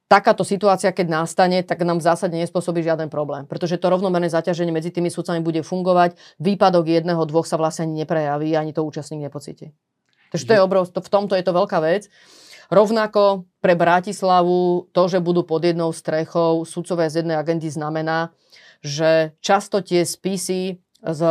takáto 0.09 0.41
situácia, 0.41 0.89
keď 0.89 1.21
nastane, 1.21 1.61
tak 1.61 1.85
nám 1.85 2.01
v 2.01 2.07
zásade 2.09 2.33
nespôsobí 2.33 2.81
žiaden 2.81 3.13
problém. 3.13 3.45
Pretože 3.45 3.77
to 3.77 3.93
rovnomerné 3.93 4.27
zaťaženie 4.27 4.73
medzi 4.73 4.89
tými 4.89 5.13
súdcami 5.13 5.39
bude 5.45 5.61
fungovať, 5.61 6.17
výpadok 6.41 6.89
jedného, 6.89 7.21
dvoch 7.29 7.45
sa 7.45 7.61
vlastne 7.61 7.85
ani 7.85 8.03
neprejaví, 8.03 8.57
ani 8.57 8.73
to 8.73 8.81
účastník 8.81 9.29
nepocíti. 9.29 9.69
Takže 10.33 10.45
to 10.49 10.53
je 10.57 10.65
obrov, 10.65 10.89
to, 10.89 10.99
v 10.99 11.09
tomto 11.13 11.37
je 11.37 11.45
to 11.45 11.53
veľká 11.53 11.77
vec. 11.85 12.09
Rovnako 12.69 13.49
pre 13.61 13.73
Bratislavu 13.77 14.89
to, 14.93 15.03
že 15.09 15.21
budú 15.21 15.45
pod 15.45 15.61
jednou 15.61 15.93
strechou 15.93 16.65
sudcové 16.65 17.09
z 17.09 17.25
jednej 17.25 17.37
agendy 17.37 17.69
znamená, 17.69 18.33
že 18.81 19.33
často 19.41 19.81
tie 19.81 20.05
spisy 20.05 20.77
z, 21.01 21.21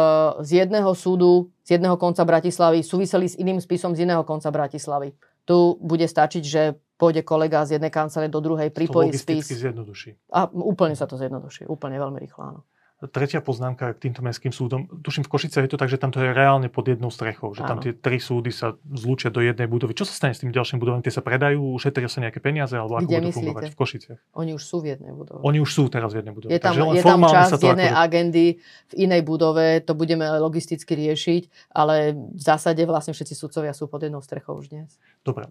z 0.43 0.51
jedného 0.51 0.91
súdu, 0.99 1.51
z 1.63 1.79
jedného 1.79 1.95
konca 1.95 2.27
Bratislavy, 2.27 2.83
súviseli 2.83 3.27
s 3.31 3.39
iným 3.39 3.63
spisom 3.63 3.95
z 3.95 4.03
iného 4.07 4.23
konca 4.27 4.51
Bratislavy. 4.51 5.15
Tu 5.47 5.59
bude 5.79 6.07
stačiť, 6.07 6.43
že 6.43 6.63
pôjde 6.99 7.23
kolega 7.23 7.63
z 7.63 7.79
jednej 7.79 7.95
kancelárie 7.95 8.29
do 8.29 8.43
druhej, 8.43 8.75
pripojí 8.75 9.15
spis. 9.15 9.47
To 9.47 9.55
zjednoduší. 9.55 10.11
A 10.35 10.51
úplne 10.51 10.99
sa 10.99 11.07
to 11.07 11.15
zjednoduší. 11.15 11.71
Úplne 11.71 11.97
veľmi 12.03 12.19
rýchlo, 12.19 12.43
áno. 12.43 12.61
Tretia 12.99 13.39
poznámka 13.39 13.95
k 13.95 14.11
týmto 14.11 14.27
mestským 14.27 14.51
súdom. 14.51 14.91
Tuším, 14.91 15.23
v 15.23 15.31
Košice 15.31 15.63
je 15.63 15.71
to 15.71 15.79
tak, 15.79 15.87
že 15.87 16.03
tam 16.03 16.11
to 16.11 16.19
je 16.19 16.35
reálne 16.35 16.67
pod 16.67 16.83
jednou 16.83 17.15
strechou, 17.15 17.55
že 17.55 17.63
tam 17.63 17.79
tie 17.79 17.95
tri 17.95 18.19
súdy 18.19 18.51
sa 18.51 18.75
zlúčia 18.91 19.31
do 19.31 19.39
jednej 19.39 19.71
budovy. 19.71 19.95
Čo 19.95 20.03
sa 20.03 20.19
stane 20.19 20.35
s 20.35 20.43
tými 20.43 20.51
ďalšími 20.51 20.83
budovami? 20.83 21.07
Tie 21.07 21.15
sa 21.15 21.23
predajú, 21.23 21.79
ušetria 21.79 22.11
sa 22.11 22.27
nejaké 22.27 22.43
peniaze, 22.43 22.75
alebo 22.75 22.99
ako 22.99 23.07
Kde 23.07 23.19
budú 23.23 23.31
fungovať 23.39 23.63
v 23.71 23.79
Košiciach? 23.79 24.19
Oni 24.35 24.51
už 24.51 24.63
sú 24.67 24.83
v 24.83 24.99
jednej 24.99 25.15
budove. 25.15 25.39
Oni 25.47 25.63
už 25.63 25.71
sú 25.71 25.87
teraz 25.87 26.11
v 26.11 26.27
jednej 26.27 26.35
budove. 26.35 26.51
Je 26.51 26.59
tam, 26.59 26.75
je 26.75 27.03
tam 27.07 27.23
časť 27.23 27.63
jednej 27.63 27.91
ako... 27.95 28.03
agendy 28.03 28.47
v 28.91 28.95
inej 28.99 29.23
budove, 29.23 29.67
to 29.87 29.95
budeme 29.95 30.27
logisticky 30.43 30.99
riešiť, 30.99 31.71
ale 31.79 32.19
v 32.19 32.43
zásade 32.43 32.83
vlastne 32.83 33.15
všetci 33.15 33.39
sudcovia 33.39 33.79
sú 33.79 33.87
pod 33.87 34.03
jednou 34.03 34.27
strechou 34.27 34.59
už 34.59 34.75
dnes. 34.75 34.99
Dobre, 35.23 35.47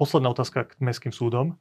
posledná 0.00 0.32
otázka 0.32 0.64
k 0.64 0.80
mestským 0.80 1.12
súdom. 1.12 1.60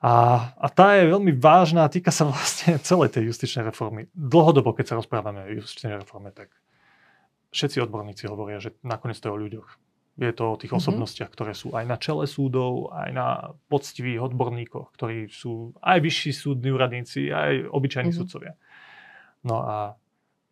A, 0.00 0.12
a 0.56 0.66
tá 0.72 0.96
je 0.96 1.12
veľmi 1.12 1.36
vážna 1.36 1.84
a 1.84 1.92
týka 1.92 2.08
sa 2.08 2.24
vlastne 2.24 2.80
celej 2.88 3.12
tej 3.12 3.28
justičnej 3.28 3.68
reformy. 3.68 4.08
Dlhodobo, 4.16 4.72
keď 4.72 4.92
sa 4.92 4.98
rozprávame 4.98 5.44
o 5.44 5.54
justičnej 5.60 6.00
reforme, 6.00 6.32
tak 6.32 6.48
všetci 7.52 7.84
odborníci 7.84 8.24
hovoria, 8.24 8.64
že 8.64 8.72
nakoniec 8.80 9.20
to 9.20 9.28
je 9.28 9.34
o 9.36 9.42
ľuďoch. 9.44 9.68
Je 10.20 10.32
to 10.32 10.44
o 10.52 10.58
tých 10.58 10.72
mm-hmm. 10.72 10.84
osobnostiach, 10.84 11.30
ktoré 11.32 11.52
sú 11.52 11.72
aj 11.76 11.84
na 11.84 11.96
čele 12.00 12.24
súdov, 12.24 12.92
aj 12.92 13.10
na 13.12 13.28
poctivých 13.68 14.32
odborníkoch, 14.32 14.92
ktorí 14.96 15.28
sú 15.28 15.76
aj 15.80 16.00
vyšší 16.00 16.32
súdni 16.32 16.72
úradníci, 16.72 17.28
aj 17.28 17.68
obyčajní 17.68 18.12
mm-hmm. 18.12 18.20
sudcovia. 18.24 18.56
No 19.44 19.64
a 19.64 19.76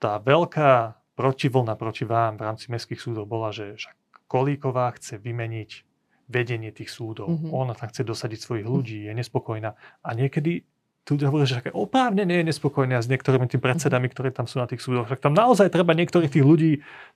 tá 0.00 0.20
veľká 0.20 0.96
protivlna 1.16 1.74
proti 1.74 2.06
vám 2.06 2.36
v 2.38 2.44
rámci 2.46 2.70
mestských 2.70 3.00
súdov 3.00 3.26
bola, 3.26 3.50
že 3.50 3.74
však 3.74 3.96
Kolíková 4.28 4.92
chce 4.96 5.16
vymeniť 5.16 5.87
vedenie 6.28 6.70
tých 6.70 6.92
súdov. 6.92 7.32
Mm-hmm. 7.32 7.50
Ona 7.56 7.72
tam 7.74 7.88
chce 7.88 8.04
dosadiť 8.04 8.40
svojich 8.40 8.66
ľudí, 8.68 9.08
je 9.08 9.12
nespokojná. 9.16 9.74
A 10.04 10.08
niekedy 10.12 10.68
tu 11.08 11.16
hovoria, 11.24 11.48
že 11.48 11.72
oprávne 11.72 12.28
nie 12.28 12.44
je 12.44 12.52
nespokojná 12.52 13.00
s 13.00 13.08
niektorými 13.08 13.48
tými 13.48 13.64
predsedami, 13.64 14.12
ktoré 14.12 14.28
tam 14.28 14.44
sú 14.44 14.60
na 14.60 14.68
tých 14.68 14.84
súdoch. 14.84 15.08
Tak 15.08 15.24
tam 15.24 15.32
naozaj 15.32 15.72
treba 15.72 15.96
niektorých 15.96 16.28
tých 16.28 16.44
ľudí, 16.44 16.72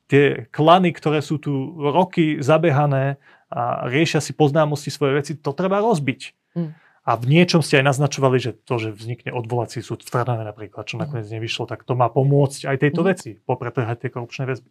tie 0.08 0.48
klany, 0.48 0.96
ktoré 0.96 1.20
sú 1.20 1.36
tu 1.36 1.76
roky 1.76 2.40
zabehané 2.40 3.20
a 3.52 3.84
riešia 3.92 4.24
si 4.24 4.32
poznámosti 4.32 4.88
svoje 4.88 5.20
veci, 5.20 5.32
to 5.36 5.52
treba 5.52 5.84
rozbiť. 5.84 6.20
Mm. 6.56 6.72
A 7.02 7.18
v 7.18 7.24
niečom 7.28 7.60
ste 7.60 7.82
aj 7.82 7.92
naznačovali, 7.92 8.38
že 8.38 8.54
to, 8.54 8.78
že 8.78 8.94
vznikne 8.94 9.34
odvolací 9.34 9.82
súd 9.82 10.06
v 10.06 10.08
Trnave 10.08 10.46
napríklad, 10.46 10.86
čo 10.86 10.96
mhm. 10.96 11.00
nakoniec 11.04 11.28
nevyšlo, 11.34 11.66
tak 11.66 11.82
to 11.82 11.98
má 11.98 12.06
pomôcť 12.06 12.70
aj 12.70 12.76
tejto 12.78 13.02
veci, 13.02 13.30
popretrhať 13.42 14.06
tie 14.06 14.10
korupčné 14.14 14.46
väzby. 14.46 14.70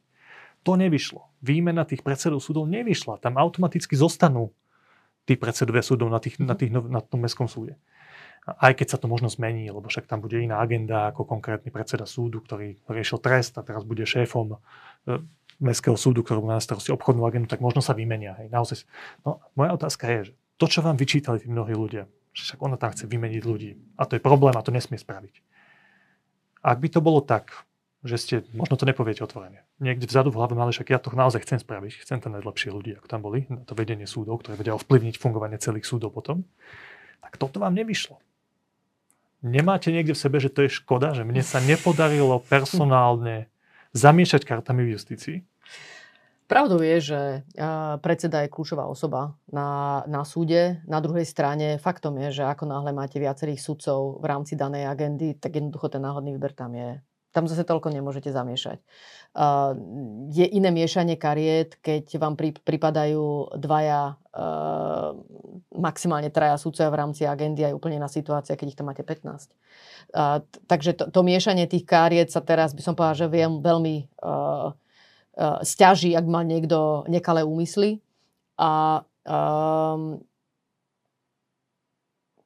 To 0.62 0.78
nevyšlo. 0.78 1.26
Výmena 1.42 1.84
tých 1.90 2.06
predsedov 2.06 2.42
súdov 2.42 2.70
nevyšla. 2.70 3.18
Tam 3.18 3.38
automaticky 3.38 3.98
zostanú 3.98 4.54
tí 5.26 5.38
predsedovia 5.38 5.82
súdov 5.82 6.10
na, 6.10 6.22
tých, 6.22 6.38
na, 6.42 6.54
tých, 6.54 6.74
na 6.74 7.02
tom 7.02 7.22
mestskom 7.22 7.50
súde. 7.50 7.78
Aj 8.42 8.74
keď 8.74 8.94
sa 8.94 8.98
to 8.98 9.06
možno 9.06 9.30
zmení, 9.30 9.70
lebo 9.70 9.86
však 9.86 10.10
tam 10.10 10.18
bude 10.18 10.42
iná 10.42 10.58
agenda 10.58 11.14
ako 11.14 11.30
konkrétny 11.30 11.70
predseda 11.70 12.10
súdu, 12.10 12.42
ktorý 12.42 12.82
riešil 12.90 13.22
trest 13.22 13.54
a 13.58 13.62
teraz 13.62 13.86
bude 13.86 14.02
šéfom 14.02 14.58
e, 14.58 15.22
mestského 15.62 15.94
súdu, 15.94 16.26
ktorý 16.26 16.42
má 16.42 16.58
na 16.58 16.64
starosti 16.64 16.90
obchodnú 16.90 17.22
agendu, 17.22 17.46
tak 17.46 17.62
možno 17.62 17.86
sa 17.86 17.94
vymenia. 17.94 18.34
Hej. 18.42 18.50
Naozaj, 18.50 18.78
no, 19.22 19.46
moja 19.54 19.78
otázka 19.78 20.10
je, 20.10 20.20
že 20.30 20.34
to, 20.58 20.66
čo 20.66 20.82
vám 20.82 20.98
vyčítali 20.98 21.38
tí 21.38 21.54
mnohí 21.54 21.78
ľudia, 21.78 22.10
že 22.34 22.42
však 22.50 22.60
ona 22.66 22.82
tam 22.82 22.90
chce 22.90 23.06
vymeniť 23.06 23.42
ľudí 23.46 23.72
a 24.02 24.10
to 24.10 24.18
je 24.18 24.22
problém 24.26 24.58
a 24.58 24.66
to 24.66 24.74
nesmie 24.74 24.98
spraviť. 24.98 25.38
Ak 26.66 26.82
by 26.82 26.90
to 26.90 27.02
bolo 27.02 27.22
tak, 27.22 27.54
že 28.02 28.18
ste, 28.18 28.36
možno 28.58 28.82
to 28.82 28.90
nepoviete 28.90 29.22
otvorene. 29.22 29.62
Niekde 29.78 30.10
vzadu 30.10 30.34
v 30.34 30.42
hlave 30.42 30.58
mali, 30.58 30.74
však 30.74 30.90
ja 30.90 30.98
to 30.98 31.14
naozaj 31.14 31.46
chcem 31.46 31.62
spraviť, 31.62 32.02
chcem 32.02 32.18
tam 32.18 32.34
najlepšie 32.34 32.74
ľudí, 32.74 32.98
ako 32.98 33.06
tam 33.06 33.22
boli, 33.22 33.46
na 33.46 33.62
to 33.62 33.78
vedenie 33.78 34.10
súdov, 34.10 34.42
ktoré 34.42 34.58
vedia 34.58 34.74
ovplyvniť 34.74 35.22
fungovanie 35.22 35.62
celých 35.62 35.86
súdov 35.86 36.10
potom, 36.10 36.42
tak 37.22 37.38
toto 37.38 37.62
vám 37.62 37.78
nevyšlo. 37.78 38.18
Nemáte 39.46 39.94
niekde 39.94 40.14
v 40.14 40.22
sebe, 40.22 40.38
že 40.42 40.54
to 40.54 40.66
je 40.66 40.74
škoda, 40.74 41.14
že 41.14 41.26
mne 41.26 41.42
sa 41.46 41.62
nepodarilo 41.62 42.42
personálne 42.46 43.50
zamiešať 43.94 44.46
kartami 44.46 44.86
v 44.86 44.94
justícii? 44.98 45.38
Pravdou 46.46 46.84
je, 46.84 46.98
že 47.00 47.22
predseda 48.04 48.44
je 48.44 48.52
kľúčová 48.52 48.84
osoba 48.84 49.40
na, 49.48 50.04
na 50.04 50.28
súde. 50.28 50.84
Na 50.84 51.00
druhej 51.00 51.24
strane 51.24 51.80
faktom 51.80 52.20
je, 52.28 52.42
že 52.42 52.44
ako 52.44 52.68
náhle 52.68 52.92
máte 52.92 53.24
viacerých 53.24 53.64
sudcov 53.64 54.20
v 54.20 54.26
rámci 54.28 54.60
danej 54.60 54.92
agendy, 54.92 55.40
tak 55.40 55.56
jednoducho 55.56 55.88
ten 55.88 56.04
náhodný 56.04 56.36
výber 56.36 56.52
tam 56.52 56.76
je 56.76 57.00
tam 57.32 57.48
zase 57.48 57.64
toľko 57.64 57.92
nemôžete 57.96 58.28
zamiešať. 58.32 58.84
Uh, 59.32 59.72
je 60.28 60.44
iné 60.44 60.68
miešanie 60.76 61.16
kariet, 61.16 61.80
keď 61.80 62.20
vám 62.20 62.36
pri, 62.36 62.52
pripadajú 62.60 63.56
dvaja, 63.56 64.20
uh, 64.36 65.16
maximálne 65.72 66.28
traja 66.28 66.60
súdcovia 66.60 66.92
v 66.92 67.00
rámci 67.00 67.24
agendy 67.24 67.64
aj 67.64 67.74
úplne 67.76 68.04
na 68.04 68.12
situácia, 68.12 68.60
keď 68.60 68.68
ich 68.68 68.78
tam 68.78 68.92
máte 68.92 69.08
15. 69.08 69.56
Uh, 70.12 70.44
takže 70.68 71.00
to, 71.00 71.08
to 71.08 71.20
miešanie 71.24 71.64
tých 71.72 71.88
kariet 71.88 72.28
sa 72.28 72.44
teraz, 72.44 72.76
by 72.76 72.84
som 72.84 72.94
povedala, 72.94 73.24
že 73.24 73.32
viem 73.32 73.64
veľmi 73.64 73.96
uh, 74.20 74.76
uh, 75.40 75.60
stiaží, 75.64 76.12
ak 76.12 76.28
má 76.28 76.44
niekto 76.44 77.08
nekalé 77.08 77.48
úmysly. 77.48 78.04
A 78.60 79.02
um, 79.24 80.20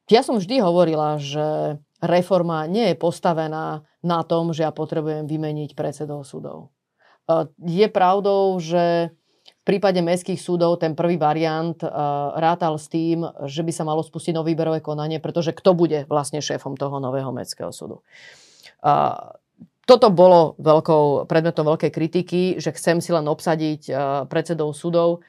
ja 0.06 0.22
som 0.22 0.38
vždy 0.38 0.62
hovorila, 0.62 1.18
že 1.18 1.76
reforma 2.02 2.68
nie 2.68 2.92
je 2.92 2.96
postavená 2.96 3.84
na 4.04 4.20
tom, 4.22 4.52
že 4.52 4.68
ja 4.68 4.72
potrebujem 4.72 5.24
vymeniť 5.24 5.72
predsedov 5.72 6.28
súdov. 6.28 6.70
E, 7.26 7.48
je 7.64 7.86
pravdou, 7.88 8.56
že 8.60 9.10
v 9.46 9.62
prípade 9.64 9.98
mestských 9.98 10.38
súdov 10.38 10.78
ten 10.78 10.94
prvý 10.94 11.18
variant 11.18 11.76
e, 11.82 11.88
rátal 12.38 12.78
s 12.78 12.86
tým, 12.86 13.26
že 13.48 13.66
by 13.66 13.72
sa 13.72 13.82
malo 13.88 14.04
spustiť 14.04 14.36
nové 14.36 14.54
výberové 14.54 14.84
konanie, 14.84 15.18
pretože 15.18 15.56
kto 15.56 15.74
bude 15.74 16.04
vlastne 16.06 16.38
šéfom 16.38 16.78
toho 16.78 17.00
nového 17.02 17.32
mestského 17.34 17.72
súdu. 17.74 18.04
E, 18.84 18.96
toto 19.86 20.10
bolo 20.10 20.58
veľkou, 20.58 21.30
predmetom 21.30 21.62
veľkej 21.62 21.90
kritiky, 21.94 22.42
že 22.58 22.74
chcem 22.74 22.98
si 22.98 23.14
len 23.14 23.22
obsadiť 23.30 23.86
predsedov 24.26 24.74
súdov 24.74 25.22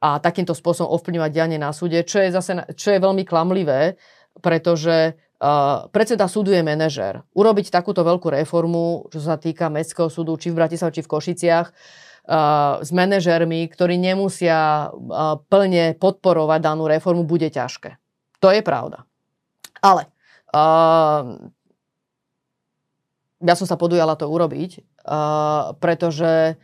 a 0.00 0.16
takýmto 0.16 0.56
spôsobom 0.56 0.88
ovplyvňovať 0.96 1.28
dianie 1.28 1.60
na 1.60 1.76
súde, 1.76 2.00
čo 2.08 2.24
je 2.24 2.32
zase 2.32 2.56
čo 2.72 2.88
je 2.96 3.04
veľmi 3.04 3.28
klamlivé, 3.28 4.00
pretože 4.40 5.12
Uh, 5.38 5.86
predseda 5.94 6.26
súdu 6.26 6.50
je 6.50 6.66
manažer. 6.66 7.22
Urobiť 7.30 7.70
takúto 7.70 8.02
veľkú 8.02 8.26
reformu, 8.34 9.06
čo 9.14 9.22
sa 9.22 9.38
týka 9.38 9.70
Mestského 9.70 10.10
súdu, 10.10 10.34
či 10.34 10.50
v 10.50 10.58
Bratislave, 10.58 10.98
či 10.98 11.06
v 11.06 11.12
Košiciach, 11.14 11.66
uh, 11.70 12.82
s 12.82 12.90
manažermi, 12.90 13.70
ktorí 13.70 14.02
nemusia 14.02 14.90
uh, 14.90 15.38
plne 15.46 15.94
podporovať 15.94 16.58
danú 16.58 16.90
reformu, 16.90 17.22
bude 17.22 17.46
ťažké. 17.54 17.94
To 18.42 18.50
je 18.50 18.66
pravda. 18.66 19.06
Ale 19.78 20.10
ja 23.38 23.54
som 23.54 23.66
sa 23.68 23.76
podujala 23.78 24.16
to 24.16 24.26
urobiť, 24.26 24.82
pretože 25.78 26.56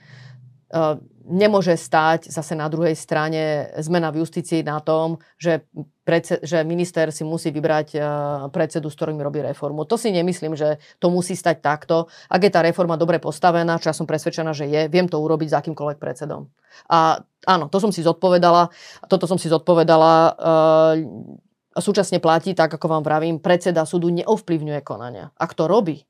nemôže 1.24 1.74
stáť 1.74 2.28
zase 2.28 2.52
na 2.52 2.68
druhej 2.68 2.92
strane 2.92 3.72
zmena 3.80 4.12
v 4.12 4.20
justícii 4.22 4.60
na 4.60 4.78
tom, 4.78 5.18
že, 5.40 5.64
predse, 6.04 6.38
že 6.44 6.60
minister 6.62 7.08
si 7.08 7.24
musí 7.24 7.48
vybrať 7.48 7.88
uh, 7.96 8.04
predsedu, 8.52 8.92
s 8.92 8.96
ktorým 8.96 9.16
robí 9.18 9.40
reformu. 9.40 9.88
To 9.88 9.96
si 9.96 10.12
nemyslím, 10.12 10.52
že 10.52 10.76
to 11.00 11.08
musí 11.08 11.32
stať 11.32 11.64
takto. 11.64 12.12
Ak 12.28 12.44
je 12.44 12.52
tá 12.52 12.60
reforma 12.60 13.00
dobre 13.00 13.16
postavená, 13.16 13.80
čo 13.80 13.88
ja 13.90 13.96
som 13.96 14.04
presvedčená, 14.04 14.52
že 14.52 14.68
je, 14.68 14.86
viem 14.92 15.08
to 15.08 15.16
urobiť 15.16 15.48
s 15.48 15.58
akýmkoľvek 15.64 15.98
predsedom. 15.98 16.52
A 16.92 17.24
áno, 17.48 17.72
to 17.72 17.80
som 17.80 17.90
si 17.90 18.04
zodpovedala. 18.04 18.68
Toto 19.08 19.24
som 19.24 19.40
si 19.40 19.48
zodpovedala. 19.48 20.12
Uh, 20.36 21.40
súčasne 21.74 22.22
platí, 22.22 22.54
tak 22.54 22.70
ako 22.70 22.86
vám 22.86 23.02
vravím, 23.02 23.42
predseda 23.42 23.82
súdu 23.82 24.06
neovplyvňuje 24.14 24.80
konania. 24.86 25.34
Ak 25.34 25.58
to 25.58 25.66
robí, 25.66 26.06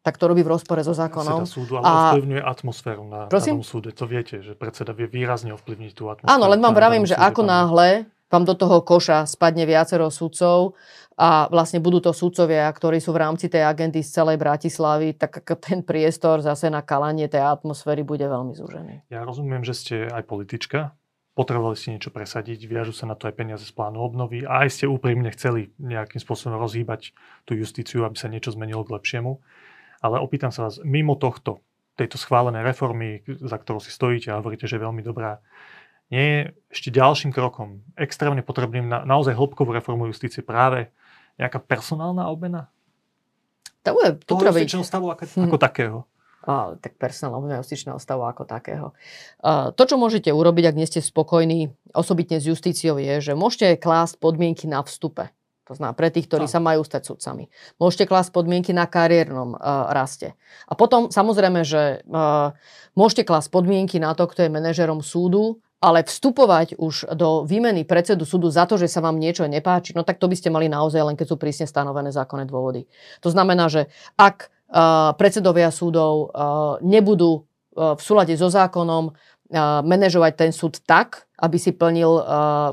tak 0.00 0.16
to 0.16 0.32
robí 0.32 0.40
v 0.40 0.56
rozpore 0.56 0.80
so 0.80 0.96
zákonom. 0.96 1.44
Predseda 1.44 1.56
súdu 1.60 1.72
ale 1.76 1.84
a... 1.84 1.92
ovplyvňuje 2.16 2.42
atmosféru 2.42 3.04
na 3.04 3.28
Prosím? 3.28 3.60
danom 3.60 3.68
súde. 3.68 3.92
To 3.92 4.08
viete, 4.08 4.40
že 4.40 4.56
predseda 4.56 4.96
vie 4.96 5.04
výrazne 5.04 5.52
ovplyvniť 5.52 5.92
tú 5.92 6.08
atmosféru. 6.08 6.32
Áno, 6.32 6.48
len 6.48 6.60
vám 6.60 6.72
vravím, 6.72 7.04
že 7.04 7.16
ako 7.16 7.44
tam... 7.44 7.50
náhle 7.52 7.88
vám 8.30 8.44
do 8.46 8.54
toho 8.54 8.80
koša 8.80 9.26
spadne 9.26 9.66
viacero 9.66 10.06
súdcov 10.08 10.78
a 11.20 11.50
vlastne 11.52 11.82
budú 11.82 12.00
to 12.00 12.14
súdcovia, 12.16 12.70
ktorí 12.70 13.02
sú 13.02 13.12
v 13.12 13.26
rámci 13.26 13.52
tej 13.52 13.66
agendy 13.66 14.00
z 14.00 14.22
celej 14.22 14.40
Bratislavy, 14.40 15.18
tak 15.18 15.44
ten 15.60 15.84
priestor 15.84 16.40
zase 16.40 16.72
na 16.72 16.80
kalanie 16.80 17.28
tej 17.28 17.44
atmosféry 17.44 18.06
bude 18.06 18.24
veľmi 18.24 18.56
zúžený. 18.56 19.10
Ja 19.12 19.26
rozumiem, 19.26 19.66
že 19.66 19.74
ste 19.76 19.96
aj 20.08 20.24
politička, 20.30 20.96
potrebovali 21.34 21.76
ste 21.76 21.98
niečo 21.98 22.14
presadiť, 22.14 22.64
viažu 22.70 22.96
sa 22.96 23.04
na 23.04 23.18
to 23.18 23.28
aj 23.28 23.34
peniaze 23.36 23.66
z 23.66 23.72
plánu 23.74 24.00
obnovy 24.00 24.46
a 24.46 24.64
aj 24.64 24.80
ste 24.80 24.86
úprimne 24.88 25.28
chceli 25.34 25.74
nejakým 25.82 26.22
spôsobom 26.22 26.56
rozhýbať 26.56 27.12
tú 27.44 27.58
justíciu, 27.58 28.06
aby 28.06 28.16
sa 28.16 28.32
niečo 28.32 28.54
zmenilo 28.54 28.86
k 28.86 28.94
lepšiemu. 28.94 29.42
Ale 30.00 30.16
opýtam 30.20 30.48
sa 30.48 30.68
vás, 30.68 30.80
mimo 30.80 31.16
tohto, 31.16 31.60
tejto 31.96 32.16
schválenej 32.16 32.64
reformy, 32.64 33.20
za 33.28 33.60
ktorou 33.60 33.84
si 33.84 33.92
stojíte 33.92 34.32
a 34.32 34.40
hovoríte, 34.40 34.64
že 34.64 34.80
je 34.80 34.84
veľmi 34.88 35.04
dobrá, 35.04 35.44
nie 36.10 36.24
je 36.26 36.40
ešte 36.74 36.88
ďalším 36.90 37.30
krokom, 37.30 37.86
extrémne 37.94 38.42
potrebným 38.42 38.90
na 38.90 39.06
naozaj 39.06 39.38
hĺbkovú 39.38 39.70
reformu 39.70 40.10
justície 40.10 40.42
práve 40.42 40.90
nejaká 41.38 41.62
personálna 41.62 42.26
obmena? 42.26 42.66
To 43.86 43.96
bude, 43.96 44.20
to 44.26 44.36
Toho 44.36 44.84
stavu 44.84 45.08
ako, 45.08 45.24
hm. 45.24 45.46
ako 45.48 45.56
takého. 45.56 45.98
tak 46.82 46.96
personálneho 47.00 47.62
justičného 47.62 47.96
stavu 48.00 48.26
ako 48.26 48.44
takého. 48.44 48.92
To, 49.44 49.82
čo 49.84 49.96
môžete 49.96 50.32
urobiť, 50.32 50.72
ak 50.72 50.76
nie 50.76 50.88
ste 50.88 51.00
spokojní 51.00 51.72
osobitne 51.94 52.40
s 52.40 52.48
justíciou, 52.48 53.00
je, 53.00 53.32
že 53.32 53.32
môžete 53.38 53.80
klásť 53.80 54.20
podmienky 54.20 54.68
na 54.68 54.84
vstupe. 54.84 55.32
To 55.70 55.78
znamená 55.78 55.94
pre 55.94 56.10
tých, 56.10 56.26
ktorí 56.26 56.50
no. 56.50 56.52
sa 56.52 56.58
majú 56.58 56.82
stať 56.82 57.14
sudcami. 57.14 57.46
Môžete 57.78 58.10
klásť 58.10 58.34
podmienky 58.34 58.74
na 58.74 58.90
kariérnom 58.90 59.54
uh, 59.54 59.94
raste. 59.94 60.34
A 60.66 60.74
potom 60.74 61.14
samozrejme, 61.14 61.62
že 61.62 62.02
uh, 62.10 62.50
môžete 62.98 63.22
klásť 63.22 63.54
podmienky 63.54 64.02
na 64.02 64.18
to, 64.18 64.26
kto 64.26 64.50
je 64.50 64.50
manažerom 64.50 64.98
súdu, 64.98 65.62
ale 65.78 66.02
vstupovať 66.02 66.76
už 66.76 67.14
do 67.14 67.46
výmeny 67.46 67.86
predsedu 67.86 68.26
súdu 68.26 68.50
za 68.50 68.66
to, 68.66 68.76
že 68.76 68.90
sa 68.90 69.00
vám 69.00 69.16
niečo 69.16 69.48
nepáči, 69.48 69.96
no 69.96 70.04
tak 70.04 70.20
to 70.20 70.28
by 70.28 70.36
ste 70.36 70.52
mali 70.52 70.68
naozaj 70.68 71.00
len 71.00 71.16
keď 71.16 71.26
sú 71.32 71.36
prísne 71.40 71.64
stanovené 71.64 72.12
zákonné 72.12 72.44
dôvody. 72.50 72.84
To 73.24 73.32
znamená, 73.32 73.70
že 73.70 73.88
ak 74.18 74.50
uh, 74.50 75.14
predsedovia 75.16 75.70
súdov 75.70 76.12
uh, 76.28 76.82
nebudú 76.82 77.46
uh, 77.78 77.94
v 77.94 78.00
súlade 78.02 78.34
so 78.36 78.52
zákonom 78.52 79.14
manažovať 79.58 80.32
ten 80.38 80.50
súd 80.54 80.78
tak, 80.86 81.26
aby 81.40 81.56
si 81.56 81.72
plnil 81.72 82.20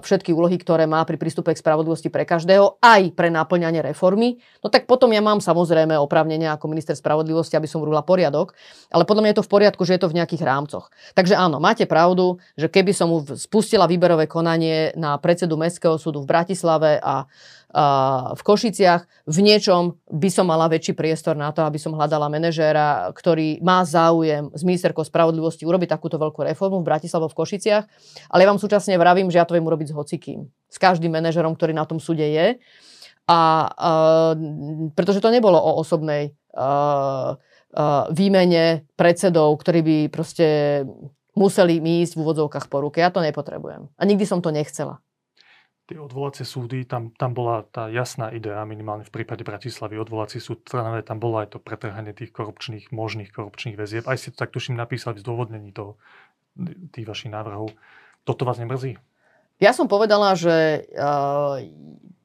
všetky 0.03 0.35
úlohy, 0.35 0.59
ktoré 0.59 0.85
má 0.85 0.99
pri 1.07 1.15
prístupe 1.15 1.55
k 1.55 1.57
spravodlivosti 1.57 2.11
pre 2.11 2.27
každého, 2.27 2.83
aj 2.83 3.15
pre 3.15 3.31
náplňanie 3.31 3.79
reformy, 3.79 4.43
no 4.59 4.67
tak 4.67 4.85
potom 4.91 5.09
ja 5.15 5.23
mám 5.23 5.39
samozrejme 5.39 5.95
oprávnenie 5.95 6.51
ako 6.51 6.67
minister 6.67 6.91
spravodlivosti, 6.91 7.55
aby 7.55 7.63
som 7.63 7.79
urobila 7.79 8.03
poriadok, 8.03 8.51
ale 8.91 9.07
podľa 9.07 9.21
mňa 9.23 9.31
je 9.31 9.39
to 9.39 9.47
v 9.47 9.53
poriadku, 9.55 9.81
že 9.87 9.95
je 9.95 10.01
to 10.03 10.11
v 10.11 10.17
nejakých 10.19 10.43
rámcoch. 10.43 10.91
Takže 11.15 11.39
áno, 11.39 11.63
máte 11.63 11.87
pravdu, 11.87 12.43
že 12.59 12.67
keby 12.67 12.91
som 12.91 13.09
spustila 13.39 13.87
výberové 13.87 14.27
konanie 14.27 14.91
na 14.99 15.15
predsedu 15.15 15.55
Mestského 15.55 15.95
súdu 15.95 16.21
v 16.21 16.29
Bratislave 16.29 16.99
a 16.99 17.23
v 18.33 18.41
Košiciach. 18.41 19.27
V 19.27 19.37
niečom 19.43 19.99
by 20.07 20.29
som 20.31 20.47
mala 20.47 20.71
väčší 20.71 20.95
priestor 20.95 21.35
na 21.35 21.51
to, 21.51 21.67
aby 21.67 21.75
som 21.75 21.91
hľadala 21.91 22.31
manažéra, 22.31 23.11
ktorý 23.11 23.59
má 23.59 23.83
záujem 23.83 24.47
s 24.55 24.63
ministerkou 24.63 25.03
spravodlivosti 25.03 25.67
urobiť 25.67 25.91
takúto 25.91 26.15
veľkú 26.15 26.47
reformu 26.47 26.79
v 26.79 26.87
Bratislave 26.87 27.27
v 27.27 27.37
Košiciach. 27.37 27.83
Ale 28.31 28.39
ja 28.43 28.49
vám 28.49 28.61
súčasne 28.61 28.95
vravím, 28.95 29.27
že 29.27 29.43
ja 29.43 29.45
to 29.45 29.59
viem 29.59 29.67
urobiť 29.67 29.91
s 29.91 29.97
hocikým. 29.99 30.47
S 30.71 30.77
každým 30.79 31.11
manažerom, 31.11 31.59
ktorý 31.59 31.75
na 31.75 31.83
tom 31.83 31.99
súde 31.99 32.23
je. 32.23 32.55
A 33.27 33.39
uh, 33.67 34.33
pretože 34.95 35.19
to 35.19 35.27
nebolo 35.27 35.59
o 35.59 35.83
osobnej 35.83 36.31
uh, 36.55 37.35
uh, 37.35 38.07
výmene 38.15 38.87
predsedov, 38.95 39.59
ktorí 39.59 39.79
by 39.83 39.97
proste 40.07 40.47
museli 41.35 41.83
mi 41.83 41.99
ísť 42.07 42.15
v 42.15 42.21
úvodzovkách 42.23 42.71
po 42.71 42.79
ruke. 42.79 43.03
Ja 43.03 43.11
to 43.11 43.19
nepotrebujem. 43.19 43.91
A 43.91 44.01
nikdy 44.07 44.23
som 44.23 44.39
to 44.39 44.55
nechcela 44.55 45.03
tie 45.87 45.97
odvolacie 46.03 46.43
súdy, 46.43 46.83
tam, 46.83 47.15
tam 47.15 47.31
bola 47.31 47.63
tá 47.63 47.87
jasná 47.87 48.27
idea, 48.35 48.59
minimálne 48.67 49.07
v 49.07 49.13
prípade 49.15 49.47
Bratislavy, 49.47 49.95
odvolací 49.95 50.43
súd 50.43 50.67
Trnave, 50.67 50.99
tam 50.99 51.23
bolo 51.23 51.39
aj 51.39 51.55
to 51.55 51.63
pretrhanie 51.63 52.11
tých 52.11 52.35
korupčných, 52.35 52.91
možných 52.91 53.31
korupčných 53.31 53.79
väzieb. 53.79 54.03
Aj 54.03 54.19
si 54.19 54.35
to 54.35 54.43
tak 54.43 54.51
tuším 54.51 54.75
napísali 54.75 55.15
v 55.15 55.23
zdôvodnení 55.23 55.71
toho, 55.71 55.95
tých 56.91 57.07
vašich 57.07 57.31
návrhov. 57.31 57.71
Toto 58.27 58.43
vás 58.43 58.59
nemrzí? 58.59 58.99
Ja 59.63 59.71
som 59.71 59.87
povedala, 59.87 60.35
že 60.35 60.85
uh, 60.91 61.63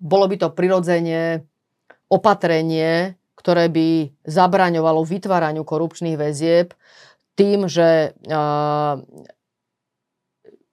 bolo 0.02 0.26
by 0.26 0.36
to 0.42 0.48
prirodzene 0.50 1.46
opatrenie, 2.10 3.14
ktoré 3.38 3.70
by 3.70 4.10
zabraňovalo 4.26 5.06
vytváraniu 5.06 5.62
korupčných 5.62 6.18
väzieb 6.18 6.74
tým, 7.38 7.70
že 7.70 8.12
uh, 8.26 9.00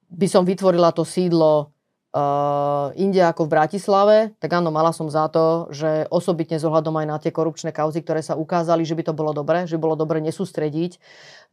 by 0.10 0.28
som 0.28 0.44
vytvorila 0.44 0.90
to 0.92 1.06
sídlo 1.06 1.72
uh, 2.20 2.92
inde 3.00 3.24
ako 3.24 3.48
v 3.48 3.54
Bratislave, 3.56 4.18
tak 4.44 4.52
áno, 4.52 4.68
mala 4.70 4.92
som 4.92 5.08
za 5.08 5.32
to, 5.32 5.72
že 5.72 6.04
osobitne 6.12 6.60
s 6.60 6.68
ohľadom 6.68 6.92
aj 7.00 7.08
na 7.08 7.18
tie 7.18 7.32
korupčné 7.32 7.72
kauzy, 7.72 8.04
ktoré 8.04 8.20
sa 8.20 8.36
ukázali, 8.36 8.84
že 8.84 9.00
by 9.00 9.08
to 9.08 9.14
bolo 9.16 9.32
dobre, 9.32 9.64
že 9.64 9.80
bolo 9.80 9.96
dobre 9.96 10.20
nesústrediť 10.20 11.00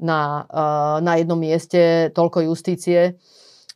na, 0.03 0.45
uh, 0.51 0.99
na 0.99 1.23
jednom 1.23 1.39
mieste 1.39 2.11
toľko 2.11 2.51
justície. 2.51 3.15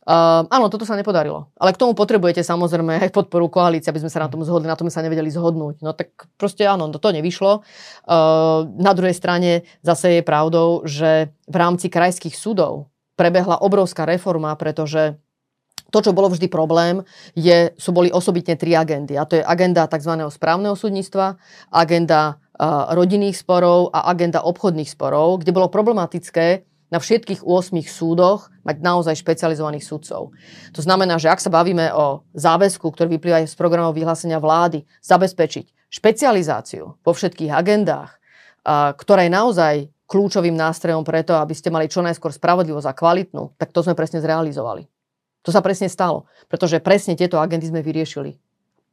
Uh, 0.01 0.43
áno, 0.49 0.67
toto 0.67 0.81
sa 0.81 0.97
nepodarilo. 0.97 1.53
Ale 1.61 1.77
k 1.77 1.79
tomu 1.79 1.93
potrebujete 1.93 2.41
samozrejme 2.41 3.05
aj 3.05 3.13
podporu 3.13 3.53
koalície, 3.53 3.93
aby 3.93 4.01
sme 4.01 4.09
sa 4.09 4.25
na 4.25 4.33
tom 4.33 4.41
zhodli, 4.41 4.65
na 4.65 4.73
tom 4.73 4.89
sa 4.89 5.05
nevedeli 5.05 5.29
zhodnúť. 5.29 5.85
No 5.85 5.93
tak 5.93 6.27
proste 6.41 6.65
áno, 6.65 6.89
to 6.89 7.09
nevyšlo. 7.13 7.61
Uh, 8.09 8.65
na 8.81 8.97
druhej 8.97 9.13
strane 9.13 9.63
zase 9.85 10.19
je 10.19 10.21
pravdou, 10.25 10.83
že 10.89 11.29
v 11.45 11.55
rámci 11.55 11.87
krajských 11.87 12.33
súdov 12.33 12.89
prebehla 13.13 13.61
obrovská 13.61 14.09
reforma, 14.09 14.57
pretože 14.57 15.21
to, 15.91 15.99
čo 15.99 16.15
bolo 16.15 16.31
vždy 16.31 16.47
problém, 16.47 17.03
je, 17.35 17.75
sú 17.75 17.91
boli 17.91 18.09
osobitne 18.09 18.55
tri 18.55 18.73
agendy. 18.73 19.19
A 19.19 19.27
to 19.27 19.37
je 19.37 19.43
agenda 19.43 19.85
tzv. 19.91 20.15
správneho 20.31 20.73
súdnictva, 20.73 21.35
agenda 21.69 22.41
rodinných 22.93 23.41
sporov 23.41 23.89
a 23.89 24.05
agenda 24.13 24.45
obchodných 24.45 24.89
sporov, 24.89 25.41
kde 25.41 25.51
bolo 25.51 25.73
problematické 25.73 26.61
na 26.91 26.99
všetkých 26.99 27.47
8 27.47 27.73
súdoch 27.87 28.51
mať 28.67 28.83
naozaj 28.83 29.15
špecializovaných 29.17 29.87
sudcov. 29.87 30.35
To 30.75 30.81
znamená, 30.83 31.17
že 31.17 31.31
ak 31.31 31.39
sa 31.39 31.49
bavíme 31.49 31.89
o 31.95 32.27
záväzku, 32.35 32.83
ktorý 32.83 33.17
vyplýva 33.17 33.47
z 33.47 33.55
programov 33.55 33.95
vyhlásenia 33.95 34.37
vlády, 34.43 34.83
zabezpečiť 35.01 35.89
špecializáciu 35.89 36.99
vo 36.99 37.11
všetkých 37.15 37.49
agendách, 37.49 38.19
uh, 38.67 38.91
ktorá 38.93 39.23
je 39.25 39.31
naozaj 39.31 39.75
kľúčovým 40.11 40.53
nástrojom 40.53 41.07
preto, 41.07 41.39
aby 41.39 41.55
ste 41.55 41.71
mali 41.71 41.87
čo 41.87 42.03
najskôr 42.03 42.35
spravodlivosť 42.35 42.87
a 42.91 42.93
kvalitnú, 42.93 43.55
tak 43.55 43.71
to 43.71 43.79
sme 43.79 43.95
presne 43.95 44.19
zrealizovali. 44.19 44.83
To 45.41 45.49
sa 45.49 45.65
presne 45.65 45.89
stalo, 45.89 46.29
pretože 46.45 46.77
presne 46.81 47.17
tieto 47.17 47.41
agendy 47.41 47.69
sme 47.69 47.81
vyriešili. 47.81 48.37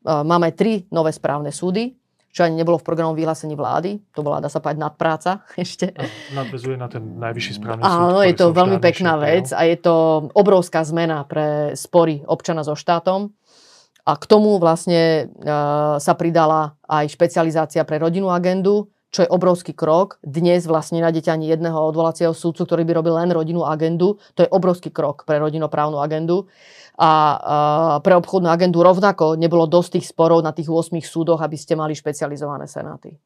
Máme 0.04 0.56
tri 0.56 0.88
nové 0.88 1.12
správne 1.12 1.52
súdy, 1.52 1.92
čo 2.32 2.44
ani 2.44 2.54
nebolo 2.60 2.78
v 2.78 2.86
programu 2.86 3.12
vyhlásení 3.16 3.56
vlády. 3.56 3.98
To 4.14 4.22
bola, 4.22 4.38
dá 4.38 4.46
sa 4.52 4.62
povedať, 4.62 4.80
nadpráca 4.80 5.42
ešte. 5.58 5.92
nadvezuje 6.32 6.76
na 6.78 6.88
ten 6.88 7.02
najvyšší 7.18 7.52
správny 7.58 7.82
súd. 7.82 7.90
Áno, 7.90 8.20
je 8.22 8.34
to 8.36 8.46
veľmi 8.54 8.78
pekná 8.78 9.18
vec 9.18 9.52
a 9.52 9.64
je 9.64 9.76
to 9.76 10.28
obrovská 10.32 10.84
zmena 10.84 11.24
pre 11.26 11.74
spory 11.74 12.22
občana 12.24 12.62
so 12.64 12.78
štátom. 12.78 13.32
A 14.08 14.16
k 14.16 14.24
tomu 14.24 14.56
vlastne 14.56 15.28
uh, 15.28 16.00
sa 16.00 16.16
pridala 16.16 16.80
aj 16.88 17.12
špecializácia 17.12 17.84
pre 17.84 18.00
rodinnú 18.00 18.32
agendu, 18.32 18.88
čo 19.08 19.24
je 19.24 19.32
obrovský 19.32 19.72
krok. 19.72 20.20
Dnes 20.20 20.68
vlastne 20.68 21.00
nájdete 21.00 21.32
ani 21.32 21.48
jedného 21.48 21.76
odvolacieho 21.76 22.36
súdcu, 22.36 22.68
ktorý 22.68 22.82
by 22.84 22.92
robil 23.00 23.14
len 23.16 23.32
rodinnú 23.32 23.64
agendu. 23.64 24.20
To 24.36 24.44
je 24.44 24.52
obrovský 24.52 24.92
krok 24.92 25.24
pre 25.24 25.40
rodinoprávnu 25.40 25.96
agendu. 25.96 26.44
A 26.98 28.00
pre 28.02 28.18
obchodnú 28.18 28.50
agendu 28.50 28.82
rovnako 28.82 29.38
nebolo 29.38 29.70
dosť 29.70 29.98
tých 29.98 30.06
sporov 30.12 30.42
na 30.42 30.52
tých 30.52 30.68
8 30.68 30.98
súdoch, 30.98 31.40
aby 31.40 31.56
ste 31.56 31.78
mali 31.78 31.94
špecializované 31.94 32.66
senáty. 32.66 33.16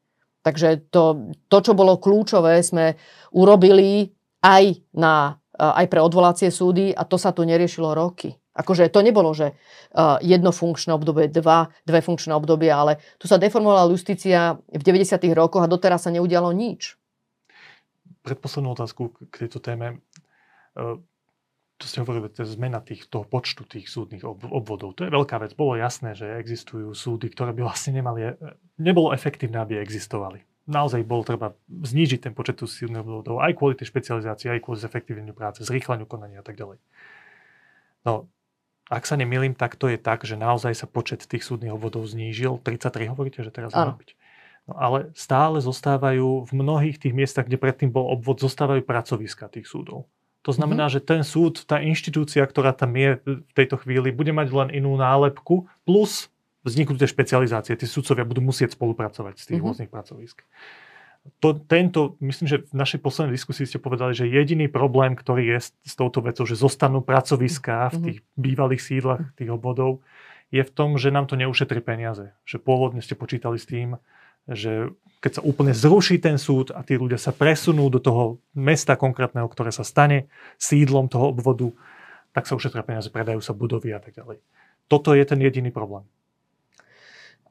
Takže 0.43 0.91
to, 0.91 1.33
to 1.47 1.57
čo 1.63 1.73
bolo 1.73 1.97
kľúčové, 1.97 2.59
sme 2.61 2.99
urobili 3.33 4.11
aj, 4.43 4.91
na, 4.93 5.39
aj 5.55 5.85
pre 5.87 5.99
odvolacie 6.03 6.51
súdy 6.51 6.91
a 6.91 7.07
to 7.07 7.15
sa 7.15 7.31
tu 7.31 7.47
neriešilo 7.47 7.95
roky. 7.95 8.35
Akože 8.53 8.85
to 8.93 9.01
nebolo, 9.01 9.33
že 9.33 9.53
uh, 9.53 10.21
jedno 10.21 10.53
funkčné 10.53 10.93
obdobie, 10.93 11.25
dva, 11.29 11.73
dve 11.89 12.05
funkčné 12.05 12.37
obdobia, 12.37 12.77
ale 12.77 13.01
tu 13.17 13.25
sa 13.25 13.41
deformovala 13.41 13.89
justícia 13.89 14.61
v 14.69 14.81
90. 14.81 15.17
rokoch 15.33 15.65
a 15.65 15.71
doteraz 15.71 16.05
sa 16.05 16.13
neudialo 16.13 16.53
nič. 16.53 16.93
Predposlednú 18.21 18.77
otázku 18.77 19.17
k 19.33 19.49
tejto 19.49 19.57
téme. 19.57 20.05
Uh, 20.77 21.01
to 21.83 21.91
ste 21.91 21.99
hovorili, 21.99 22.31
to 22.31 22.47
zmena 22.47 22.79
tých, 22.79 23.11
toho 23.11 23.27
počtu 23.27 23.67
tých 23.67 23.91
súdnych 23.91 24.23
obvodov. 24.23 24.95
To 24.95 25.03
je 25.03 25.11
veľká 25.11 25.35
vec. 25.43 25.51
Bolo 25.51 25.75
jasné, 25.75 26.15
že 26.15 26.39
existujú 26.39 26.95
súdy, 26.95 27.27
ktoré 27.27 27.51
by 27.51 27.67
vlastne 27.67 27.99
nemali, 27.99 28.21
e, 28.23 28.33
nebolo 28.79 29.11
efektívne, 29.11 29.59
aby 29.59 29.83
existovali. 29.83 30.47
Naozaj 30.63 31.03
bolo 31.03 31.27
treba 31.27 31.51
znížiť 31.67 32.23
ten 32.23 32.33
počet 32.37 32.63
súdnych 32.63 33.03
obvodov 33.03 33.43
aj 33.43 33.59
kvôli 33.59 33.75
tej 33.75 33.91
špecializácii, 33.91 34.47
aj 34.55 34.63
kvôli 34.63 34.79
zefektívneniu 34.79 35.35
práce, 35.35 35.59
zrýchleniu 35.59 36.07
konania 36.07 36.39
a 36.39 36.45
tak 36.47 36.55
ďalej. 36.55 36.79
No, 38.07 38.31
ak 38.93 39.09
sa 39.09 39.17
nemýlim, 39.17 39.57
tak 39.57 39.75
to 39.75 39.89
je 39.89 39.97
tak, 39.97 40.23
že 40.23 40.37
naozaj 40.37 40.77
sa 40.77 40.87
počet 40.87 41.25
tých 41.25 41.41
súdnych 41.41 41.73
obvodov 41.73 42.05
znížil. 42.05 42.61
33 42.61 43.09
hovoríte, 43.09 43.41
že 43.41 43.49
teraz 43.49 43.73
má 43.73 43.93
byť. 43.93 44.13
No 44.63 44.79
ale 44.79 45.11
stále 45.11 45.59
zostávajú 45.59 46.47
v 46.47 46.51
mnohých 46.55 46.95
tých 46.95 47.11
miestach, 47.11 47.51
kde 47.51 47.59
predtým 47.59 47.91
bol 47.91 48.07
obvod, 48.07 48.39
zostávajú 48.39 48.79
pracoviska 48.85 49.51
tých 49.51 49.67
súdov. 49.67 50.07
To 50.43 50.51
znamená, 50.51 50.87
mm-hmm. 50.87 51.03
že 51.03 51.07
ten 51.07 51.21
súd, 51.23 51.63
tá 51.67 51.79
inštitúcia, 51.79 52.43
ktorá 52.43 52.71
tam 52.75 52.95
je 52.95 53.19
v 53.27 53.53
tejto 53.55 53.79
chvíli, 53.79 54.11
bude 54.11 54.31
mať 54.31 54.51
len 54.51 54.69
inú 54.71 54.95
nálepku, 54.95 55.67
plus 55.87 56.31
vzniknú 56.63 56.95
tie 56.95 57.07
špecializácie. 57.07 57.75
Tí 57.75 57.87
sudcovia 57.87 58.23
budú 58.23 58.39
musieť 58.39 58.75
spolupracovať 58.75 59.35
z 59.39 59.43
tých 59.43 59.59
mm-hmm. 59.59 59.67
rôznych 59.67 59.91
pracovisk 59.91 60.43
to, 61.39 61.55
tento, 61.55 62.19
myslím, 62.19 62.47
že 62.47 62.57
v 62.67 62.75
našej 62.75 62.99
poslednej 62.99 63.35
diskusii 63.39 63.63
ste 63.63 63.79
povedali, 63.79 64.11
že 64.11 64.27
jediný 64.27 64.67
problém, 64.67 65.15
ktorý 65.15 65.55
je 65.55 65.59
s, 65.59 65.69
s 65.83 65.93
touto 65.95 66.19
vecou, 66.19 66.43
že 66.43 66.59
zostanú 66.59 66.99
pracoviská 66.99 67.91
v 67.91 67.95
mhm. 67.95 68.03
tých 68.03 68.17
bývalých 68.35 68.81
sídlach 68.83 69.23
tých 69.39 69.51
obvodov, 69.51 70.03
je 70.53 70.61
v 70.61 70.71
tom, 70.71 71.01
že 71.01 71.09
nám 71.09 71.25
to 71.25 71.39
neušetrí 71.39 71.81
peniaze. 71.81 72.29
Že 72.45 72.61
pôvodne 72.61 73.01
ste 73.01 73.17
počítali 73.17 73.57
s 73.57 73.65
tým, 73.65 73.97
že 74.45 74.93
keď 75.23 75.39
sa 75.39 75.41
úplne 75.41 75.71
zruší 75.71 76.19
ten 76.19 76.35
súd 76.35 76.75
a 76.75 76.83
tí 76.83 76.99
ľudia 76.99 77.17
sa 77.17 77.31
presunú 77.31 77.87
do 77.87 77.97
toho 77.97 78.43
mesta 78.53 78.99
konkrétneho, 78.99 79.47
ktoré 79.47 79.71
sa 79.71 79.87
stane 79.87 80.27
sídlom 80.59 81.07
toho 81.07 81.31
obvodu, 81.31 81.71
tak 82.35 82.45
sa 82.45 82.59
ušetria 82.59 82.83
peniaze, 82.83 83.07
predajú 83.07 83.39
sa 83.39 83.55
budovy 83.55 83.95
a 83.95 84.03
tak 84.03 84.19
ďalej. 84.19 84.43
Toto 84.91 85.15
je 85.15 85.23
ten 85.23 85.39
jediný 85.39 85.71
problém. 85.71 86.03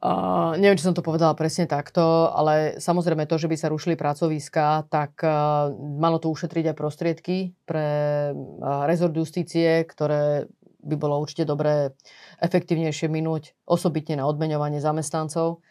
Uh, 0.03 0.59
neviem, 0.59 0.75
či 0.75 0.83
som 0.83 0.91
to 0.91 0.99
povedala 0.99 1.31
presne 1.31 1.63
takto, 1.63 2.27
ale 2.35 2.75
samozrejme 2.75 3.23
to, 3.23 3.39
že 3.39 3.47
by 3.47 3.55
sa 3.55 3.71
rušili 3.71 3.95
pracoviska, 3.95 4.91
tak 4.91 5.15
uh, 5.23 5.71
malo 5.79 6.19
to 6.19 6.27
ušetriť 6.27 6.75
aj 6.75 6.75
prostriedky 6.75 7.55
pre 7.63 7.87
uh, 8.35 8.83
rezort 8.83 9.15
justície, 9.15 9.63
ktoré 9.87 10.51
by 10.83 10.95
bolo 10.99 11.23
určite 11.23 11.47
dobré 11.47 11.95
efektívnejšie 12.43 13.07
minúť, 13.07 13.55
osobitne 13.63 14.19
na 14.19 14.27
odmeňovanie 14.27 14.83
zamestnancov. 14.83 15.63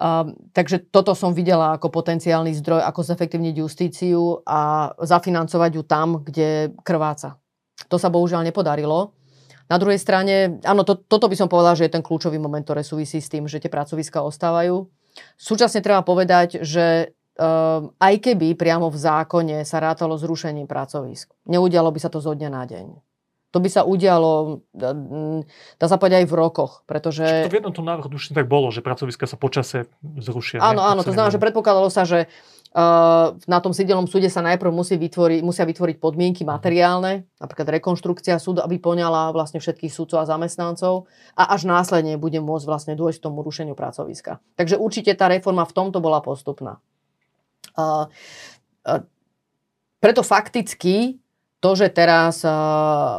Uh, 0.00 0.32
takže 0.56 0.88
toto 0.88 1.12
som 1.12 1.36
videla 1.36 1.76
ako 1.76 1.92
potenciálny 1.92 2.56
zdroj, 2.56 2.88
ako 2.88 3.04
zefektívniť 3.04 3.54
justíciu 3.60 4.48
a 4.48 4.96
zafinancovať 4.96 5.70
ju 5.76 5.82
tam, 5.84 6.24
kde 6.24 6.72
krváca. 6.80 7.36
To 7.92 8.00
sa 8.00 8.08
bohužiaľ 8.08 8.48
nepodarilo. 8.48 9.12
Na 9.66 9.76
druhej 9.82 9.98
strane, 9.98 10.62
áno, 10.62 10.86
to, 10.86 10.94
toto 10.94 11.26
by 11.26 11.34
som 11.34 11.50
povedala, 11.50 11.74
že 11.74 11.90
je 11.90 11.94
ten 11.98 12.04
kľúčový 12.04 12.38
moment, 12.38 12.62
ktoré 12.62 12.86
súvisí 12.86 13.18
s 13.18 13.26
tým, 13.26 13.50
že 13.50 13.58
tie 13.58 13.70
pracoviska 13.70 14.22
ostávajú. 14.22 14.86
Súčasne 15.34 15.82
treba 15.82 16.06
povedať, 16.06 16.62
že 16.62 17.16
um, 17.34 17.90
aj 17.98 18.14
keby 18.22 18.54
priamo 18.54 18.92
v 18.92 18.98
zákone 19.00 19.66
sa 19.66 19.82
rátalo 19.82 20.14
zrušením 20.14 20.70
pracovisk, 20.70 21.34
neudialo 21.50 21.90
by 21.90 21.98
sa 21.98 22.12
to 22.12 22.22
zo 22.22 22.36
dňa 22.36 22.50
na 22.52 22.62
deň. 22.62 22.86
To 23.54 23.62
by 23.62 23.72
sa 23.72 23.88
udialo, 23.88 24.60
dá 25.80 25.86
sa 25.88 25.96
povedať 25.96 26.22
aj 26.22 26.28
v 26.28 26.34
rokoch, 26.36 26.84
pretože... 26.84 27.24
Čiže 27.24 27.48
to 27.48 27.54
v 27.56 27.58
jednom 27.64 27.72
tom 27.72 27.88
návrhu 27.88 28.12
už 28.12 28.36
tak 28.36 28.44
bolo, 28.52 28.68
že 28.68 28.84
pracoviska 28.84 29.24
sa 29.24 29.40
počase 29.40 29.88
zrušia. 30.04 30.60
Áno, 30.60 30.84
áno, 30.84 31.00
to 31.00 31.16
znamená, 31.16 31.32
že 31.32 31.40
predpokladalo 31.40 31.88
sa, 31.88 32.04
že 32.04 32.28
na 32.76 33.58
tom 33.64 33.72
sídelnom 33.72 34.04
súde 34.04 34.28
sa 34.28 34.44
najprv 34.44 34.68
musí 34.68 35.00
vytvoriť, 35.00 35.40
musia 35.40 35.64
vytvoriť 35.64 35.96
podmienky 35.96 36.44
mhm. 36.44 36.48
materiálne, 36.52 37.12
napríklad 37.40 37.80
rekonštrukcia 37.80 38.36
súdu, 38.36 38.60
aby 38.60 38.76
poňala 38.76 39.32
vlastne 39.32 39.64
všetkých 39.64 39.88
súdcov 39.88 40.20
a 40.20 40.28
zamestnancov 40.28 41.08
a 41.32 41.56
až 41.56 41.64
následne 41.64 42.20
bude 42.20 42.36
môcť 42.44 42.66
vlastne 42.68 42.92
dôjsť 42.92 43.18
k 43.18 43.24
tomu 43.24 43.40
rušeniu 43.40 43.72
pracoviska. 43.72 44.44
Takže 44.60 44.76
určite 44.76 45.16
tá 45.16 45.32
reforma 45.32 45.64
v 45.64 45.72
tomto 45.72 46.04
bola 46.04 46.20
postupná. 46.20 46.76
Uh, 47.76 48.12
uh, 48.84 49.00
preto 50.00 50.20
fakticky 50.20 51.16
to, 51.64 51.70
že 51.72 51.88
teraz 51.88 52.44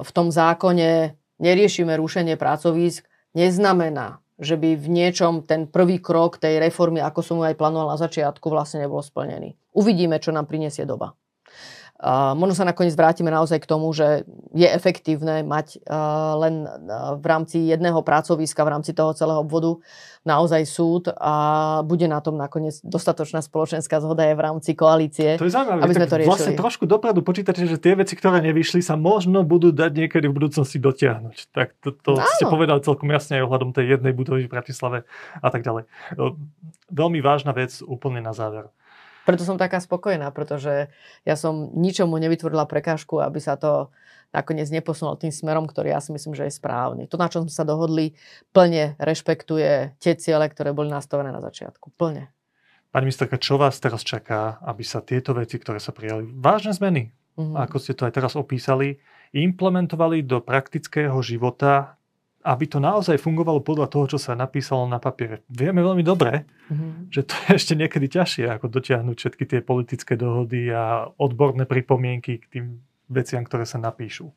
v 0.06 0.12
tom 0.13 0.30
zákone 0.30 1.17
neriešime 1.41 1.98
rušenie 1.98 2.38
pracovísk, 2.38 3.04
neznamená, 3.34 4.22
že 4.38 4.56
by 4.56 4.78
v 4.78 4.88
niečom 4.88 5.45
ten 5.45 5.65
prvý 5.65 5.97
krok 5.97 6.38
tej 6.38 6.62
reformy, 6.62 7.02
ako 7.02 7.19
som 7.26 7.36
ju 7.41 7.43
aj 7.45 7.58
plánoval 7.58 7.93
na 7.93 8.00
začiatku, 8.00 8.54
vlastne 8.54 8.86
nebol 8.86 9.02
splnený. 9.02 9.58
Uvidíme, 9.73 10.21
čo 10.21 10.30
nám 10.34 10.45
prinesie 10.45 10.86
doba. 10.86 11.17
Uh, 11.97 12.38
možno 12.38 12.62
sa 12.62 12.69
nakoniec 12.69 12.93
vrátime 12.93 13.33
naozaj 13.33 13.57
k 13.57 13.69
tomu, 13.73 13.89
že 13.89 14.21
je 14.53 14.69
efektívne 14.69 15.41
mať 15.41 15.81
uh, 15.81 16.38
len 16.38 16.69
uh, 16.69 17.17
v 17.17 17.25
rámci 17.25 17.57
jedného 17.65 18.05
pracoviska, 18.05 18.62
v 18.62 18.69
rámci 18.69 18.93
toho 18.93 19.17
celého 19.17 19.41
obvodu 19.41 19.81
naozaj 20.21 20.62
súd 20.69 21.10
a 21.10 21.33
bude 21.81 22.05
na 22.05 22.21
tom 22.21 22.38
nakoniec 22.38 22.77
dostatočná 22.86 23.41
spoločenská 23.41 23.97
zhoda 23.97 24.29
aj 24.29 24.36
v 24.38 24.41
rámci 24.45 24.71
koalície. 24.77 25.41
To 25.41 25.49
je 25.49 25.55
zaujímavé, 25.57 25.81
aby 25.89 25.93
sme 25.97 26.05
to 26.05 26.15
riešili. 26.21 26.33
vlastne 26.38 26.53
trošku 26.53 26.86
dopredu 26.86 27.25
počítate, 27.25 27.65
že 27.65 27.81
tie 27.81 27.97
veci, 27.97 28.13
ktoré 28.13 28.45
nevyšli, 28.45 28.86
sa 28.86 28.93
možno 28.93 29.41
budú 29.41 29.73
dať 29.73 29.91
niekedy 29.97 30.29
v 30.29 30.38
budúcnosti 30.38 30.77
dotiahnuť. 30.77 31.49
Tak 31.49 31.81
to, 31.81 31.97
to 31.97 32.21
ste 32.38 32.45
povedali 32.45 32.77
celkom 32.86 33.10
jasne 33.10 33.41
aj 33.41 33.49
ohľadom 33.49 33.73
tej 33.73 33.97
jednej 33.97 34.13
budovy 34.13 34.45
v 34.45 34.53
Bratislave 34.53 34.97
a 35.41 35.49
tak 35.49 35.65
ďalej. 35.65 35.89
Veľmi 36.93 37.25
vážna 37.25 37.57
vec 37.57 37.81
úplne 37.81 38.21
na 38.21 38.38
záver. 38.38 38.69
Preto 39.28 39.44
som 39.44 39.60
taká 39.60 39.84
spokojná, 39.84 40.32
pretože 40.32 40.88
ja 41.28 41.36
som 41.36 41.76
ničomu 41.76 42.16
nevytvorila 42.16 42.63
prekážku, 42.63 43.20
aby 43.20 43.44
sa 43.44 43.60
to 43.60 43.92
nakoniec 44.32 44.72
neposunulo 44.72 45.20
tým 45.20 45.36
smerom, 45.36 45.68
ktorý 45.68 45.92
ja 45.92 46.00
si 46.00 46.16
myslím, 46.16 46.32
že 46.32 46.48
je 46.48 46.56
správny. 46.56 47.12
To, 47.12 47.20
na 47.20 47.28
čom 47.28 47.44
sme 47.44 47.52
sa 47.52 47.68
dohodli, 47.68 48.16
plne 48.56 48.96
rešpektuje 48.96 50.00
tie 50.00 50.13
ciele, 50.16 50.48
ktoré 50.48 50.72
boli 50.72 50.88
nastavené 50.88 51.36
na 51.36 51.44
začiatku. 51.44 51.92
Plne. 52.00 52.32
Pani 52.88 53.04
ministerka, 53.04 53.36
čo 53.36 53.60
vás 53.60 53.76
teraz 53.84 54.08
čaká, 54.08 54.63
aby 54.63 54.88
sa 54.88 55.04
tieto 55.04 55.36
veci, 55.36 55.60
ktoré 55.60 55.84
sa 55.84 55.92
prijali, 55.92 56.24
vážne 56.24 56.72
zmeny, 56.72 57.12
mm-hmm. 57.36 57.56
ako 57.68 57.76
ste 57.84 57.94
to 58.00 58.08
aj 58.08 58.16
teraz 58.16 58.34
opísali, 58.40 59.04
implementovali 59.36 60.24
do 60.24 60.40
praktického 60.40 61.20
života 61.20 61.96
aby 62.47 62.65
to 62.71 62.79
naozaj 62.79 63.19
fungovalo 63.19 63.60
podľa 63.60 63.91
toho, 63.91 64.15
čo 64.15 64.17
sa 64.17 64.31
napísalo 64.31 64.88
na 64.88 65.03
papiere. 65.03 65.43
Vieme 65.51 65.83
veľmi 65.83 65.99
dobre, 65.99 66.47
mm-hmm. 66.71 67.12
že 67.12 67.21
to 67.27 67.33
je 67.36 67.47
ešte 67.60 67.73
niekedy 67.75 68.07
ťažšie, 68.07 68.47
ako 68.47 68.71
dotiahnuť 68.71 69.15
všetky 69.19 69.43
tie 69.43 69.60
politické 69.60 70.15
dohody 70.15 70.71
a 70.71 71.12
odborné 71.19 71.67
pripomienky 71.67 72.39
k 72.39 72.45
tým 72.47 72.65
veciam, 73.12 73.43
ktoré 73.43 73.67
sa 73.67 73.75
napíšu. 73.75 74.31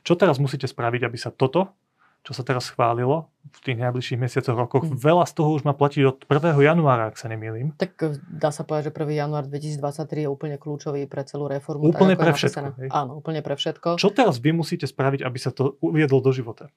Čo 0.00 0.16
teraz 0.16 0.40
musíte 0.40 0.64
spraviť, 0.64 1.04
aby 1.04 1.18
sa 1.20 1.28
toto, 1.28 1.76
čo 2.20 2.36
sa 2.36 2.44
teraz 2.44 2.68
schválilo 2.68 3.32
v 3.48 3.58
tých 3.64 3.80
najbližších 3.80 4.20
mesiacoch, 4.20 4.52
rokoch, 4.52 4.84
mm. 4.84 5.00
veľa 5.00 5.24
z 5.24 5.32
toho 5.40 5.56
už 5.56 5.64
má 5.64 5.72
platiť 5.72 6.02
od 6.04 6.16
1. 6.28 6.52
januára, 6.52 7.08
ak 7.08 7.16
sa 7.16 7.32
nemýlim. 7.32 7.72
Tak 7.80 7.96
e, 7.96 8.20
dá 8.28 8.52
sa 8.52 8.68
povedať, 8.68 8.92
že 8.92 9.08
1. 9.08 9.24
január 9.24 9.44
2023 9.48 10.24
je 10.24 10.28
úplne 10.28 10.56
kľúčový 10.60 11.08
pre 11.08 11.24
celú 11.24 11.48
reformu. 11.48 11.88
Úplne 11.88 12.20
tak, 12.20 12.20
pre 12.20 12.30
všetko. 12.36 12.92
Áno, 12.92 13.24
úplne 13.24 13.40
pre 13.40 13.56
všetko. 13.56 13.96
Čo 13.96 14.12
teraz 14.12 14.36
vy 14.36 14.52
musíte 14.52 14.84
spraviť, 14.84 15.24
aby 15.24 15.38
sa 15.40 15.48
to 15.48 15.80
uviedlo 15.80 16.20
do 16.20 16.28
života? 16.28 16.68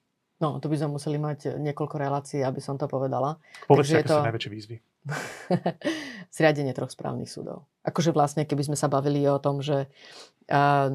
No, 0.44 0.60
tu 0.60 0.68
by 0.68 0.76
sme 0.76 1.00
museli 1.00 1.16
mať 1.16 1.56
niekoľko 1.56 1.96
relácií, 1.96 2.44
aby 2.44 2.60
som 2.60 2.76
to 2.76 2.84
povedala. 2.84 3.40
Povedz, 3.64 3.96
aké 3.96 4.12
to... 4.12 4.20
sú 4.20 4.28
najväčšie 4.28 4.52
výzvy. 4.52 4.76
Zriadenie 6.36 6.72
troch 6.72 6.90
správnych 6.90 7.28
súdov. 7.28 7.68
Akože 7.84 8.16
vlastne, 8.16 8.48
keby 8.48 8.72
sme 8.72 8.76
sa 8.80 8.88
bavili 8.88 9.22
o 9.28 9.36
tom, 9.36 9.60
že 9.60 9.92
a, 10.44 10.92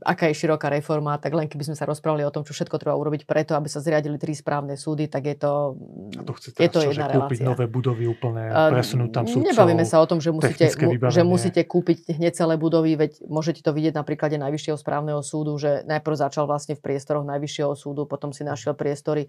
aká 0.00 0.32
je 0.32 0.40
široká 0.40 0.72
reforma, 0.72 1.20
tak 1.20 1.36
len 1.36 1.52
keby 1.52 1.68
sme 1.68 1.76
sa 1.76 1.84
rozprávali 1.84 2.24
o 2.24 2.32
tom, 2.32 2.48
čo 2.48 2.56
všetko 2.56 2.80
treba 2.80 2.96
urobiť 2.96 3.28
preto, 3.28 3.52
aby 3.52 3.68
sa 3.68 3.84
zriadili 3.84 4.16
tri 4.16 4.32
správne 4.32 4.72
súdy, 4.72 5.04
tak 5.04 5.28
je 5.28 5.36
to, 5.36 5.76
a 6.16 6.22
to 6.24 6.32
chce 6.32 6.56
je 6.56 6.70
to 6.72 6.80
čo, 6.80 6.88
jedna 6.92 7.08
že 7.08 7.12
kúpiť 7.20 7.40
relácia. 7.40 7.48
nové 7.52 7.64
budovy 7.68 8.04
úplne, 8.08 8.48
presunúť 8.72 9.10
tam 9.12 9.24
súdcov, 9.28 9.52
Nebavíme 9.52 9.84
sa 9.84 10.00
o 10.00 10.06
tom, 10.08 10.24
že 10.24 10.32
musíte, 10.32 10.64
že 11.12 11.22
musíte 11.28 11.60
kúpiť 11.68 12.16
hneď 12.16 12.32
celé 12.40 12.56
budovy, 12.56 12.96
veď 12.96 13.20
môžete 13.28 13.60
to 13.60 13.76
vidieť 13.76 14.00
na 14.00 14.04
príklade 14.04 14.40
Najvyššieho 14.40 14.80
správneho 14.80 15.20
súdu, 15.20 15.60
že 15.60 15.84
najprv 15.84 16.16
začal 16.16 16.48
vlastne 16.48 16.72
v 16.72 16.80
priestoroch 16.80 17.28
Najvyššieho 17.28 17.76
súdu, 17.76 18.08
potom 18.08 18.32
si 18.32 18.48
našiel 18.48 18.72
priestory 18.72 19.28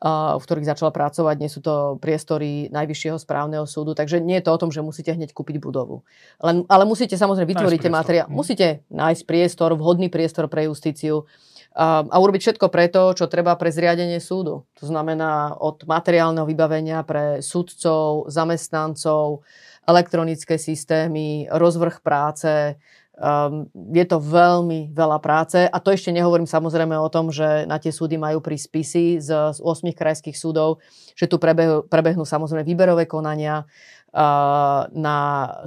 v 0.00 0.42
ktorých 0.42 0.64
začala 0.64 0.88
pracovať. 0.90 1.36
Nie 1.36 1.52
sú 1.52 1.60
to 1.60 2.00
priestory 2.00 2.72
Najvyššieho 2.72 3.20
správneho 3.20 3.68
súdu, 3.68 3.92
takže 3.92 4.16
nie 4.16 4.40
je 4.40 4.48
to 4.48 4.56
o 4.56 4.60
tom, 4.60 4.72
že 4.72 4.80
musíte 4.80 5.12
hneď 5.12 5.36
kúpiť 5.36 5.60
budovu. 5.60 6.08
Len, 6.40 6.64
ale 6.72 6.88
musíte 6.88 7.20
samozrejme 7.20 7.52
vytvoriť 7.52 7.80
materiál. 7.92 8.26
Mhm. 8.28 8.34
Musíte 8.34 8.66
nájsť 8.88 9.22
priestor, 9.28 9.76
vhodný 9.76 10.08
priestor 10.08 10.48
pre 10.48 10.64
justíciu 10.64 11.28
a, 11.76 12.02
a 12.02 12.16
urobiť 12.18 12.40
všetko 12.40 12.66
preto, 12.72 13.14
čo 13.14 13.30
treba 13.30 13.54
pre 13.54 13.70
zriadenie 13.70 14.18
súdu. 14.18 14.66
To 14.82 14.84
znamená 14.88 15.54
od 15.54 15.86
materiálneho 15.86 16.48
vybavenia 16.48 17.04
pre 17.06 17.44
súdcov, 17.44 18.26
zamestnancov, 18.26 19.46
elektronické 19.86 20.58
systémy, 20.58 21.46
rozvrh 21.46 22.02
práce, 22.02 22.74
Um, 23.20 23.68
je 23.92 24.00
to 24.08 24.16
veľmi 24.16 24.96
veľa 24.96 25.20
práce 25.20 25.60
a 25.68 25.76
to 25.76 25.92
ešte 25.92 26.08
nehovorím 26.08 26.48
samozrejme 26.48 26.96
o 26.96 27.12
tom, 27.12 27.28
že 27.28 27.68
na 27.68 27.76
tie 27.76 27.92
súdy 27.92 28.16
majú 28.16 28.40
prísť 28.40 28.64
spisy 28.72 29.06
z, 29.20 29.28
z 29.28 29.58
8 29.60 29.92
krajských 29.92 30.32
súdov, 30.32 30.80
že 31.12 31.28
tu 31.28 31.36
prebehnú, 31.36 31.84
prebehnú 31.84 32.24
samozrejme 32.24 32.64
výberové 32.64 33.04
konania 33.04 33.68
uh, 34.16 34.88
na 34.96 35.18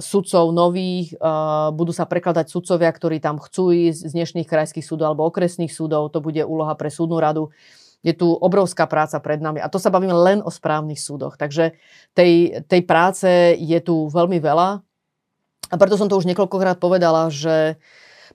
sudcov 0.02 0.50
nových, 0.50 1.14
uh, 1.22 1.70
budú 1.70 1.94
sa 1.94 2.10
prekladať 2.10 2.50
sudcovia, 2.50 2.90
ktorí 2.90 3.22
tam 3.22 3.38
chcú 3.38 3.70
ísť 3.70 4.02
z 4.02 4.12
dnešných 4.18 4.50
krajských 4.50 4.82
súdov 4.82 5.14
alebo 5.14 5.22
okresných 5.22 5.70
súdov, 5.70 6.10
to 6.10 6.18
bude 6.18 6.42
úloha 6.42 6.74
pre 6.74 6.90
súdnu 6.90 7.22
radu. 7.22 7.54
Je 8.02 8.18
tu 8.18 8.34
obrovská 8.34 8.90
práca 8.90 9.14
pred 9.22 9.38
nami 9.38 9.62
a 9.62 9.70
to 9.70 9.78
sa 9.78 9.94
bavíme 9.94 10.10
len 10.10 10.42
o 10.42 10.50
správnych 10.50 10.98
súdoch. 10.98 11.38
Takže 11.38 11.78
tej, 12.18 12.66
tej 12.66 12.82
práce 12.82 13.54
je 13.54 13.78
tu 13.78 14.10
veľmi 14.10 14.42
veľa 14.42 14.82
a 15.74 15.78
preto 15.78 15.98
som 15.98 16.06
to 16.06 16.14
už 16.14 16.30
niekoľkokrát 16.30 16.78
povedala, 16.78 17.26
že 17.34 17.82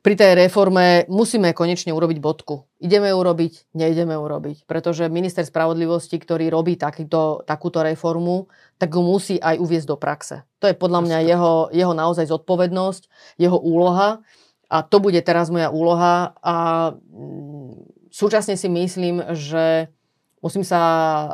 pri 0.03 0.15
tej 0.15 0.35
reforme 0.47 1.07
musíme 1.07 1.55
konečne 1.55 1.95
urobiť 1.95 2.19
bodku. 2.19 2.67
Ideme 2.83 3.11
ju 3.11 3.19
robiť, 3.19 3.71
neideme 3.75 4.15
ju 4.15 4.25
robiť. 4.27 4.67
Pretože 4.67 5.11
minister 5.11 5.43
spravodlivosti, 5.47 6.19
ktorý 6.19 6.51
robí 6.51 6.75
takýto, 6.75 7.43
takúto 7.47 7.83
reformu, 7.83 8.51
tak 8.75 8.95
ju 8.95 9.03
musí 9.03 9.39
aj 9.39 9.59
uviezť 9.59 9.87
do 9.87 9.95
praxe. 9.99 10.43
To 10.63 10.67
je 10.67 10.75
podľa 10.75 11.03
mňa 11.03 11.17
jeho, 11.27 11.53
jeho 11.71 11.93
naozaj 11.95 12.27
zodpovednosť, 12.31 13.07
jeho 13.39 13.59
úloha. 13.59 14.23
A 14.71 14.83
to 14.83 14.99
bude 14.99 15.19
teraz 15.23 15.51
moja 15.51 15.67
úloha. 15.67 16.35
A 16.43 16.55
mm, 16.95 18.07
súčasne 18.11 18.55
si 18.55 18.71
myslím, 18.71 19.35
že 19.35 19.91
musím 20.39 20.63
sa 20.63 20.79
e, 20.79 21.29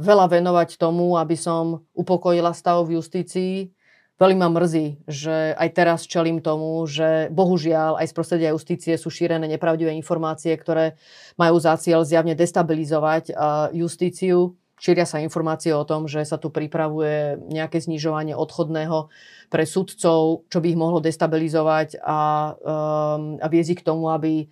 veľa 0.00 0.32
venovať 0.32 0.80
tomu, 0.80 1.20
aby 1.20 1.36
som 1.36 1.84
upokojila 1.92 2.56
stav 2.56 2.88
v 2.88 2.96
justícii, 2.96 3.68
Veľmi 4.16 4.40
ma 4.40 4.48
mrzí, 4.48 5.04
že 5.04 5.52
aj 5.60 5.68
teraz 5.76 6.00
čelím 6.08 6.40
tomu, 6.40 6.80
že 6.88 7.28
bohužiaľ 7.28 8.00
aj 8.00 8.08
z 8.08 8.14
prostredia 8.16 8.48
justície 8.56 8.96
sú 8.96 9.12
šírené 9.12 9.44
nepravdivé 9.44 9.92
informácie, 9.92 10.56
ktoré 10.56 10.96
majú 11.36 11.60
za 11.60 11.76
cieľ 11.76 12.00
zjavne 12.00 12.32
destabilizovať 12.32 13.36
justíciu. 13.76 14.56
Šíria 14.80 15.04
sa 15.04 15.20
informácie 15.20 15.76
o 15.76 15.84
tom, 15.84 16.08
že 16.08 16.24
sa 16.24 16.40
tu 16.40 16.48
pripravuje 16.48 17.44
nejaké 17.44 17.76
znižovanie 17.76 18.32
odchodného 18.32 19.12
pre 19.52 19.68
sudcov, 19.68 20.48
čo 20.48 20.58
by 20.64 20.66
ich 20.72 20.80
mohlo 20.80 21.04
destabilizovať 21.04 22.00
a, 22.00 22.20
um, 22.56 23.36
a 23.36 23.46
viesť 23.52 23.84
k 23.84 23.86
tomu, 23.88 24.08
aby 24.12 24.48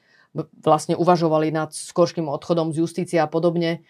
vlastne 0.61 0.93
uvažovali 0.93 1.49
nad 1.49 1.73
skorškým 1.73 2.29
odchodom 2.29 2.77
z 2.77 2.85
justície 2.85 3.17
a 3.17 3.29
podobne. 3.29 3.81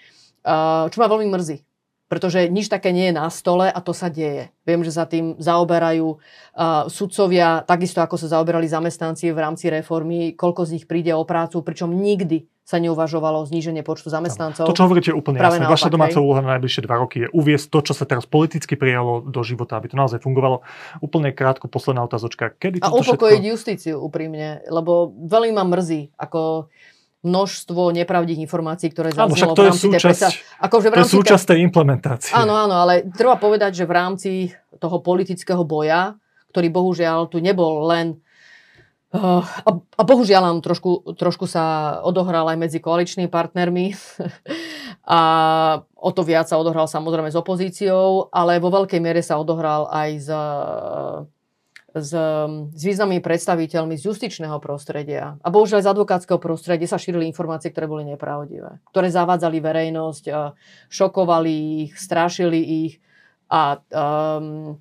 Čo 0.47 0.97
ma 1.03 1.07
veľmi 1.11 1.35
mrzí 1.35 1.74
pretože 2.09 2.47
nič 2.53 2.69
také 2.69 2.93
nie 2.93 3.11
je 3.11 3.15
na 3.17 3.27
stole 3.33 3.67
a 3.67 3.79
to 3.81 3.97
sa 3.97 4.13
deje. 4.13 4.53
Viem, 4.69 4.85
že 4.85 4.93
sa 4.93 5.09
tým 5.09 5.41
zaoberajú 5.41 6.17
uh, 6.17 6.87
sudcovia, 6.93 7.65
takisto 7.65 8.05
ako 8.05 8.21
sa 8.21 8.29
zaoberali 8.39 8.69
zamestnanci 8.69 9.33
v 9.33 9.39
rámci 9.41 9.73
reformy, 9.73 10.37
koľko 10.37 10.69
z 10.69 10.81
nich 10.81 10.85
príde 10.85 11.13
o 11.17 11.25
prácu, 11.25 11.65
pričom 11.65 11.91
nikdy 11.91 12.47
sa 12.65 12.81
neuvažovalo 12.81 13.45
o 13.45 13.49
zníženie 13.49 13.85
počtu 13.85 14.09
zamestnancov. 14.09 14.65
To, 14.65 14.73
čo 14.73 14.89
hovoríte, 14.89 15.13
je 15.13 15.17
úplne 15.17 15.37
jasné. 15.37 15.69
Vaša 15.69 15.93
domáca 15.93 16.17
úloha 16.17 16.41
na 16.41 16.57
najbližšie 16.57 16.89
dva 16.89 16.97
roky 16.97 17.29
je 17.29 17.29
uviesť 17.29 17.69
to, 17.69 17.93
čo 17.93 17.93
sa 17.93 18.09
teraz 18.09 18.25
politicky 18.25 18.73
prijalo 18.73 19.21
do 19.21 19.45
života, 19.45 19.77
aby 19.77 19.93
to 19.93 20.01
naozaj 20.01 20.25
fungovalo. 20.25 20.65
Úplne 21.05 21.37
krátko, 21.37 21.69
posledná 21.69 22.01
otázočka. 22.09 22.57
Kedy 22.57 22.81
a 22.81 22.89
upokojiť 22.89 23.41
všetko... 23.45 23.53
justíciu 23.53 24.01
úprimne, 24.01 24.65
lebo 24.73 25.13
veľmi 25.13 25.53
ma 25.53 25.65
mrzí, 25.69 26.17
ako 26.17 26.73
množstvo 27.25 27.91
nepravdých 27.97 28.39
informácií, 28.45 28.93
ktoré 28.93 29.11
zaznelo 29.11 29.57
v 29.57 29.73
rámci 29.73 29.89
tej 29.89 30.01
presa... 30.01 30.29
Akože 30.61 30.89
v 30.89 30.95
rámci 30.95 31.09
to 31.09 31.09
je 31.09 31.17
súčasť 31.25 31.45
tej 31.57 31.59
implementácie. 31.65 32.33
Áno, 32.37 32.53
áno, 32.53 32.85
ale 32.85 33.09
treba 33.17 33.41
povedať, 33.41 33.83
že 33.83 33.85
v 33.89 33.93
rámci 33.97 34.31
toho 34.77 35.01
politického 35.01 35.65
boja, 35.65 36.15
ktorý 36.53 36.69
bohužiaľ 36.69 37.33
tu 37.33 37.41
nebol 37.41 37.89
len 37.89 38.21
Uh, 39.15 39.47
a, 39.63 39.71
a 39.79 40.03
bohužiaľ 40.03 40.43
nám 40.43 40.59
trošku, 40.59 41.15
trošku 41.15 41.47
sa 41.47 42.03
odohral 42.03 42.51
aj 42.51 42.59
medzi 42.59 42.83
koaličnými 42.83 43.31
partnermi 43.31 43.95
a 45.07 45.21
o 45.79 46.11
to 46.11 46.27
viac 46.27 46.51
sa 46.51 46.59
odohral 46.59 46.91
samozrejme 46.91 47.31
s 47.31 47.39
opozíciou, 47.39 48.27
ale 48.35 48.59
vo 48.59 48.75
veľkej 48.75 48.99
miere 48.99 49.23
sa 49.23 49.39
odohral 49.39 49.87
aj 49.87 50.11
s, 50.19 50.29
s, 51.95 52.13
s 52.75 52.83
významnými 52.83 53.23
predstaviteľmi 53.23 53.95
z 53.95 54.11
justičného 54.11 54.59
prostredia. 54.59 55.39
A 55.41 55.49
bohužiaľ 55.49 55.87
z 55.87 55.91
advokátskeho 55.95 56.43
prostredia 56.43 56.91
sa 56.91 56.99
šírili 56.99 57.31
informácie, 57.31 57.71
ktoré 57.71 57.87
boli 57.87 58.03
nepravdivé, 58.03 58.83
ktoré 58.91 59.09
zavádzali 59.15 59.63
verejnosť, 59.63 60.25
šokovali 60.91 61.55
ich, 61.87 61.93
strašili 61.95 62.61
ich 62.61 62.93
a 63.47 63.79
um, 63.79 64.75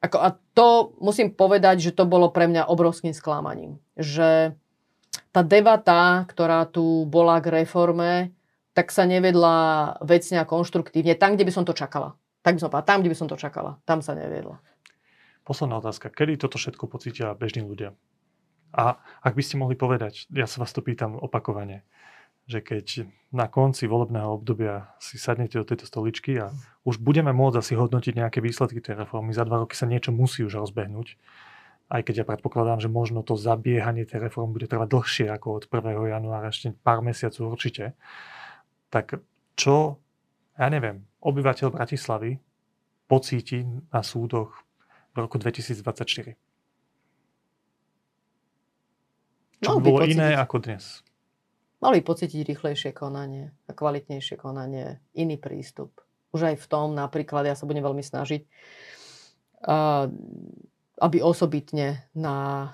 ako, 0.00 0.16
a 0.16 0.28
to 0.56 0.96
musím 0.98 1.36
povedať, 1.36 1.92
že 1.92 1.92
to 1.92 2.08
bolo 2.08 2.32
pre 2.32 2.48
mňa 2.48 2.72
obrovským 2.72 3.12
sklamaním. 3.12 3.76
Že 4.00 4.56
tá 5.30 5.44
debata, 5.44 6.24
ktorá 6.24 6.64
tu 6.64 7.04
bola 7.04 7.36
k 7.44 7.62
reforme, 7.62 8.32
tak 8.72 8.88
sa 8.96 9.04
nevedla 9.04 10.00
vecne 10.00 10.40
a 10.40 10.48
konštruktívne. 10.48 11.20
Tam, 11.20 11.36
kde 11.36 11.44
by 11.44 11.52
som 11.52 11.68
to 11.68 11.76
čakala. 11.76 12.16
Tak 12.40 12.56
by 12.56 12.60
som 12.64 12.72
povedala, 12.72 12.88
tam, 12.88 12.98
kde 13.04 13.12
by 13.12 13.18
som 13.20 13.28
to 13.28 13.36
čakala. 13.36 13.76
Tam 13.84 14.00
sa 14.00 14.16
nevedla. 14.16 14.56
Posledná 15.50 15.82
otázka. 15.82 16.14
Kedy 16.14 16.46
toto 16.46 16.62
všetko 16.62 16.86
pocítia 16.86 17.34
bežní 17.34 17.66
ľudia? 17.66 17.98
A 18.70 19.02
ak 19.18 19.34
by 19.34 19.42
ste 19.42 19.58
mohli 19.58 19.74
povedať, 19.74 20.30
ja 20.30 20.46
sa 20.46 20.62
vás 20.62 20.70
to 20.70 20.78
pýtam 20.78 21.18
opakovane, 21.18 21.82
že 22.46 22.62
keď 22.62 23.10
na 23.34 23.50
konci 23.50 23.90
volebného 23.90 24.30
obdobia 24.38 24.94
si 25.02 25.18
sadnete 25.18 25.58
do 25.58 25.66
tejto 25.66 25.90
stoličky 25.90 26.38
a 26.38 26.54
už 26.86 27.02
budeme 27.02 27.34
môcť 27.34 27.66
asi 27.66 27.74
hodnotiť 27.74 28.14
nejaké 28.14 28.38
výsledky 28.38 28.78
tej 28.78 29.02
reformy, 29.02 29.34
za 29.34 29.42
dva 29.42 29.66
roky 29.66 29.74
sa 29.74 29.90
niečo 29.90 30.14
musí 30.14 30.46
už 30.46 30.54
rozbehnúť, 30.54 31.18
aj 31.90 32.00
keď 32.06 32.22
ja 32.22 32.24
predpokladám, 32.30 32.78
že 32.78 32.86
možno 32.86 33.26
to 33.26 33.34
zabiehanie 33.34 34.06
tej 34.06 34.30
reformy 34.30 34.54
bude 34.54 34.70
trvať 34.70 34.86
dlhšie 34.86 35.26
ako 35.34 35.58
od 35.58 35.64
1. 35.66 36.14
januára, 36.14 36.54
ešte 36.54 36.78
pár 36.78 37.02
mesiacov 37.02 37.58
určite, 37.58 37.98
tak 38.86 39.18
čo, 39.58 39.98
ja 40.54 40.70
neviem, 40.70 41.10
obyvateľ 41.18 41.74
Bratislavy 41.74 42.38
pocíti 43.10 43.66
na 43.90 44.06
súdoch 44.06 44.69
v 45.12 45.16
roku 45.16 45.36
2024? 45.36 46.36
Čo 49.60 49.76
by 49.76 49.84
bolo 49.84 50.08
iné 50.08 50.36
ako 50.36 50.64
dnes? 50.64 51.04
mali 51.80 52.04
pocítiť 52.04 52.44
rýchlejšie 52.44 52.92
konanie 52.92 53.56
a 53.66 53.72
kvalitnejšie 53.72 54.36
konanie, 54.36 55.00
iný 55.16 55.40
prístup. 55.40 56.04
Už 56.30 56.54
aj 56.54 56.56
v 56.60 56.66
tom 56.68 56.94
napríklad, 56.94 57.48
ja 57.48 57.56
sa 57.56 57.66
budem 57.66 57.82
veľmi 57.82 58.04
snažiť, 58.04 58.44
aby 61.00 61.18
osobitne 61.24 62.06
na, 62.12 62.70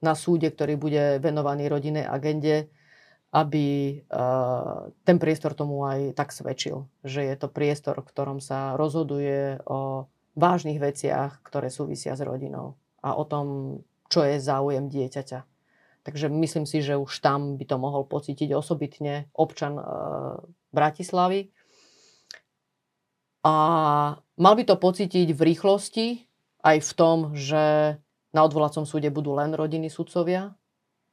na 0.00 0.12
súde, 0.16 0.48
ktorý 0.50 0.74
bude 0.80 1.20
venovaný 1.20 1.68
rodinnej 1.68 2.08
agende, 2.08 2.72
aby 3.28 4.00
ten 5.04 5.16
priestor 5.20 5.52
tomu 5.52 5.84
aj 5.84 6.16
tak 6.16 6.32
svedčil, 6.32 6.88
že 7.04 7.28
je 7.28 7.36
to 7.36 7.52
priestor, 7.52 8.00
v 8.00 8.08
ktorom 8.08 8.40
sa 8.40 8.74
rozhoduje 8.80 9.60
o 9.68 10.08
vážnych 10.38 10.78
veciach, 10.78 11.42
ktoré 11.42 11.68
súvisia 11.68 12.14
s 12.14 12.22
rodinou 12.22 12.78
a 13.02 13.18
o 13.18 13.26
tom, 13.26 13.78
čo 14.06 14.22
je 14.22 14.38
záujem 14.38 14.86
dieťaťa 14.86 15.58
Takže 16.08 16.32
myslím 16.32 16.64
si, 16.64 16.80
že 16.80 16.96
už 16.96 17.20
tam 17.20 17.60
by 17.60 17.68
to 17.68 17.76
mohol 17.76 18.00
pocítiť 18.08 18.56
osobitne 18.56 19.28
občan 19.36 19.76
e, 19.76 19.84
Bratislavy. 20.72 21.52
A 23.44 23.54
mal 24.16 24.54
by 24.56 24.64
to 24.64 24.80
pocítiť 24.80 25.28
v 25.36 25.40
rýchlosti, 25.52 26.24
aj 26.64 26.80
v 26.80 26.92
tom, 26.96 27.36
že 27.36 27.96
na 28.32 28.40
odvolacom 28.40 28.88
súde 28.88 29.12
budú 29.12 29.36
len 29.36 29.52
rodiny 29.52 29.92
sudcovia. 29.92 30.56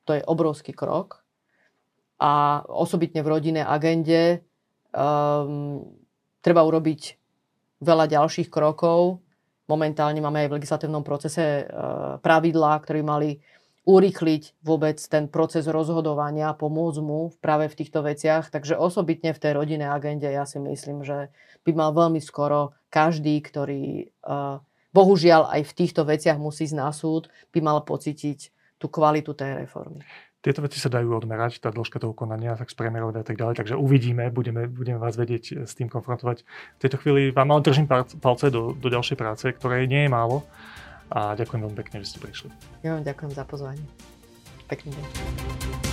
To 0.07 0.15
je 0.15 0.23
obrovský 0.23 0.71
krok. 0.71 1.28
A 2.15 2.63
osobitne 2.63 3.19
v 3.19 3.36
rodinnej 3.36 3.67
agende 3.67 4.47
um, 4.95 5.84
treba 6.39 6.63
urobiť 6.63 7.19
veľa 7.82 8.05
ďalších 8.07 8.47
krokov. 8.51 9.19
Momentálne 9.65 10.21
máme 10.21 10.45
aj 10.45 10.49
v 10.53 10.55
legislatívnom 10.61 11.01
procese 11.01 11.65
uh, 11.65 12.21
pravidlá, 12.21 12.78
ktoré 12.86 13.01
mali 13.01 13.41
urýchliť 13.86 14.65
vôbec 14.65 14.97
ten 14.97 15.30
proces 15.30 15.69
rozhodovania, 15.69 16.57
pomôcť 16.57 16.99
mu 17.05 17.30
práve 17.38 17.69
v 17.69 17.78
týchto 17.86 18.01
veciach. 18.01 18.49
Takže 18.49 18.78
osobitne 18.78 19.34
v 19.34 19.41
tej 19.41 19.51
rodinnej 19.53 19.89
agende 19.89 20.26
ja 20.26 20.45
si 20.45 20.57
myslím, 20.57 21.05
že 21.05 21.30
by 21.65 21.71
mal 21.73 21.93
veľmi 21.93 22.21
skoro 22.21 22.73
každý, 22.89 23.41
ktorý 23.45 24.09
uh, 24.26 24.57
bohužiaľ 24.89 25.53
aj 25.53 25.61
v 25.69 25.76
týchto 25.76 26.01
veciach 26.07 26.39
musí 26.41 26.65
ísť 26.65 26.78
na 26.78 26.89
súd, 26.89 27.30
by 27.53 27.59
mal 27.61 27.84
pocítiť 27.86 28.53
tú 28.80 28.88
kvalitu 28.88 29.34
tej 29.36 29.65
reformy. 29.65 30.03
Tieto 30.45 30.61
veci 30.61 30.77
sa 30.77 30.93
dajú 30.93 31.09
odmerať, 31.09 31.57
tá 31.57 31.73
dĺžka 31.73 31.97
toho 31.97 32.13
konania, 32.13 32.53
tak 32.53 32.69
spriemerovať 32.69 33.15
a 33.17 33.25
tak 33.25 33.33
ďalej, 33.33 33.65
takže 33.65 33.81
uvidíme, 33.81 34.29
budeme, 34.29 34.69
budeme 34.69 35.01
vás 35.01 35.17
vedieť 35.17 35.65
s 35.65 35.73
tým 35.73 35.89
konfrontovať. 35.89 36.45
V 36.77 36.79
tejto 36.85 37.01
chvíli 37.01 37.33
vám 37.33 37.49
ale 37.49 37.65
držím 37.65 37.89
palce 38.21 38.53
do, 38.53 38.77
do 38.77 38.87
ďalšej 38.93 39.17
práce, 39.17 39.49
ktorej 39.49 39.89
nie 39.89 40.05
je 40.05 40.13
málo 40.13 40.45
a 41.09 41.33
ďakujem 41.33 41.65
veľmi 41.65 41.77
pekne, 41.81 42.05
že 42.05 42.13
ste 42.13 42.19
prišli. 42.21 42.53
Ja 42.85 42.93
vám 42.93 43.01
ďakujem 43.01 43.31
za 43.33 43.43
pozvanie. 43.49 43.85
Pekný 44.69 44.93
deň. 44.93 45.84